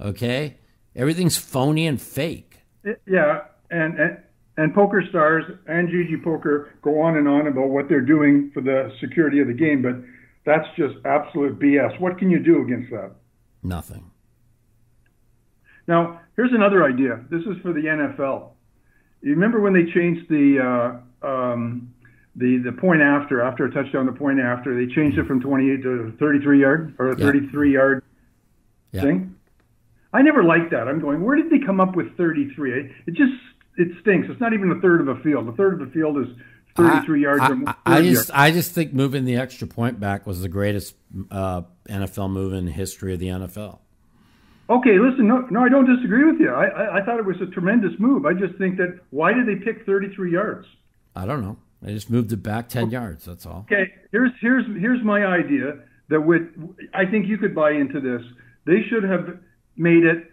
[0.00, 0.56] Okay,
[0.96, 2.58] everything's phony and fake.
[3.06, 4.18] Yeah, and, and
[4.56, 8.60] and Poker Stars and GG Poker go on and on about what they're doing for
[8.60, 9.94] the security of the game, but
[10.44, 11.98] that's just absolute BS.
[12.00, 13.12] What can you do against that?
[13.62, 14.10] Nothing.
[15.86, 17.20] Now, here's another idea.
[17.30, 18.50] This is for the NFL.
[19.22, 21.92] You remember when they changed the uh, um,
[22.36, 25.82] the the point after after a touchdown, the point after they changed it from 28
[25.82, 27.26] to 33 yard or a Yeah.
[27.26, 28.02] 33 yard
[28.92, 29.02] Yeah.
[29.02, 29.34] thing.
[30.12, 30.88] I never liked that.
[30.88, 32.90] I'm going, where did they come up with 33?
[33.06, 33.32] It, just
[33.76, 34.28] it stinks.
[34.30, 35.46] It's not even a third of a field.
[35.48, 36.28] A third of a field is
[36.76, 37.42] 33 yards.
[37.42, 38.30] I, or I, I just yards.
[38.32, 40.96] I just think moving the extra point back was the greatest
[41.30, 43.80] uh, NFL move in the history of the NFL.
[44.70, 46.50] Okay, listen, no, no, I don't disagree with you.
[46.50, 48.24] I, I, I thought it was a tremendous move.
[48.24, 50.66] I just think that why did they pick 33 yards?
[51.16, 51.56] I don't know.
[51.82, 53.24] They just moved it back ten yards.
[53.24, 53.66] That's all.
[53.70, 58.22] Okay, here's here's here's my idea that would I think you could buy into this.
[58.66, 59.38] They should have
[59.76, 60.30] made it.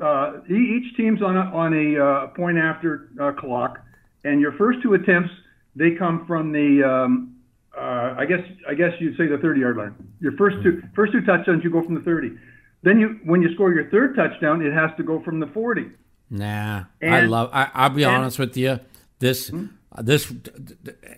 [0.00, 3.78] Uh, each team's on a on a uh, point after uh, clock,
[4.24, 5.30] and your first two attempts
[5.74, 6.82] they come from the.
[6.84, 7.34] Um,
[7.76, 9.94] uh, I guess I guess you'd say the 30 yard line.
[10.20, 12.36] Your first two first two touchdowns you go from the 30.
[12.82, 15.90] Then you when you score your third touchdown, it has to go from the 40.
[16.30, 17.50] Nah, I love.
[17.52, 18.80] I, I'll be and- honest with you.
[19.18, 19.66] This, hmm?
[20.00, 20.32] this,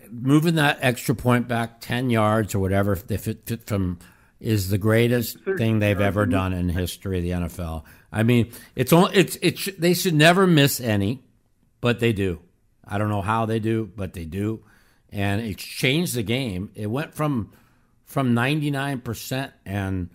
[0.09, 3.99] moving that extra point back ten yards or whatever, if it fit from,
[4.39, 7.83] is the greatest thing they've ever done in history of the NFL.
[8.11, 11.23] I mean, it's only it's it's they should never miss any,
[11.79, 12.39] but they do.
[12.87, 14.63] I don't know how they do, but they do,
[15.09, 16.71] and it's changed the game.
[16.73, 17.51] It went from
[18.05, 20.09] from ninety nine percent and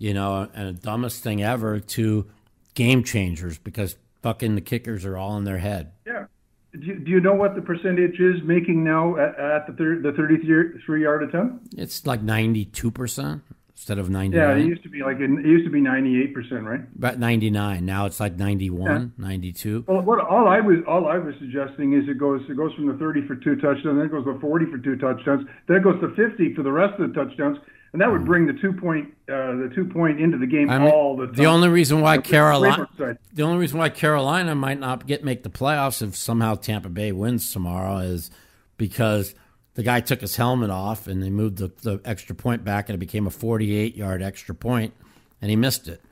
[0.00, 2.26] you know and the dumbest thing ever to
[2.74, 5.92] game changers because fucking the kickers are all in their head.
[6.06, 6.24] Yeah.
[6.72, 10.00] Do you, do you know what the percentage is making now at, at the thir-
[10.00, 11.74] the 33 yard attempt?
[11.76, 13.42] It's like ninety two percent
[13.72, 16.64] instead of ninety Yeah, it used to be like it used to be 98 percent,
[16.64, 16.80] right?
[16.96, 17.84] About ninety nine.
[17.84, 19.84] Now it's like 91, 92.
[19.86, 22.86] Well, what all I was all I was suggesting is it goes it goes from
[22.86, 25.82] the 30 for two touchdowns, then it goes to 40 for two touchdowns, then it
[25.82, 27.58] goes to 50 for the rest of the touchdowns,
[27.92, 30.70] and that would bring the two point uh, the two point into the game.
[30.70, 31.34] I mean, all the time.
[31.34, 32.88] the only reason why Carolina,
[33.32, 37.12] the only reason why Carolina might not get make the playoffs if somehow Tampa Bay
[37.12, 38.30] wins tomorrow is
[38.76, 39.34] because
[39.74, 42.94] the guy took his helmet off and they moved the, the extra point back and
[42.94, 44.92] it became a 48 yard extra point
[45.40, 46.02] and he missed it.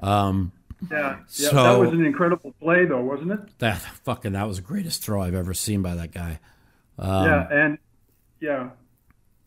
[0.00, 0.52] Um,
[0.90, 3.40] Yeah, yeah, So- that was an incredible play, though, wasn't it?
[3.58, 6.38] that fucking that was the greatest throw I've ever seen by that guy.
[6.98, 7.78] Um, yeah, and
[8.40, 8.70] yeah,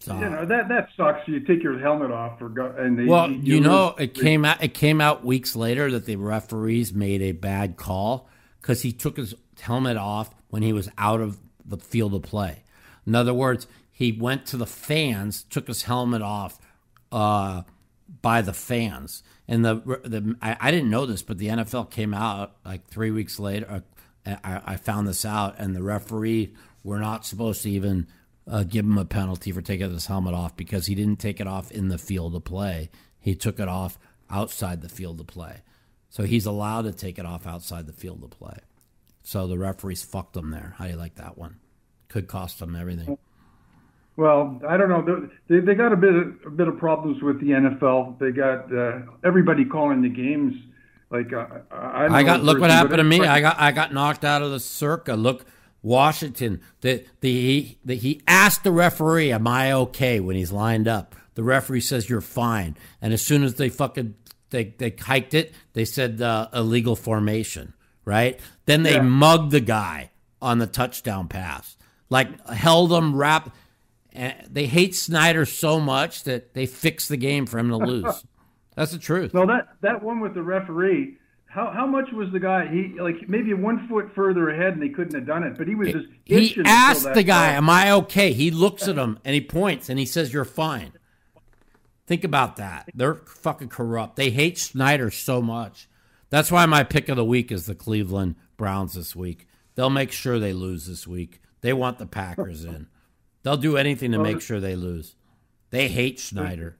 [0.01, 1.27] so- you know that that sucks.
[1.27, 4.63] You take your helmet off go- and they, Well, you, you know, it came out.
[4.63, 8.27] It came out weeks later that the referees made a bad call
[8.61, 12.63] because he took his helmet off when he was out of the field of play.
[13.05, 16.59] In other words, he went to the fans, took his helmet off
[17.11, 17.61] uh,
[18.21, 22.13] by the fans, and the the I, I didn't know this, but the NFL came
[22.13, 23.83] out like three weeks later.
[24.25, 28.07] Uh, I, I found this out, and the referee were not supposed to even
[28.47, 31.47] uh, give him a penalty for taking his helmet off because he didn't take it
[31.47, 32.89] off in the field of play.
[33.19, 35.61] He took it off outside the field of play.
[36.09, 38.57] So he's allowed to take it off outside the field of play.
[39.23, 40.75] So the referees fucked him there.
[40.77, 41.57] How do you like that one?
[42.09, 43.17] Could cost him everything.
[44.17, 45.29] Well, I don't know.
[45.47, 48.19] They they got a bit of, a bit of problems with the NFL.
[48.19, 50.53] They got uh, everybody calling the games.
[51.09, 53.21] Like uh, I, I got look what happened to me.
[53.21, 55.13] I got I got knocked out of the Circa.
[55.13, 55.45] Look,
[55.81, 56.61] Washington.
[56.81, 61.15] The the he, the, he asked the referee, "Am I okay?" When he's lined up,
[61.35, 64.15] the referee says, "You're fine." And as soon as they fucking
[64.51, 67.73] they they hiked it, they said uh, illegal formation.
[68.05, 68.39] Right?
[68.65, 69.01] Then they Yeah.
[69.01, 70.11] mugged the guy
[70.41, 71.77] on the touchdown pass.
[72.09, 73.55] Like held him wrap.
[74.13, 78.25] And they hate Snyder so much that they fixed the game for him to lose.
[78.75, 79.33] That's the truth.
[79.33, 81.17] No, that that one with the referee.
[81.51, 82.67] How how much was the guy?
[82.67, 85.57] He like maybe one foot further ahead, and they couldn't have done it.
[85.57, 87.51] But he was just He itching to throw asked the guy.
[87.51, 90.93] "Am I okay?" He looks at him and he points and he says, "You're fine."
[92.07, 92.89] Think about that.
[92.93, 94.15] They're fucking corrupt.
[94.15, 95.89] They hate Snyder so much.
[96.29, 99.45] That's why my pick of the week is the Cleveland Browns this week.
[99.75, 101.41] They'll make sure they lose this week.
[101.59, 102.87] They want the Packers in.
[103.43, 105.15] They'll do anything to make sure they lose.
[105.69, 106.77] They hate Snyder.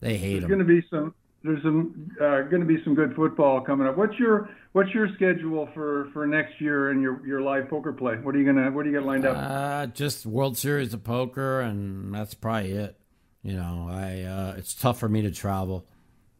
[0.00, 0.48] They hate There's him.
[0.48, 1.14] going to be some.
[1.48, 3.96] There's some uh, going to be some good football coming up.
[3.96, 8.16] What's your What's your schedule for, for next year and your, your live poker play?
[8.16, 9.36] What are you gonna What do you got lined up?
[9.36, 13.00] Uh, just World Series of Poker, and that's probably it.
[13.42, 15.88] You know, I uh, it's tough for me to travel,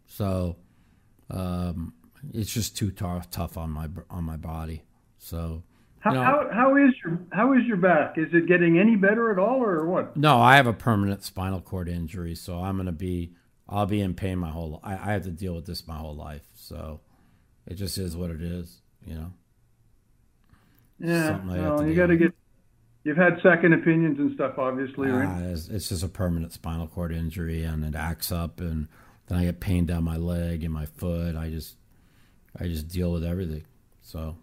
[0.06, 0.56] so
[1.30, 1.94] um,
[2.34, 4.82] it's just too tough tough on my on my body.
[5.16, 5.62] So
[6.00, 8.18] how, know, how How is your How is your back?
[8.18, 10.16] Is it getting any better at all, or what?
[10.18, 13.32] no, I have a permanent spinal cord injury, so I'm gonna be
[13.68, 14.80] I'll be in pain my whole.
[14.82, 17.00] I, I have to deal with this my whole life, so
[17.66, 18.80] it just is what it is.
[19.06, 19.32] You know.
[21.00, 22.20] Yeah, Something well, to you gotta with.
[22.20, 22.32] get
[23.04, 25.42] you've had second opinions and stuff, obviously, right?
[25.42, 28.88] It's, it's just a permanent spinal cord injury, and it acts up, and
[29.26, 31.36] then I get pain down my leg and my foot.
[31.36, 31.76] I just,
[32.58, 33.64] I just deal with everything.
[34.02, 34.36] So,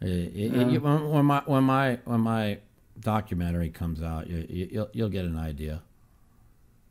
[0.00, 2.58] it, it, it- when, when my when my when my
[3.00, 5.82] documentary comes out, you, you, you'll you'll get an idea.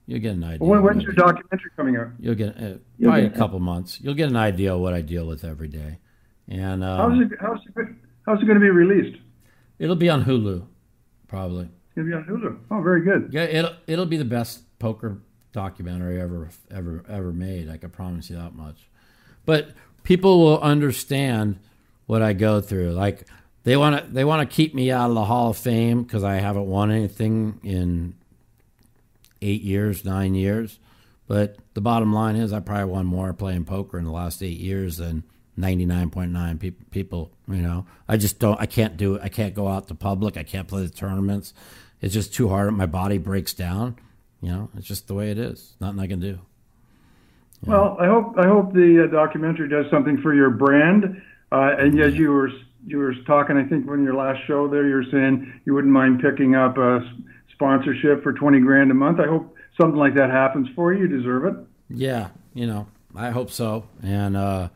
[0.07, 0.65] You'll get an idea.
[0.67, 2.07] When, when's your documentary coming out?
[2.19, 3.99] You'll get uh, You'll probably get- a couple months.
[4.01, 5.99] You'll get an idea of what I deal with every day,
[6.47, 7.87] and um, How's it How's it
[8.25, 9.19] How's it going to be released?
[9.79, 10.65] it'll be on Hulu,
[11.27, 11.69] probably.
[11.95, 12.57] To be on Hulu.
[12.71, 13.29] Oh, very good.
[13.33, 15.17] Yeah, it'll it'll be the best poker
[15.51, 17.69] documentary ever ever ever made.
[17.69, 18.87] I can promise you that much.
[19.45, 19.71] But
[20.03, 21.59] people will understand
[22.05, 22.91] what I go through.
[22.91, 23.27] Like
[23.63, 26.23] they want to they want to keep me out of the Hall of Fame because
[26.23, 28.13] I haven't won anything in
[29.41, 30.79] eight years, nine years.
[31.27, 34.59] But the bottom line is, I probably won more playing poker in the last eight
[34.59, 35.23] years than
[35.57, 36.57] ninety nine point nine
[36.91, 37.31] people.
[37.47, 38.59] You know, I just don't.
[38.59, 39.21] I can't do it.
[39.23, 40.37] I can't go out to public.
[40.37, 41.53] I can't play the tournaments.
[42.01, 42.73] It's just too hard.
[42.73, 43.97] My body breaks down.
[44.41, 45.73] You know, it's just the way it is.
[45.81, 46.39] Nothing I can do.
[47.65, 51.21] Well, I hope I hope the uh, documentary does something for your brand.
[51.51, 52.51] Uh, and as you were
[52.85, 55.91] you were talking, I think when your last show there, you were saying you wouldn't
[55.91, 57.01] mind picking up a
[57.57, 59.19] sponsorship for twenty grand a month.
[59.19, 61.01] I hope something like that happens for you.
[61.01, 61.55] You deserve it.
[61.89, 63.87] Yeah, you know, I hope so.
[64.03, 64.69] And uh,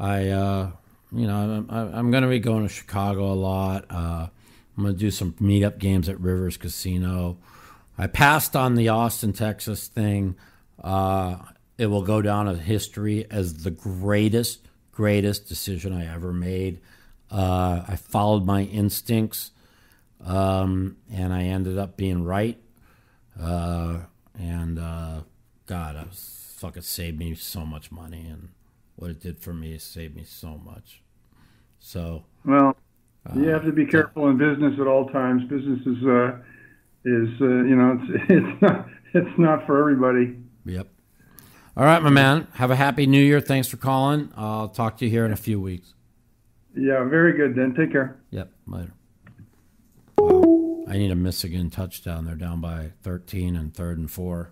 [0.00, 0.70] I, uh,
[1.12, 3.84] you know, I'm, I'm going to be going to Chicago a lot.
[3.90, 4.28] Uh,
[4.76, 7.36] I'm going to do some meetup games at Rivers Casino.
[7.98, 10.36] I passed on the Austin, Texas thing.
[10.82, 11.36] Uh,
[11.76, 16.80] it will go down in history as the greatest, greatest decision I ever made.
[17.30, 19.50] Uh, I followed my instincts,
[20.24, 22.58] um, and I ended up being right.
[23.40, 24.00] Uh,
[24.38, 25.20] and uh,
[25.66, 28.50] God, I was fucking saved me so much money, and
[28.96, 31.02] what it did for me is saved me so much.
[31.78, 32.76] So Well,
[33.34, 35.42] you have to be careful in business at all times.
[35.48, 36.38] Business is uh,
[37.04, 40.36] is uh, you know it's it's not it's not for everybody.
[40.64, 40.88] Yep.
[41.76, 42.46] All right, my man.
[42.54, 43.40] Have a happy New Year.
[43.40, 44.30] Thanks for calling.
[44.36, 45.94] I'll talk to you here in a few weeks.
[46.76, 47.54] Yeah, very good.
[47.54, 48.20] Then take care.
[48.30, 48.50] Yep.
[48.66, 48.92] Later.
[50.92, 50.96] Wow.
[50.96, 52.26] I need a Michigan touchdown.
[52.26, 54.50] They're down by 13 and third and four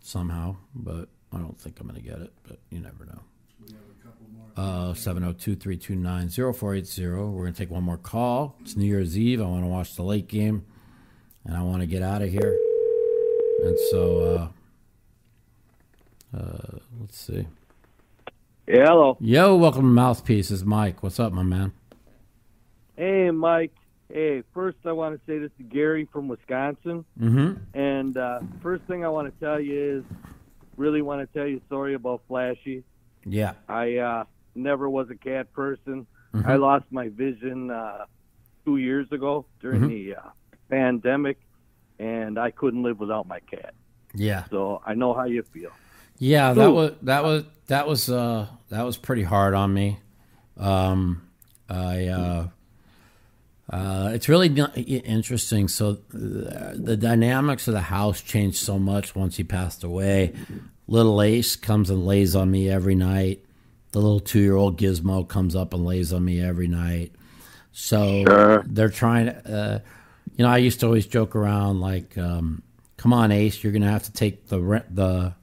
[0.00, 3.20] somehow, but I don't think I'm going to get it, but you never know.
[4.56, 7.08] Uh, 702 329 0480.
[7.08, 8.56] We're going to take one more call.
[8.60, 9.40] It's New Year's Eve.
[9.40, 10.66] I want to watch the late game
[11.44, 12.58] and I want to get out of here.
[13.62, 14.50] And so,
[16.34, 17.46] uh, uh, let's see.
[18.66, 19.16] Hello.
[19.20, 20.50] Yo, welcome to Mouthpiece.
[20.50, 21.02] It's Mike.
[21.02, 21.72] What's up, my man?
[22.96, 23.72] Hey, Mike.
[24.12, 27.04] Hey, first I want to say this to Gary from Wisconsin.
[27.18, 27.78] Mm-hmm.
[27.78, 30.04] And uh, first thing I want to tell you is,
[30.76, 32.82] really want to tell you sorry about Flashy.
[33.24, 33.52] Yeah.
[33.68, 34.24] I uh,
[34.54, 36.06] never was a cat person.
[36.34, 36.46] Mhm.
[36.46, 38.06] I lost my vision uh,
[38.64, 39.88] two years ago during Mhm.
[39.88, 40.20] the uh,
[40.70, 41.38] pandemic,
[41.98, 43.74] and I couldn't live without my cat.
[44.14, 44.44] Yeah.
[44.48, 45.70] So I know how you feel.
[46.18, 49.98] Yeah, that was that was that was uh that was pretty hard on me.
[50.56, 51.22] Um,
[51.68, 52.48] I uh,
[53.70, 54.48] uh, it's really
[54.86, 55.68] interesting.
[55.68, 60.34] So the, the dynamics of the house changed so much once he passed away.
[60.88, 63.44] Little Ace comes and lays on me every night.
[63.92, 67.12] The little two year old Gizmo comes up and lays on me every night.
[67.72, 68.64] So Sure.
[68.66, 69.78] they're trying to, uh,
[70.36, 72.62] you know, I used to always joke around like, um,
[72.96, 75.34] "Come on, Ace, you're gonna have to take the re- the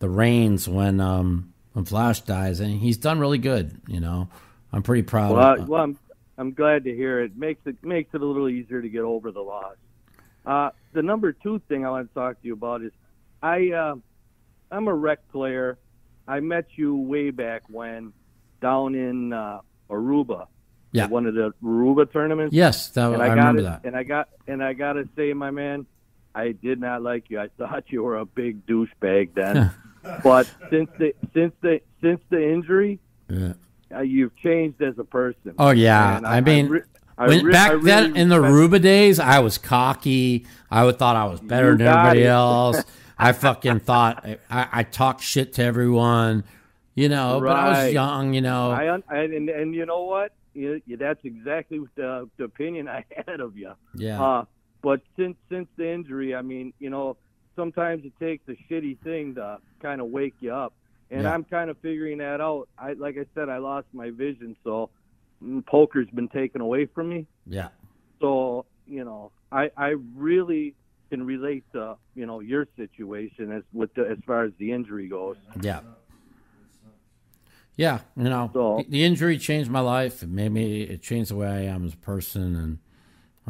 [0.00, 3.80] the reins when um, when Flash dies," and he's done really good.
[3.86, 4.28] You know,
[4.72, 5.32] I'm pretty proud.
[5.36, 5.98] Well, of, well, I'm
[6.38, 7.36] I'm glad to hear it.
[7.36, 9.74] Makes it makes it a little easier to get over the loss.
[10.46, 12.92] Uh, the number two thing I want to talk to you about is
[13.42, 13.96] I uh,
[14.70, 15.78] I'm a rec player.
[16.26, 18.12] I met you way back when
[18.62, 19.60] down in uh,
[19.90, 20.46] Aruba.
[20.92, 21.06] Yeah.
[21.08, 22.54] One of the Aruba tournaments.
[22.54, 23.84] Yes, that- and I got remember it, that.
[23.84, 25.86] And I got and I got to say, my man,
[26.34, 27.40] I did not like you.
[27.40, 29.70] I thought you were a big douchebag then.
[30.22, 33.54] but since the since the since the injury, Yeah.
[33.94, 35.54] Uh, you've changed as a person.
[35.58, 36.82] Oh yeah, And I, mean, re-
[37.16, 40.46] I when, re- back I then in the Ruba days, I was cocky.
[40.70, 42.82] I would thought I was better than everybody else.
[43.18, 46.44] I fucking thought I, I talked shit to everyone,
[46.94, 47.40] you know.
[47.40, 48.70] But I was young, you know.
[48.70, 50.32] I un- and, and and you know what?
[50.54, 53.72] You, you, that's exactly the, the opinion I had of you.
[53.94, 54.22] Yeah.
[54.22, 54.44] Uh,
[54.82, 57.16] but since since the injury, I mean, you know,
[57.56, 60.72] sometimes it takes a shitty thing to kind of wake you up,
[61.10, 61.32] and Yeah.
[61.34, 62.68] I'm kind of figuring that out.
[62.78, 64.90] I like I said, I lost my vision, so
[65.66, 67.26] poker's been taken away from me.
[67.46, 67.68] yeah.
[68.20, 70.74] So you know, I I really
[71.10, 75.08] can relate to you know your situation as with the, as far as the injury
[75.08, 75.36] goes.
[75.60, 75.80] Yeah.
[77.76, 80.22] Yeah, you know, So- the- the injury changed my life.
[80.24, 80.82] It made me.
[80.82, 82.78] It changed the way I am as a person, and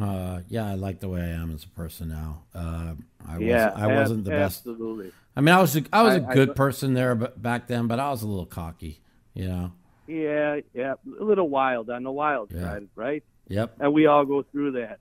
[0.03, 2.43] uh, yeah, I like the way I am as a person now.
[2.53, 2.93] Uh,
[3.27, 4.59] I yeah, was I wasn't the best.
[4.59, 5.11] Absolutely.
[5.35, 7.67] I mean, I was a, I was a I- I- good person there, but back
[7.67, 9.01] then, but I was a little cocky,
[9.33, 9.71] you know.
[10.07, 12.61] Yeah, yeah, a little wild on the wild Yeah.
[12.61, 13.23] side, right?
[13.47, 13.75] Yep.
[13.79, 14.99] And we all go through that.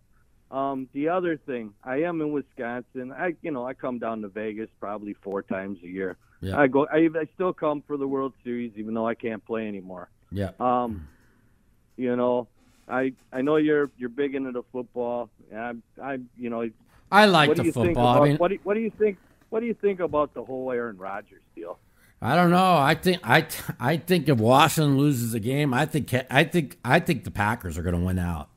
[0.51, 3.13] Um, the other thing, I am in Wisconsin.
[3.13, 6.17] I, you know, I come down to Vegas probably four times a year.
[6.41, 6.59] Yeah.
[6.59, 6.87] I go.
[6.87, 10.09] I, I still come for the World Series, even though I can't play anymore.
[10.31, 10.51] Yeah.
[10.61, 11.09] Um,
[11.97, 12.49] you know,
[12.91, 15.31] I I know you're you're big into the football.
[15.53, 16.69] and I I you know.
[17.11, 17.97] I like what do the you think.
[17.97, 19.17] I About, mean- what do, what do you think?
[19.51, 21.79] What do you think about the whole Aaron Rodgers deal?
[22.21, 22.77] I don't know.
[22.77, 23.47] I think I
[23.81, 27.79] I think if Washington loses a game, I think I think I think the Packers
[27.79, 28.49] are going to win out,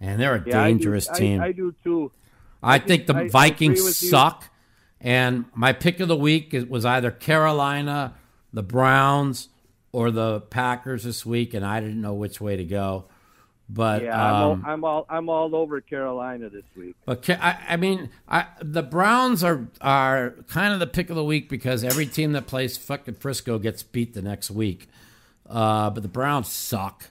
[0.00, 1.40] and they're a Yeah, I do- dangerous I- team.
[1.40, 2.12] I, do too.
[2.62, 4.08] I, I think think- the I- I Vikings agree with you.
[4.10, 4.44] suck,
[5.00, 8.14] and my pick of the week was either Carolina,
[8.52, 9.48] the Browns,
[9.90, 13.06] or the Packers this week, and I didn't know which way to go.
[13.70, 16.96] But yeah, um, I'm, all, I'm all I'm all over Carolina this week.
[17.04, 21.24] But I, I mean, I, the Browns are are kind of the pick of the
[21.24, 24.88] week because every team that plays fucking Frisco gets beat the next week.
[25.46, 27.10] Uh, but the Browns suck.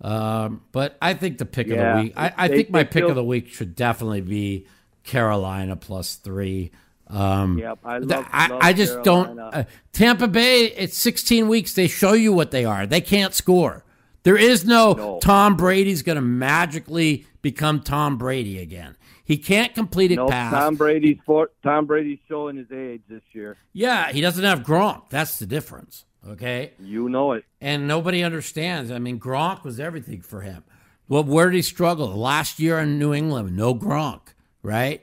[0.00, 2.12] Um, but I think the pick of the week.
[2.16, 4.66] I, I they- think my pick feel- of the week should definitely be
[5.04, 6.70] Carolina plus three.
[7.08, 9.38] Um, Yep, I love- I, love I just don't.
[9.38, 10.66] Uh, Tampa Bay.
[10.66, 11.74] It's 16 weeks.
[11.74, 12.86] They show you what they are.
[12.86, 13.84] They can't score.
[14.24, 15.18] There is no, No.
[15.22, 18.96] Tom Brady's going to magically become Tom Brady again.
[19.24, 20.54] He can't complete it No, past.
[20.54, 23.56] Tom Brady's for, Tom Brady's showing his age this year.
[23.72, 25.10] Yeah, he doesn't have Gronk.
[25.10, 26.04] That's the difference.
[26.26, 26.72] Okay.
[26.82, 27.44] You know it.
[27.60, 28.90] And nobody understands.
[28.90, 30.64] I mean, Gronk was everything for him.
[31.08, 32.08] Well, where did he struggle?
[32.08, 34.20] Last year in New England, no Gronk,
[34.62, 35.02] right?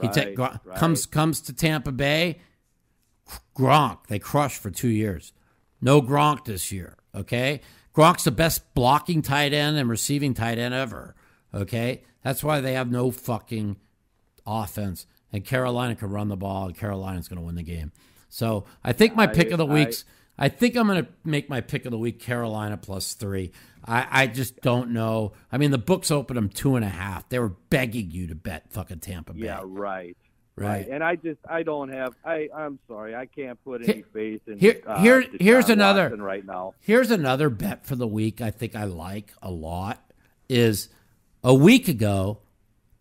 [0.00, 0.76] he ta- Gronk- right.
[0.78, 2.40] comes comes to Tampa Bay.
[3.56, 5.32] Gronk, they crushed for two years.
[5.80, 6.96] No Gronk this year.
[7.14, 7.60] Okay,
[7.94, 11.14] Gronk's the best blocking tight end and receiving tight end ever.
[11.52, 13.76] Okay, that's why they have no fucking
[14.46, 15.06] offense.
[15.32, 17.92] And Carolina can run the ball, and Carolina's going to win the game.
[18.28, 20.04] So I think my pick of the I- weeks.
[20.36, 23.52] I think I'm going to make my pick of the week Carolina plus three.
[23.84, 25.32] I, I just don't know.
[25.52, 27.28] I mean, the books opened them two and a half.
[27.28, 29.46] They were begging you to bet fucking Tampa Bay.
[29.46, 30.16] Yeah, right.
[30.56, 30.86] Right.
[30.88, 34.58] And I just I don't have I I'm sorry I can't put any faith in
[34.58, 36.74] here- uh, here- here's another- Watson right now.
[36.80, 40.12] Here's another bet for the week I think I like a lot
[40.48, 40.88] is
[41.42, 42.38] a week ago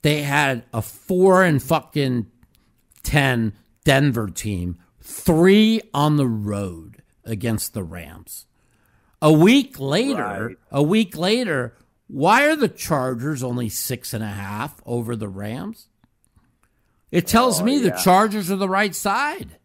[0.01, 2.25] they had a four and fucking
[3.03, 3.53] ten
[3.85, 8.45] Denver team, three on the road against the Rams.
[9.21, 10.57] A week later, Right.
[10.71, 11.75] a week later,
[12.07, 15.87] why are the Chargers only six and a half over the Rams?
[17.13, 17.91] It tells Oh, me the.
[18.03, 19.57] Chargers are the right side.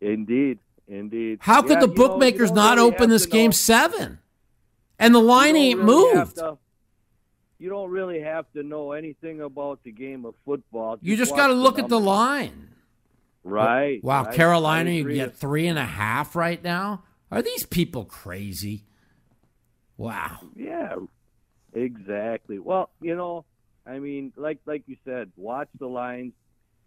[0.00, 0.58] Indeed,
[0.88, 1.38] indeed.
[1.42, 4.18] How could Yeah, the you know, bookmakers don't really open this game know- seven?
[4.98, 6.36] And the line ain't really moved.
[6.36, 6.58] to-
[7.58, 10.98] you don't really have to know anything about the game of football.
[11.02, 12.68] You just got to look at the line.
[13.42, 14.02] Right.
[14.02, 14.34] Wow, right.
[14.34, 17.04] Carolina, you get three and a half right now.
[17.30, 18.84] Are these people crazy?
[19.98, 20.38] Wow.
[20.56, 20.96] Yeah,
[21.74, 22.58] exactly.
[22.58, 23.44] Well, you know,
[23.86, 26.32] I mean, like like you said, watch the lines.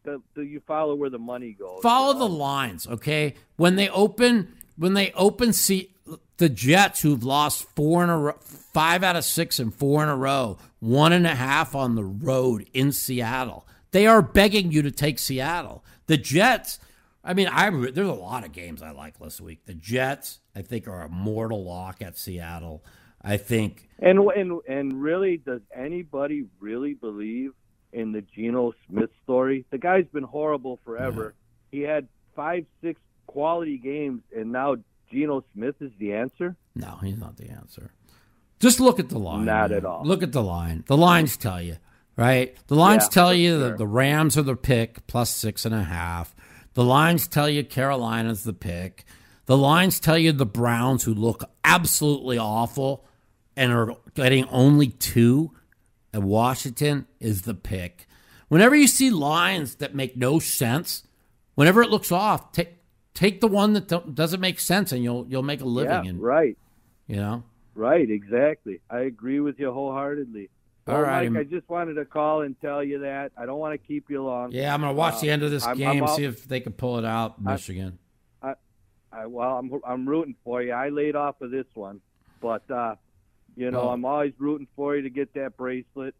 [0.07, 1.81] The, the, you follow where the money goes.
[1.83, 3.33] Follow you the lines, okay?
[3.57, 5.91] When they open, when they open, see
[6.37, 10.07] the Jets who've lost four in a row, five out of six and four in
[10.07, 13.67] a row, one and a half on the road in Seattle.
[13.91, 15.83] They are begging you to take Seattle.
[16.05, 16.79] The Jets.
[17.21, 19.65] I mean, I there's a lot of games I like this week.
[19.65, 22.81] The Jets, I think, are a mortal lock at Seattle.
[23.21, 27.51] I think And and and really, does anybody really believe
[27.97, 29.65] in the Geno Smith story?
[29.71, 31.33] The guy's been horrible forever.
[31.71, 34.77] He had five, six quality games, and now
[35.11, 36.55] Geno Smith is the answer.
[36.75, 37.91] No, he's not the answer.
[38.59, 39.45] Just look at the line.
[39.45, 39.77] Not man.
[39.77, 40.03] at all.
[40.05, 40.83] Look at the line.
[40.87, 41.77] The lines tell you,
[42.15, 42.55] right?
[42.67, 43.69] The lines Yeah, tell you sure.
[43.69, 46.35] that the Rams are the pick plus six and a half.
[46.73, 49.03] The lines tell you Carolina's the pick.
[49.45, 53.05] The lines tell you the Browns, who look absolutely awful
[53.55, 55.51] and are getting only two,
[56.17, 58.07] and Washington is the pick.
[58.49, 61.03] Whenever you see lines that make no sense,
[61.55, 62.69] whenever it looks off, take
[63.13, 66.03] take the one that doesn't make sense, and you'll you'll make a living.
[66.03, 66.57] yeah, and right,
[67.07, 67.43] you know.
[67.75, 68.79] right, exactly.
[68.89, 70.49] I agree with you wholeheartedly.
[70.87, 73.31] All Well, right, Mike, I'm- just wanted to call and tell you that.
[73.37, 74.51] I don't want to keep you long.
[74.53, 76.61] Yeah, I'm gonna watch Uh, the end of this I'm- game, I'm see if they
[76.61, 77.99] can pull it out, Michigan.
[79.11, 80.71] I, well, I'm I'm rooting for you.
[80.73, 82.01] I laid off of this one,
[82.41, 82.95] but uh,
[83.57, 83.89] you know Oh.
[83.89, 86.15] I'm always rooting for you to get that bracelet.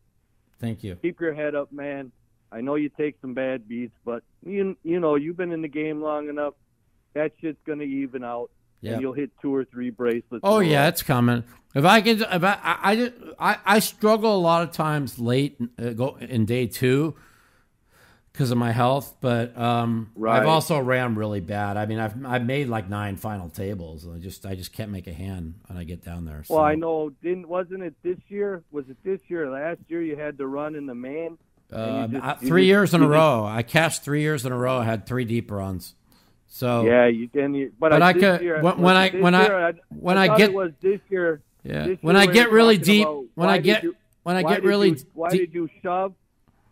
[0.59, 0.95] Thank you.
[0.95, 2.11] Keep your head up, man.
[2.51, 5.67] I know you take some bad beats, but you you know you've been in the
[5.67, 6.55] game long enough.
[7.13, 8.49] That shit's gonna even out,
[8.81, 8.93] Yeah.
[8.93, 10.41] and you'll hit two or three bracelets.
[10.43, 11.43] Oh yeah, it's coming.
[11.75, 13.11] If I can, if I, I, I,
[13.51, 17.15] I, I struggle a lot of times late uh, go in day two
[18.37, 20.39] because of my health, but um, Right.
[20.39, 21.75] I've also ran really bad.
[21.75, 24.91] I mean, I've I've made like nine final tables, and I just I just can't
[24.91, 26.43] make a hand when I get down there.
[26.47, 27.09] Well, I know.
[27.23, 28.61] Didn't wasn't it this year?
[28.69, 29.49] Was it this year?
[29.49, 31.39] Last year you had to run in the man.
[31.73, 33.43] Uh, just- uh, you three just- years in a row.
[33.43, 34.77] I cashed three years in a row.
[34.77, 35.95] I had three deep runs.
[36.45, 37.55] So Yeah, you can.
[37.55, 40.37] You, but, But I this could- year- when- when I- when I- when I, I
[40.37, 41.41] get- it was this year.
[41.63, 41.87] Yeah.
[41.87, 44.89] This When year I get really deep- when I get- you- when I get really
[44.91, 46.13] you- why deep- did you shove?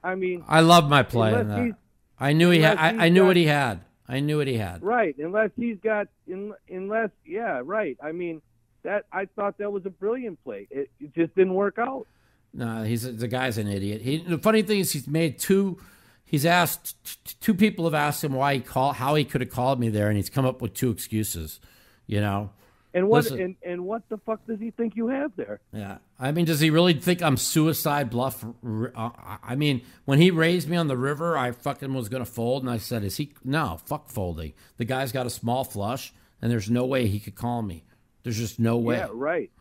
[0.06, 1.78] I mean, I love my play in that.
[2.20, 2.78] I knew he had.
[2.78, 3.82] I, I knew got- what he had.
[4.08, 4.84] I knew what he had.
[4.84, 5.18] right?
[5.18, 7.98] Unless he's got, in, unless yeah, right.
[8.04, 8.42] I mean,
[8.84, 10.68] that I thought that was a brilliant play.
[10.70, 12.06] It, it just didn't work out.
[12.54, 14.02] No, he's the guy's an idiot.
[14.02, 15.80] He, the funny thing is, he's made two.
[16.24, 19.80] He's asked two people have asked him why he called, how he could have called
[19.80, 21.60] me there, and he's come up with two excuses.
[22.06, 22.52] You know,
[22.96, 23.42] And what Listen.
[23.42, 25.60] and, and what the fuck does he think you have there?
[25.74, 28.46] Yeah, I mean, does he really think I'm suicide bluff?
[28.66, 29.10] Uh,
[29.44, 32.72] I mean, when he raised me on the river, I fucking was gonna fold, and
[32.72, 33.34] I said, "Is he?
[33.44, 34.54] No, fuck folding.
[34.78, 37.84] The guy's got a small flush, and there's no way he could call me.
[38.24, 38.96] There's just no way.
[38.96, 39.52] Yeah, right.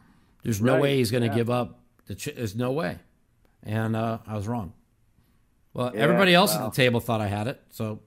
[0.44, 1.34] There's no right, way he's gonna yeah.
[1.34, 1.80] give up.
[2.06, 2.98] The ch- there's no way."
[3.64, 4.74] And uh, I was wrong.
[5.72, 6.66] Well, Yeah, everybody else well.
[6.66, 7.98] at the table thought I had it, so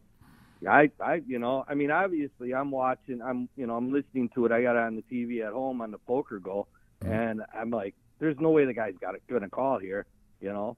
[0.67, 3.21] I, I, you know, I mean, obviously, I'm watching.
[3.21, 4.51] I'm, you know, I'm listening to it.
[4.51, 6.65] I got it on the TV at home on the PokerGO,
[7.03, 7.11] Mm-hmm.
[7.13, 10.07] and I'm like, there's no way the guy's got it gonna call here.
[10.41, 10.77] You know.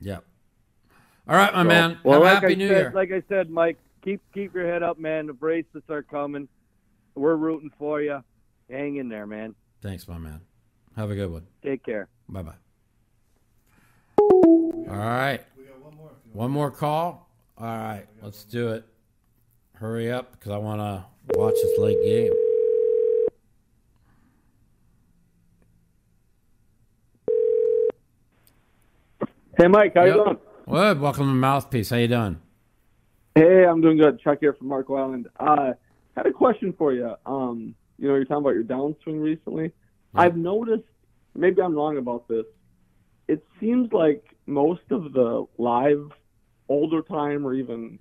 [0.00, 0.18] yeah.
[1.28, 1.98] All right, my So- man.
[2.04, 2.92] Well, Have like happy I New said, Year.
[2.94, 5.26] Like I said, Mike, keep keep your head up, man.
[5.26, 6.46] The bracelets are coming.
[7.16, 8.22] We're rooting for you.
[8.70, 9.56] Hang in there, man.
[9.82, 10.40] Thanks, my man.
[10.96, 11.46] Have a good one.
[11.64, 12.06] Take care.
[12.28, 12.54] Bye bye.
[14.18, 15.40] All right.
[15.56, 16.10] We got one more.
[16.32, 17.28] One more call.
[17.58, 18.84] All right, let's do it.
[19.80, 22.32] Hurry up because I want to watch this late game.
[29.56, 30.16] Hey, Mike, how Yep.
[30.16, 30.38] you doing?
[30.68, 31.00] Good.
[31.00, 31.88] Welcome to Mouthpiece.
[31.88, 32.38] How you doing?
[33.34, 34.20] Hey, I'm doing good.
[34.20, 35.28] Chuck here from Marco Island.
[35.38, 35.72] Uh,
[36.14, 37.14] had a question for you.
[37.24, 39.72] Um, you know, you're talking about your downswing recently.
[40.14, 40.84] I've noticed,
[41.34, 42.44] maybe I'm wrong about this.
[43.28, 46.10] It seems like most of the live,
[46.68, 47.98] older time or even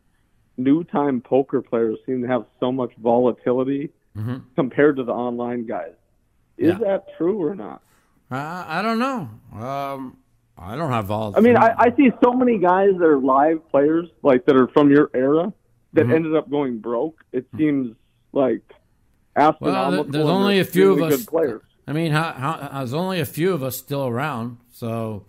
[0.59, 4.37] new time poker players seem to have so much volatility Mm-hmm.
[4.55, 5.93] compared to the online guys.
[6.57, 6.77] Is Yeah.
[6.79, 7.81] that true or not?
[8.29, 9.29] Uh, I don't know.
[9.57, 10.17] Um,
[10.57, 11.33] I don't have all.
[11.37, 14.67] I mean, I, I see so many guys that are live players, like that are
[14.69, 15.53] from your era,
[15.93, 16.13] that Mhm.
[16.15, 17.23] ended up going broke.
[17.31, 17.95] It seems
[18.33, 18.61] like
[19.37, 20.03] well, astronomical.
[20.05, 21.17] th- there's only a few of us.
[21.17, 21.61] Good players.
[21.87, 24.57] I mean, how, how, there's only a few of us still around.
[24.73, 25.25] So,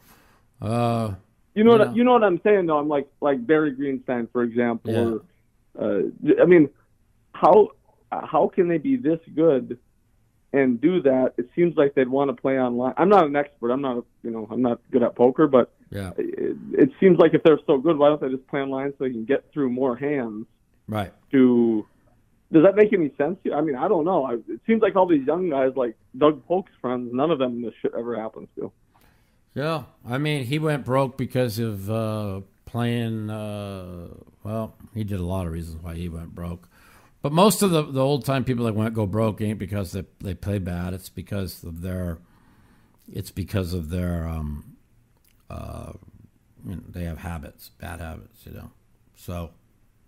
[0.60, 1.14] uh,
[1.54, 2.78] You know, You what, you know what I'm saying though.
[2.78, 4.92] I'm like like Barry Greenstein, for example.
[4.92, 5.82] Yeah.
[5.82, 6.68] Or, uh, I mean,
[7.32, 7.70] how
[8.10, 9.78] how can they be this good
[10.52, 11.34] and do that?
[11.38, 12.94] It seems like they'd want to play online.
[12.96, 13.70] I'm not an expert.
[13.70, 17.34] I'm not you know I'm not good at poker, but yeah, it, it seems like
[17.34, 19.70] if they're so good, why don't they just play online so they can get through
[19.70, 20.46] more hands?
[20.90, 21.12] right.
[21.30, 21.86] to
[22.52, 23.54] does that make any sense to you?
[23.54, 24.24] I mean, I don't know.
[24.24, 27.62] I, it seems like all these young guys, like Doug Polk's friends, none of them
[27.62, 28.72] this shit ever happens to.
[29.54, 33.30] Yeah, I mean, he went broke because of uh, playing.
[33.30, 34.08] Uh,
[34.44, 36.68] well, he did a lot of reasons why he went broke,
[37.20, 40.04] but most of the, the old time people that went go broke ain't because they
[40.20, 40.94] they play bad.
[40.94, 42.18] It's because of their.
[43.12, 44.26] It's because of their.
[44.26, 44.76] Um,
[45.48, 45.92] uh,
[46.64, 48.70] you know, they have habits, bad habits, you know.
[49.16, 49.50] So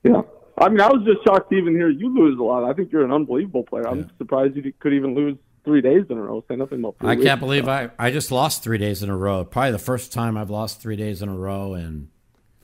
[0.05, 0.23] Yeah.
[0.59, 2.65] I mean, I was just shocked to even hear you lose a lot.
[2.65, 3.89] I think you're an unbelievable player.
[3.89, 6.45] I'm surprised you could even lose three days in a row.
[6.49, 6.97] Say nothing about.
[7.01, 9.45] Three I can't believe I I just lost three days in a row.
[9.45, 12.09] Probably the first time I've lost three days in a row, and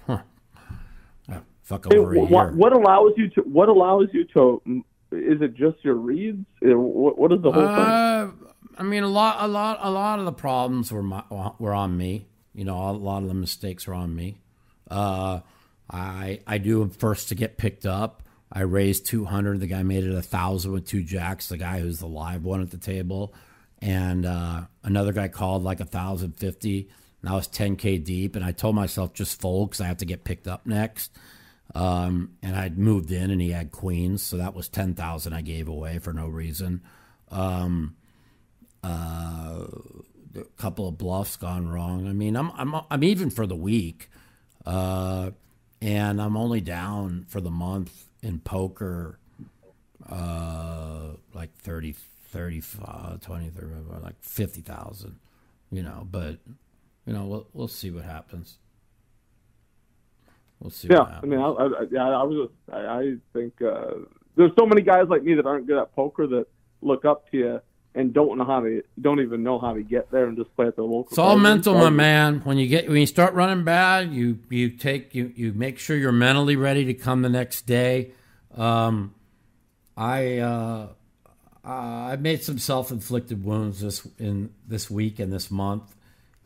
[0.07, 0.21] huh,
[1.31, 2.53] uh, fuck Hey, over a what, year.
[2.57, 3.41] what allows you to?
[3.43, 4.63] What allows you to?
[5.13, 6.45] Is it just your reads?
[6.61, 7.69] What, what is the whole thing?
[7.69, 8.31] Uh,
[8.77, 11.23] I mean, a lot, a lot, a lot of the problems were my,
[11.59, 12.27] were on me.
[12.55, 14.39] You know, a lot of the mistakes were on me.
[14.91, 15.41] Uh,
[15.91, 18.23] I I do them first to get picked up.
[18.51, 19.61] I raised two hundred.
[19.61, 21.49] The guy made it a thousand with two jacks.
[21.49, 23.35] The guy who's the live one at the table,
[23.81, 26.89] and uh, another guy called like a thousand fifty.
[27.21, 29.99] And I was ten k deep, and I told myself just fold because I have
[29.99, 31.13] to get picked up next.
[31.75, 35.43] Um, and I'd moved in, and he had queens, so that was ten thousand I
[35.43, 36.83] gave away for no reason.
[37.31, 37.97] Um,
[38.83, 39.67] uh,
[40.35, 42.09] a couple of bluffs gone wrong.
[42.09, 44.09] I mean, I'm I'm I'm even for the week,
[44.65, 45.33] uh,
[45.83, 49.19] and I'm only down for the month in poker,
[50.09, 51.95] uh, like 30,
[52.29, 53.67] 35, 20, 30,
[54.03, 55.17] like fifty thousand,
[55.71, 56.07] you know.
[56.11, 56.39] But
[57.07, 58.59] you know, we'll we'll see what happens.
[60.61, 60.89] We'll see.
[60.91, 62.49] Yeah, I mean, I, I, yeah, I was.
[62.49, 63.95] Just, I, I think uh,
[64.37, 66.47] there's so many guys like me that aren't good at poker that
[66.81, 67.61] look up to you
[67.99, 70.69] and don't know how to, don't even know how to get there and just play
[70.69, 71.09] at the local.
[71.11, 72.41] It's all mental, my man.
[72.45, 75.97] When you get when you start running bad, you you take you you make sure
[75.97, 78.13] you're mentally ready to come the next day.
[78.57, 79.15] Um,
[79.97, 80.89] I uh,
[81.65, 85.95] uh, I made some self inflicted wounds this in this week and this month,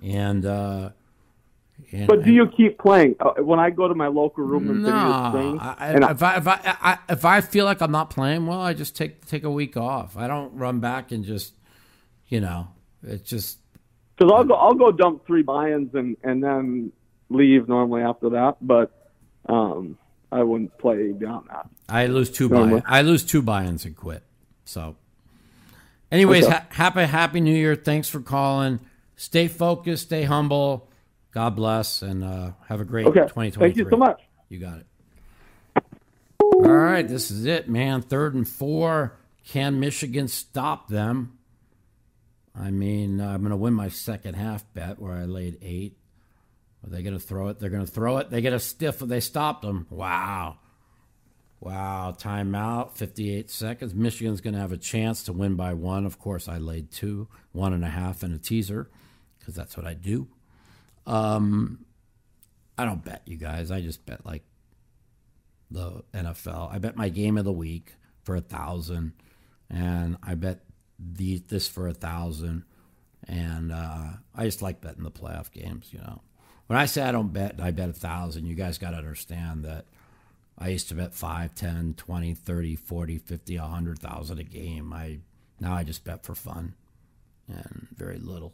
[0.03, 0.45] and.
[0.45, 0.91] Uh,
[1.93, 3.17] and But do you keep playing?
[3.21, 4.89] Uh, when I go to my local room and no,
[5.61, 8.61] I, and if I if I, I if I feel like I'm not playing well,
[8.61, 10.17] I just take take a week off.
[10.17, 11.55] I don't run back and just,
[12.29, 12.69] you know,
[13.03, 13.59] it's just
[14.17, 16.93] because I'll go, I'll go dump three buy-ins and and then
[17.29, 18.57] leave normally after that.
[18.61, 18.91] But
[19.49, 19.99] um,
[20.31, 21.69] I wouldn't play beyond that.
[21.89, 22.81] I lose two Normally.
[22.81, 24.23] buy I lose two buy-ins and quit.
[24.65, 24.97] So,
[26.11, 26.53] anyways, Okay.
[26.55, 27.75] ha- happy Happy New Year.
[27.75, 28.81] Thanks for calling.
[29.17, 30.05] Stay focused.
[30.05, 30.89] Stay humble.
[31.33, 33.21] God bless, and uh, have a great Okay.
[33.21, 33.69] 2023.
[33.69, 34.21] Thank you so much.
[34.49, 34.87] You got it.
[36.41, 38.03] All right, this is it, man.
[38.03, 39.17] Third and four.
[39.49, 41.39] Can Michigan stop them?
[42.55, 45.97] I mean, I'm going to win my second half bet where I laid eight.
[46.85, 47.59] Are they going to throw it?
[47.59, 48.31] They're going to throw it.
[48.31, 48.99] They get a stiff.
[48.99, 49.87] They stopped them.
[49.89, 50.59] Wow.
[51.61, 52.15] Wow.
[52.19, 52.93] Timeout.
[52.93, 53.95] 58 seconds.
[53.95, 56.05] Michigan's going to have a chance to win by one.
[56.05, 58.91] Of course, I laid two, one and a half, and a teaser
[59.39, 60.29] because that's what I do.
[61.07, 61.85] Um,
[62.79, 63.71] I don't bet you guys.
[63.71, 64.43] I just bet like
[65.71, 66.73] the NFL.
[66.73, 69.13] I bet my game of the week for a thousand,
[69.71, 70.65] and I bet
[70.99, 72.65] the this for a thousand,
[73.27, 74.05] and uh,
[74.35, 75.89] I just like betting the playoff games.
[75.93, 76.23] You know,
[76.67, 78.47] when I say I don't bet, I bet a thousand.
[78.47, 79.87] You guys got to understand that
[80.59, 84.93] I used to bet 5, 10, 20, 30, 40, 50, 100,000 a game.
[84.93, 85.19] I
[85.61, 86.75] now I just bet for fun
[87.49, 88.53] and very little.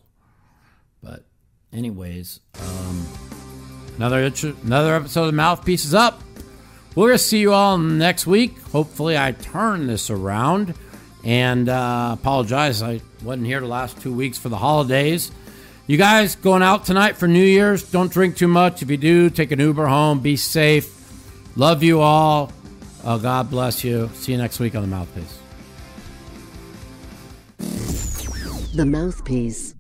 [1.02, 1.26] But
[1.72, 3.06] anyways, um,
[3.96, 4.30] another
[4.64, 6.22] another episode of Mouthpiece is up.
[6.94, 8.58] We're gonna see you all next week.
[8.72, 10.74] Hopefully, I turn this around.
[11.24, 15.30] And uh, apologize, I wasn't here the last two weeks for the holidays.
[15.86, 17.90] You guys going out tonight for New Year's?
[17.90, 18.82] Don't drink too much.
[18.82, 20.20] If you do, take an Uber home.
[20.20, 20.94] Be safe.
[21.56, 22.52] Love you all.
[23.02, 24.10] Uh, God bless you.
[24.14, 25.38] See you next week on the Mouthpiece.
[28.74, 29.74] The Mouthpiece.